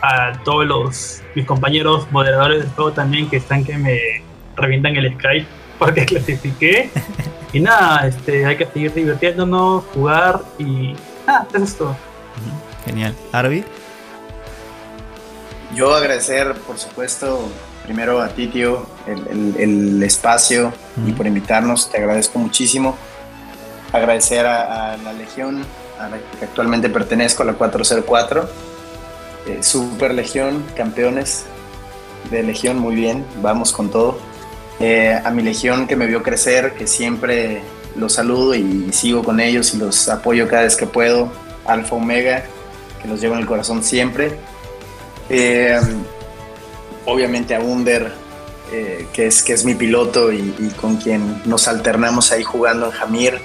a 0.00 0.32
todos 0.44 0.66
los 0.66 1.22
mis 1.34 1.44
compañeros 1.44 2.10
moderadores 2.10 2.60
del 2.60 2.70
juego 2.70 2.92
también 2.92 3.28
que 3.28 3.36
están 3.36 3.64
que 3.66 3.76
me 3.76 4.00
revientan 4.56 4.96
el 4.96 5.12
Skype 5.12 5.59
porque 5.84 6.04
clasifiqué. 6.04 6.90
y 7.52 7.60
nada, 7.60 8.06
este, 8.06 8.46
hay 8.46 8.56
que 8.56 8.66
seguir 8.66 8.94
divirtiéndonos, 8.94 9.84
jugar 9.94 10.42
y 10.58 10.94
nada, 11.26 11.48
eso 11.52 11.64
es 11.64 11.74
todo. 11.76 11.96
Genial. 12.84 13.14
Arby. 13.32 13.64
Yo 15.74 15.94
agradecer, 15.94 16.54
por 16.66 16.78
supuesto, 16.78 17.48
primero 17.84 18.20
a 18.20 18.28
ti, 18.28 18.48
tío, 18.48 18.86
el, 19.06 20.02
espacio 20.02 20.72
y 21.06 21.12
por 21.12 21.26
invitarnos. 21.26 21.90
Te 21.90 21.98
agradezco 21.98 22.38
muchísimo. 22.38 22.96
Agradecer 23.92 24.46
a, 24.46 24.92
a 24.92 24.96
la 24.98 25.12
Legión, 25.12 25.64
a 25.98 26.08
la 26.08 26.18
que 26.18 26.44
actualmente 26.44 26.88
pertenezco, 26.88 27.42
a 27.42 27.46
la 27.46 27.54
404 27.54 28.70
eh, 29.46 29.62
Super 29.62 30.14
Legión, 30.14 30.64
campeones 30.76 31.44
de 32.30 32.42
Legión, 32.42 32.78
muy 32.78 32.94
bien, 32.94 33.24
vamos 33.42 33.72
con 33.72 33.90
todo. 33.90 34.18
Eh, 34.80 35.20
a 35.22 35.30
mi 35.30 35.42
Legión 35.42 35.86
que 35.86 35.94
me 35.94 36.06
vio 36.06 36.22
crecer, 36.22 36.72
que 36.72 36.86
siempre 36.86 37.60
los 37.96 38.14
saludo 38.14 38.54
y 38.54 38.90
sigo 38.92 39.22
con 39.22 39.38
ellos 39.38 39.74
y 39.74 39.76
los 39.76 40.08
apoyo 40.08 40.48
cada 40.48 40.62
vez 40.62 40.76
que 40.76 40.86
puedo. 40.86 41.30
Alfa 41.66 41.96
Omega, 41.96 42.44
que 43.00 43.08
los 43.08 43.20
llevo 43.20 43.34
en 43.34 43.40
el 43.40 43.46
corazón 43.46 43.84
siempre. 43.84 44.32
Eh, 45.28 45.78
obviamente 47.04 47.54
a 47.54 47.60
Under, 47.60 48.12
que, 49.12 49.26
es, 49.26 49.42
que 49.42 49.52
es 49.52 49.64
mi 49.64 49.74
piloto 49.74 50.32
y, 50.32 50.72
con 50.80 50.96
quien 50.96 51.42
nos 51.44 51.68
alternamos 51.68 52.32
ahí 52.32 52.42
jugando 52.42 52.86
en 52.86 52.92
Jamir, 52.92 53.38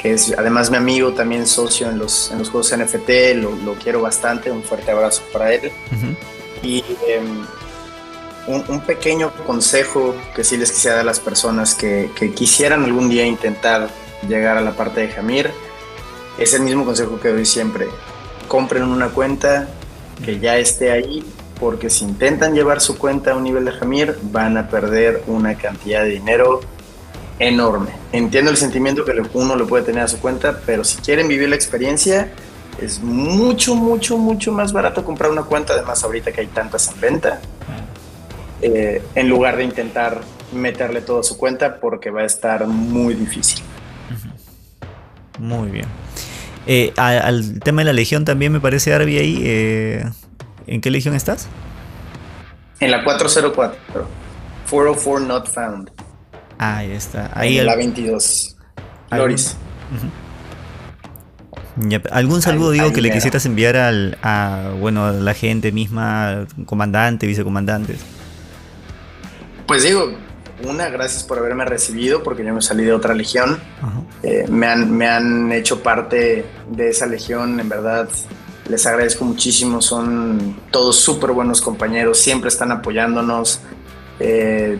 que 0.00 0.14
es 0.14 0.34
además 0.36 0.70
mi 0.70 0.78
amigo, 0.78 1.12
también 1.12 1.46
socio 1.46 1.90
en 1.90 1.98
los, 1.98 2.30
en 2.30 2.38
los 2.38 2.48
juegos 2.48 2.74
NFT, 2.76 3.36
lo, 3.36 3.54
lo 3.56 3.74
quiero 3.74 4.00
bastante, 4.00 4.50
un 4.50 4.62
fuerte 4.62 4.90
abrazo 4.90 5.22
para 5.32 5.52
él. 5.52 5.70
Y 6.62 6.82
em, 7.06 7.44
un, 8.46 8.80
pequeño 8.80 9.32
consejo 9.46 10.14
que 10.34 10.44
sí 10.44 10.56
les 10.56 10.72
quisiera 10.72 10.96
dar 10.96 11.02
a 11.02 11.06
las 11.06 11.20
personas 11.20 11.74
que, 11.74 12.10
que, 12.14 12.32
quisieran 12.32 12.84
algún 12.84 13.08
día 13.08 13.24
intentar 13.24 13.90
llegar 14.28 14.56
a 14.56 14.60
la 14.60 14.72
parte 14.72 15.00
de 15.00 15.08
Jamir, 15.08 15.50
es 16.38 16.54
el 16.54 16.62
mismo 16.62 16.84
consejo 16.84 17.20
que 17.20 17.28
doy 17.28 17.44
siempre. 17.44 17.86
Compren 18.48 18.84
una 18.84 19.08
cuenta 19.08 19.68
que 20.24 20.38
ya 20.38 20.56
esté 20.56 20.90
ahí, 20.90 21.24
porque 21.58 21.90
si 21.90 22.04
intentan 22.04 22.54
llevar 22.54 22.80
su 22.80 22.98
cuenta 22.98 23.32
a 23.32 23.36
un 23.36 23.44
nivel 23.44 23.64
de 23.64 23.72
Jamir, 23.72 24.18
van 24.22 24.56
a 24.56 24.68
perder 24.68 25.22
una 25.26 25.56
cantidad 25.56 26.02
de 26.02 26.10
dinero 26.10 26.60
enorme. 27.38 27.90
Entiendo 28.12 28.50
el 28.50 28.56
sentimiento 28.56 29.04
que 29.04 29.12
uno 29.34 29.56
le 29.56 29.64
puede 29.64 29.84
tener 29.84 30.02
a 30.02 30.08
su 30.08 30.18
cuenta, 30.18 30.60
pero 30.64 30.84
si 30.84 30.98
quieren 30.98 31.28
vivir 31.28 31.48
la 31.48 31.56
experiencia, 31.56 32.32
es 32.80 33.00
mucho, 33.00 33.74
mucho, 33.74 34.16
mucho 34.16 34.52
más 34.52 34.72
barato 34.72 35.04
comprar 35.04 35.30
una 35.30 35.42
cuenta, 35.42 35.74
además 35.74 36.02
ahorita 36.02 36.32
que 36.32 36.42
hay 36.42 36.46
tantas 36.46 36.88
en 36.88 37.00
venta, 37.00 37.40
eh, 38.62 39.02
en 39.14 39.28
lugar 39.28 39.56
de 39.56 39.64
intentar 39.64 40.20
meterle 40.52 41.00
todo 41.00 41.20
a 41.20 41.22
su 41.22 41.36
cuenta 41.36 41.80
porque 41.80 42.10
va 42.10 42.22
a 42.22 42.24
estar 42.24 42.66
muy 42.66 43.14
difícil. 43.14 43.62
Muy 45.38 45.70
bien. 45.70 45.86
Eh, 46.66 46.92
al, 46.96 47.60
tema 47.60 47.80
de 47.80 47.86
la 47.86 47.92
legión 47.92 48.24
también 48.24 48.52
me 48.52 48.60
parece, 48.60 48.92
Arby, 48.92 49.18
ahí. 49.18 49.42
Eh, 49.42 50.04
¿En 50.66 50.80
qué 50.80 50.90
legión 50.90 51.14
estás? 51.14 51.48
En 52.78 52.90
la 52.90 53.02
404. 53.02 54.06
404 54.68 55.26
not 55.26 55.48
found. 55.48 55.90
Ahí 56.58 56.92
está. 56.92 57.30
Ahí 57.34 57.58
en 57.58 57.66
la 57.66 57.76
22. 57.76 58.56
Loris. 59.12 59.56
¿Algún 62.10 62.42
saludo, 62.42 62.72
digo, 62.72 62.92
que 62.92 63.00
le 63.00 63.10
quisieras 63.10 63.46
enviar 63.46 63.76
al, 63.76 64.18
a, 64.22 64.72
bueno, 64.78 65.06
a 65.06 65.12
la 65.12 65.34
gente 65.34 65.72
misma, 65.72 66.46
comandante, 66.66 67.26
vicecomandantes? 67.26 68.00
Pues 69.70 69.84
digo, 69.84 70.10
una, 70.64 70.88
gracias 70.88 71.22
por 71.22 71.38
haberme 71.38 71.64
recibido, 71.64 72.24
porque 72.24 72.44
yo 72.44 72.52
me 72.52 72.60
salí 72.60 72.82
de 72.82 72.92
otra 72.92 73.14
legión. 73.14 73.56
Eh, 74.20 74.44
me, 74.48 74.66
han, 74.66 74.90
me 74.90 75.06
han 75.06 75.52
hecho 75.52 75.80
parte 75.80 76.44
de 76.68 76.88
esa 76.88 77.06
legión, 77.06 77.60
en 77.60 77.68
verdad. 77.68 78.08
Les 78.68 78.84
agradezco 78.84 79.24
muchísimo, 79.24 79.80
son 79.80 80.58
todos 80.72 80.96
súper 80.96 81.30
buenos 81.30 81.60
compañeros, 81.60 82.18
siempre 82.18 82.48
están 82.48 82.72
apoyándonos. 82.72 83.60
Eh, 84.18 84.76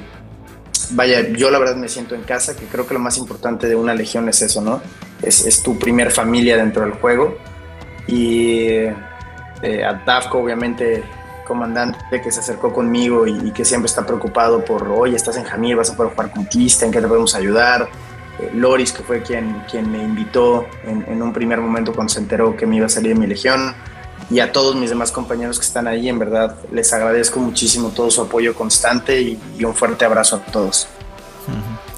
vaya, 0.91 1.28
yo 1.36 1.53
la 1.53 1.61
verdad 1.61 1.76
me 1.76 1.88
siento 1.88 2.16
en 2.16 2.22
casa, 2.22 2.57
que 2.57 2.66
creo 2.66 2.84
que 2.84 2.95
lo 2.95 2.99
más 2.99 3.16
importante 3.16 3.68
de 3.68 3.76
una 3.76 3.95
legión 3.95 4.28
es 4.28 4.43
eso, 4.43 4.61
¿no? 4.61 4.82
Es, 5.22 5.62
tu 5.62 5.78
primer 5.78 6.11
familia 6.11 6.57
dentro 6.57 6.82
del 6.82 6.95
juego. 6.95 7.38
Y 8.09 8.59
eh, 9.62 9.84
a 9.86 10.03
Dafco, 10.05 10.38
obviamente, 10.38 11.05
comandante 11.51 12.22
que 12.22 12.30
se 12.30 12.38
acercó 12.38 12.72
conmigo 12.72 13.26
y, 13.26 13.51
que 13.51 13.64
siempre 13.64 13.86
está 13.86 14.07
preocupado 14.07 14.64
por, 14.64 14.86
oye, 14.88 15.16
estás 15.16 15.36
en 15.36 15.42
Jamir, 15.42 15.74
vas 15.74 15.90
a 15.90 15.96
poder 15.96 16.12
jugar 16.12 16.30
conquista, 16.30 16.86
¿en 16.86 16.92
qué 16.92 17.01
te 17.01 17.09
podemos 17.09 17.34
ayudar? 17.34 17.88
Eh, 18.38 18.53
Loris, 18.55 18.92
que 18.92 19.03
fue 19.03 19.20
quien, 19.20 19.64
quien 19.68 19.90
me 19.90 19.98
invitó 19.98 20.66
en, 20.84 21.05
en 21.09 21.20
un 21.20 21.32
primer 21.32 21.61
momento 21.61 21.92
cuando 21.92 22.12
se 22.12 22.20
enteró 22.20 22.57
que 22.57 22.66
me 22.66 22.76
iba 22.76 22.86
a 22.86 22.88
salir 22.88 23.14
de 23.14 23.20
mi 23.20 23.26
legión 23.26 23.74
y 24.30 24.38
a 24.38 24.53
todos 24.53 24.76
mis 24.76 24.90
demás 24.90 25.11
compañeros 25.11 25.59
que 25.59 25.66
están 25.66 25.88
ahí. 25.88 26.09
En 26.09 26.20
verdad, 26.20 26.57
les 26.70 26.92
agradezco 26.92 27.40
muchísimo 27.40 27.88
todo 27.88 28.12
su 28.12 28.22
apoyo 28.22 28.55
constante 28.55 29.20
y, 29.20 29.64
un 29.64 29.74
fuerte 29.74 30.05
abrazo 30.05 30.36
a 30.36 30.53
todos. 30.53 30.86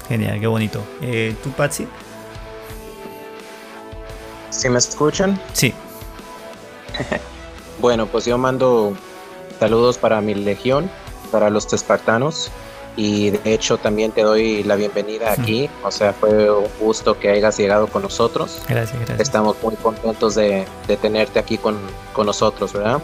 Genial, 0.07 0.39
qué 0.39 0.47
bonito. 0.47 0.83
Eh, 0.99 1.35
¿Tú, 1.43 1.51
Patsy? 1.51 1.87
¿Sí 4.49 4.67
me 4.67 4.79
escuchan? 4.79 5.39
Sí. 5.53 5.73
bueno, 7.79 8.07
pues 8.07 8.25
yo 8.25 8.37
mando 8.37 8.97
saludos 9.59 9.97
para 9.97 10.21
mi 10.21 10.35
legión, 10.35 10.89
para 11.31 11.49
los 11.49 11.71
espartanos 11.73 12.51
y 12.95 13.31
de 13.31 13.53
hecho 13.53 13.77
también 13.77 14.11
te 14.11 14.21
doy 14.21 14.63
la 14.63 14.75
bienvenida 14.75 15.31
aquí. 15.31 15.69
O 15.83 15.91
sea, 15.91 16.13
fue 16.13 16.51
un 16.51 16.67
gusto 16.79 17.17
que 17.19 17.29
hayas 17.29 17.57
llegado 17.57 17.87
con 17.87 18.03
nosotros. 18.03 18.61
Gracias, 18.67 18.97
gracias. 18.97 19.19
Estamos 19.19 19.57
muy 19.63 19.75
contentos 19.75 20.35
de, 20.35 20.65
tenerte 21.01 21.39
aquí 21.39 21.57
con, 21.57 21.77
nosotros, 22.23 22.73
¿verdad? 22.73 23.01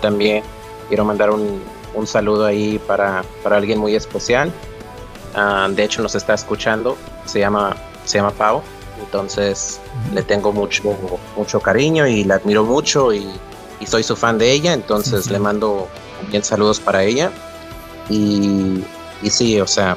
También 0.00 0.42
quiero 0.88 1.04
mandar 1.04 1.30
un, 1.30 1.62
saludo 2.06 2.46
ahí 2.46 2.80
para, 2.86 3.22
para, 3.42 3.56
alguien 3.56 3.78
muy 3.78 3.94
especial. 3.94 4.52
Ah, 5.34 5.68
de 5.70 5.84
hecho, 5.84 6.02
nos 6.02 6.14
está 6.14 6.34
escuchando. 6.34 6.96
Se 7.26 7.38
llama, 7.38 7.76
se 8.04 8.18
llama 8.18 8.32
Pau. 8.32 8.62
Entonces, 9.00 9.80
le 10.12 10.22
tengo 10.22 10.52
mucho, 10.52 10.96
mucho 11.36 11.60
cariño 11.60 12.06
y 12.06 12.24
la 12.24 12.36
admiro 12.36 12.64
mucho 12.64 13.12
y, 13.12 13.26
soy 13.86 14.02
su 14.02 14.16
fan 14.16 14.38
de 14.38 14.52
ella. 14.52 14.72
Entonces, 14.72 15.30
le 15.30 15.38
mando 15.38 15.88
bien 16.30 16.44
saludos 16.44 16.80
para 16.80 17.04
ella. 17.04 17.30
Y 18.08 18.82
y 19.22 19.30
sí, 19.30 19.60
o 19.60 19.66
sea, 19.66 19.96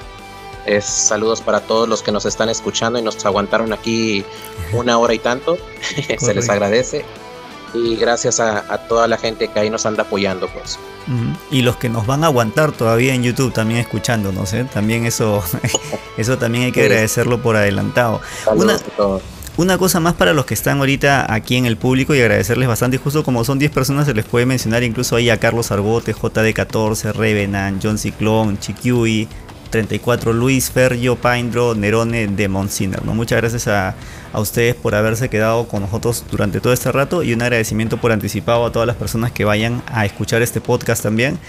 es 0.65 0.85
saludos 0.85 1.41
para 1.41 1.61
todos 1.61 1.89
los 1.89 2.01
que 2.01 2.11
nos 2.11 2.25
están 2.25 2.49
escuchando 2.49 2.99
y 2.99 3.01
nos 3.01 3.23
aguantaron 3.25 3.73
aquí 3.73 4.23
una 4.71 4.97
hora 4.97 5.13
y 5.13 5.19
tanto. 5.19 5.57
Se 6.19 6.33
les 6.33 6.49
agradece. 6.49 7.03
Y 7.73 7.97
gracias 7.97 8.39
a, 8.39 8.61
toda 8.87 9.07
la 9.07 9.17
gente 9.17 9.49
que 9.49 9.59
ahí 9.59 9.69
nos 9.69 9.85
anda 9.85 10.03
apoyando, 10.03 10.47
pues. 10.47 10.79
Y 11.51 11.61
los 11.61 11.75
que 11.75 11.89
nos 11.89 12.07
van 12.07 12.23
a 12.23 12.27
aguantar 12.27 12.71
todavía 12.71 13.13
en 13.13 13.21
YouTube 13.21 13.51
también 13.51 13.81
escuchándonos, 13.81 14.53
¿eh? 14.53 14.65
También 14.73 15.05
eso, 15.05 15.43
eso 16.17 16.37
también 16.37 16.65
hay 16.65 16.71
que 16.71 16.83
agradecerlo 16.83 17.41
por 17.41 17.57
adelantado. 17.57 18.21
Una, 18.55 18.79
una 19.57 19.77
cosa 19.77 19.99
más 19.99 20.13
para 20.13 20.33
los 20.33 20.45
que 20.45 20.53
están 20.53 20.79
ahorita 20.79 21.33
aquí 21.33 21.55
en 21.55 21.65
el 21.65 21.77
público 21.77 22.13
y 22.13 22.21
agradecerles 22.21 22.67
bastante. 22.67 22.97
justo 22.97 23.23
como 23.23 23.43
son 23.45 23.59
10 23.59 23.71
personas, 23.71 24.05
se 24.05 24.13
les 24.13 24.25
puede 24.25 24.45
mencionar 24.45 24.83
incluso 24.83 25.15
ahí 25.15 25.29
a 25.29 25.37
Carlos 25.37 25.71
Argote, 25.71 26.13
JD14, 26.13 27.13
Revenant, 27.13 27.81
John 27.81 27.97
Ciclón, 27.97 28.59
Chiquiui, 28.59 29.27
34 29.69 30.33
Luis, 30.33 30.69
Fergio, 30.71 31.15
Pindro, 31.15 31.73
Nerone, 31.75 32.27
Demon 32.27 32.69
Sinner. 32.69 33.03
¿no? 33.05 33.13
Muchas 33.13 33.39
gracias 33.41 33.67
a, 33.67 33.95
a, 34.33 34.39
ustedes 34.39 34.75
por 34.75 34.95
haberse 34.95 35.29
quedado 35.29 35.67
con 35.67 35.81
nosotros 35.81 36.23
durante 36.29 36.59
todo 36.59 36.73
este 36.73 36.91
rato 36.91 37.23
y 37.23 37.33
un 37.33 37.41
agradecimiento 37.41 37.97
por 37.97 38.11
anticipado 38.11 38.65
a 38.65 38.71
todas 38.71 38.87
las 38.87 38.95
personas 38.95 39.31
que 39.31 39.45
vayan 39.45 39.81
a 39.87 40.05
escuchar 40.05 40.41
este 40.41 40.61
podcast 40.61 41.01
también. 41.03 41.39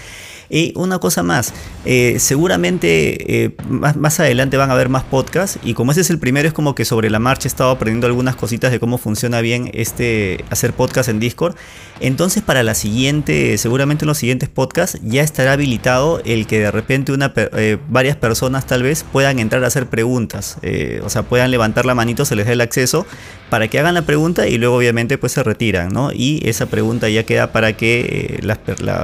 Y 0.49 0.73
una 0.75 0.99
cosa 0.99 1.23
más, 1.23 1.53
eh, 1.85 2.17
seguramente 2.19 3.45
eh, 3.45 3.51
más, 3.67 4.19
adelante 4.19 4.57
van 4.57 4.69
a 4.69 4.73
haber 4.73 4.89
más 4.89 5.03
podcasts 5.03 5.59
y 5.63 5.73
como 5.73 5.91
ese 5.91 6.01
es 6.01 6.09
el 6.09 6.19
primero 6.19 6.47
es 6.47 6.53
como 6.53 6.73
que 6.73 6.85
sobre 6.85 7.09
la 7.09 7.19
marcha 7.19 7.47
he 7.47 7.49
estado 7.49 7.71
aprendiendo 7.71 8.07
algunas 8.07 8.35
cositas 8.35 8.71
de 8.71 8.79
cómo 8.79 8.97
funciona 8.97 9.41
bien 9.41 9.69
este 9.73 10.45
hacer 10.49 10.73
podcast 10.73 11.09
en 11.09 11.19
Discord. 11.19 11.55
Entonces 11.99 12.43
para 12.43 12.63
la 12.63 12.75
siguiente, 12.75 13.57
seguramente 13.57 14.05
en 14.05 14.07
los 14.07 14.17
siguientes 14.17 14.47
podcasts 14.47 14.99
ya 15.03 15.21
estará 15.21 15.53
habilitado 15.53 16.21
el 16.23 16.47
que 16.47 16.59
de 16.59 16.71
repente 16.71 17.11
una, 17.11 17.33
eh, 17.35 17.77
varias 17.89 18.15
personas 18.15 18.65
tal 18.65 18.83
vez 18.83 19.03
puedan 19.11 19.39
entrar 19.39 19.63
a 19.63 19.67
hacer 19.67 19.87
preguntas, 19.87 20.57
o 21.03 21.09
sea 21.09 21.23
puedan 21.23 21.51
levantar 21.51 21.85
la 21.85 21.95
manito, 21.95 22.23
se 22.23 22.35
les 22.35 22.45
dé 22.45 22.53
el 22.53 22.61
acceso 22.61 23.05
para 23.49 23.67
que 23.67 23.79
hagan 23.79 23.95
la 23.95 24.03
pregunta 24.03 24.47
y 24.47 24.57
luego 24.57 24.75
obviamente 24.77 25.17
pues 25.17 25.33
se 25.33 25.43
retiran, 25.43 25.89
¿no? 25.89 26.11
Y 26.11 26.41
esa 26.45 26.67
pregunta 26.67 27.09
ya 27.09 27.23
queda 27.23 27.51
para 27.51 27.73
que 27.73 28.39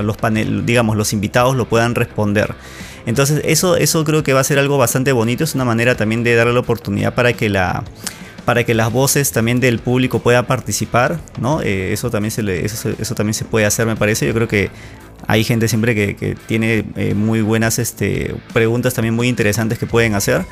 los 0.03 0.17
panel, 0.17 0.65
digamos 0.65 0.95
los 0.97 1.13
invitados 1.13 1.32
lo 1.55 1.67
puedan 1.67 1.95
responder. 1.95 2.55
Entonces 3.05 3.41
eso, 3.43 3.75
eso 3.75 4.03
creo 4.05 4.23
que 4.23 4.33
va 4.33 4.39
a 4.39 4.43
ser 4.43 4.59
algo 4.59 4.77
bastante 4.77 5.11
bonito, 5.11 5.43
es 5.43 5.55
una 5.55 5.65
manera 5.65 5.95
también 5.95 6.23
de 6.23 6.35
darle 6.35 6.53
la 6.53 6.61
oportunidad 6.61 7.13
para 7.13 7.33
que 7.33 7.49
la 7.49 7.83
para 8.45 8.65
que 8.65 8.73
las 8.73 8.91
voces 8.91 9.31
también 9.31 9.59
del 9.59 9.79
público 9.79 10.19
pueda 10.19 10.47
participar, 10.47 11.17
¿no? 11.39 11.61
Eh, 11.61 11.93
eso, 11.93 12.09
también 12.09 12.31
se 12.31 12.43
le, 12.43 12.65
eso, 12.65 13.15
también 13.15 13.33
se 13.33 13.45
puede 13.45 13.65
hacer, 13.65 13.85
me 13.85 13.95
parece. 13.95 14.27
Yo 14.27 14.33
creo 14.33 14.49
que 14.49 14.69
hay 15.27 15.45
gente 15.45 15.69
siempre 15.69 15.95
que, 15.95 16.35
tiene 16.45 16.83
eh, 16.97 17.13
muy 17.13 17.41
buenas 17.41 17.79
este, 17.79 18.35
preguntas 18.53 18.93
también 18.93 19.13
muy 19.13 19.29
interesantes 19.29 19.79
que 19.79 19.85
pueden 19.85 20.13
hacer 20.13 20.45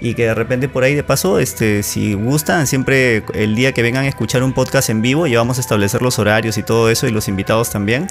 y 0.00 0.14
que 0.14 0.24
de 0.26 0.34
repente 0.34 0.68
por 0.68 0.84
ahí 0.84 0.94
de 0.94 1.02
paso, 1.02 1.38
este, 1.38 1.82
si 1.82 2.14
gustan, 2.14 2.66
siempre 2.66 3.24
el 3.34 3.54
día 3.54 3.72
que 3.72 3.82
vengan 3.82 4.04
a 4.04 4.08
escuchar 4.08 4.42
un 4.42 4.52
podcast 4.52 4.90
en 4.90 5.02
vivo, 5.02 5.26
ya 5.26 5.38
vamos 5.38 5.58
a 5.58 5.60
establecer 5.60 6.02
los 6.02 6.18
horarios 6.18 6.58
y 6.58 6.62
todo 6.62 6.90
eso 6.90 7.06
y 7.06 7.10
los 7.10 7.28
invitados 7.28 7.70
también. 7.70 8.08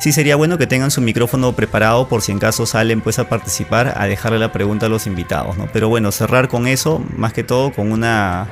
Sí 0.00 0.12
sería 0.12 0.36
bueno 0.36 0.58
que 0.58 0.66
tengan 0.66 0.90
su 0.90 1.00
micrófono 1.00 1.52
preparado 1.52 2.08
por 2.08 2.22
si 2.22 2.32
en 2.32 2.38
caso 2.38 2.66
salen 2.66 3.00
pues 3.00 3.18
a 3.18 3.28
participar, 3.28 3.94
a 3.96 4.06
dejarle 4.06 4.38
la 4.38 4.52
pregunta 4.52 4.86
a 4.86 4.88
los 4.88 5.06
invitados, 5.06 5.56
¿no? 5.56 5.68
Pero 5.72 5.88
bueno, 5.88 6.12
cerrar 6.12 6.48
con 6.48 6.66
eso, 6.66 7.02
más 7.16 7.32
que 7.32 7.44
todo 7.44 7.72
con 7.72 7.92
una 7.92 8.46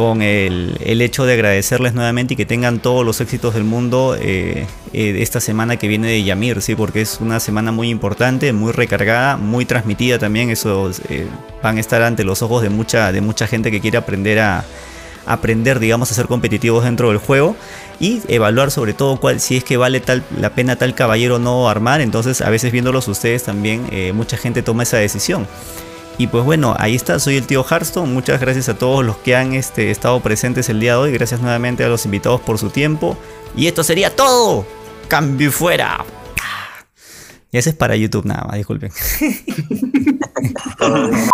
con 0.00 0.22
el, 0.22 0.78
hecho 1.02 1.26
de 1.26 1.34
agradecerles 1.34 1.92
nuevamente 1.92 2.32
y 2.32 2.36
que 2.38 2.46
tengan 2.46 2.78
todos 2.78 3.04
los 3.04 3.20
éxitos 3.20 3.52
del 3.52 3.64
mundo 3.64 4.16
eh, 4.18 4.66
eh, 4.94 5.16
esta 5.18 5.40
semana 5.40 5.76
que 5.76 5.88
viene 5.88 6.08
de 6.08 6.24
Yamir, 6.24 6.62
¿sí? 6.62 6.74
porque 6.74 7.02
es 7.02 7.18
una 7.20 7.38
semana 7.38 7.70
muy 7.70 7.90
importante, 7.90 8.54
muy 8.54 8.72
recargada, 8.72 9.36
muy 9.36 9.66
transmitida 9.66 10.18
también, 10.18 10.48
eso 10.48 10.90
eh, 11.10 11.26
van 11.62 11.76
a 11.76 11.80
estar 11.80 12.00
ante 12.00 12.24
los 12.24 12.40
ojos 12.40 12.62
de 12.62 12.70
mucha, 12.70 13.12
de 13.12 13.20
mucha 13.20 13.46
gente 13.46 13.70
que 13.70 13.82
quiere 13.82 13.98
aprender 13.98 14.38
a 14.38 14.64
aprender, 15.26 15.78
digamos, 15.80 16.10
a 16.10 16.14
ser 16.14 16.28
competitivos 16.28 16.82
dentro 16.84 17.10
del 17.10 17.18
juego 17.18 17.54
y 18.00 18.22
evaluar 18.26 18.70
sobre 18.70 18.94
todo 18.94 19.20
cuál, 19.20 19.38
si 19.38 19.58
es 19.58 19.64
que 19.64 19.76
vale 19.76 20.00
tal, 20.00 20.24
la 20.40 20.54
pena 20.54 20.76
tal 20.76 20.94
caballero 20.94 21.38
no 21.38 21.68
armar, 21.68 22.00
entonces 22.00 22.40
a 22.40 22.48
veces 22.48 22.72
viéndolos 22.72 23.06
ustedes 23.06 23.44
también 23.44 23.84
mucha 24.14 24.38
gente 24.38 24.62
toma 24.62 24.84
esa 24.84 24.96
decisión. 24.96 25.46
Y 26.20 26.26
pues 26.26 26.44
bueno, 26.44 26.76
ahí 26.78 26.96
está, 26.96 27.18
soy 27.18 27.38
el 27.38 27.46
tío 27.46 27.64
Hearthstone. 27.64 28.12
Muchas 28.12 28.42
gracias 28.42 28.68
a 28.68 28.76
todos 28.76 29.02
los 29.02 29.16
que 29.16 29.34
han 29.34 29.54
este, 29.54 29.90
estado 29.90 30.20
presentes 30.20 30.68
el 30.68 30.78
día 30.78 30.92
de 30.92 30.98
hoy. 30.98 31.12
Gracias 31.12 31.40
nuevamente 31.40 31.82
a 31.82 31.88
los 31.88 32.04
invitados 32.04 32.42
por 32.42 32.58
su 32.58 32.68
tiempo. 32.68 33.16
Y 33.56 33.68
esto 33.68 33.82
sería 33.82 34.14
todo. 34.14 34.66
Cambio 35.08 35.50
fuera. 35.50 36.04
Y 37.50 37.56
ese 37.56 37.70
es 37.70 37.76
para 37.76 37.96
YouTube 37.96 38.26
nada 38.26 38.44
más, 38.44 38.58
disculpen. 38.58 38.92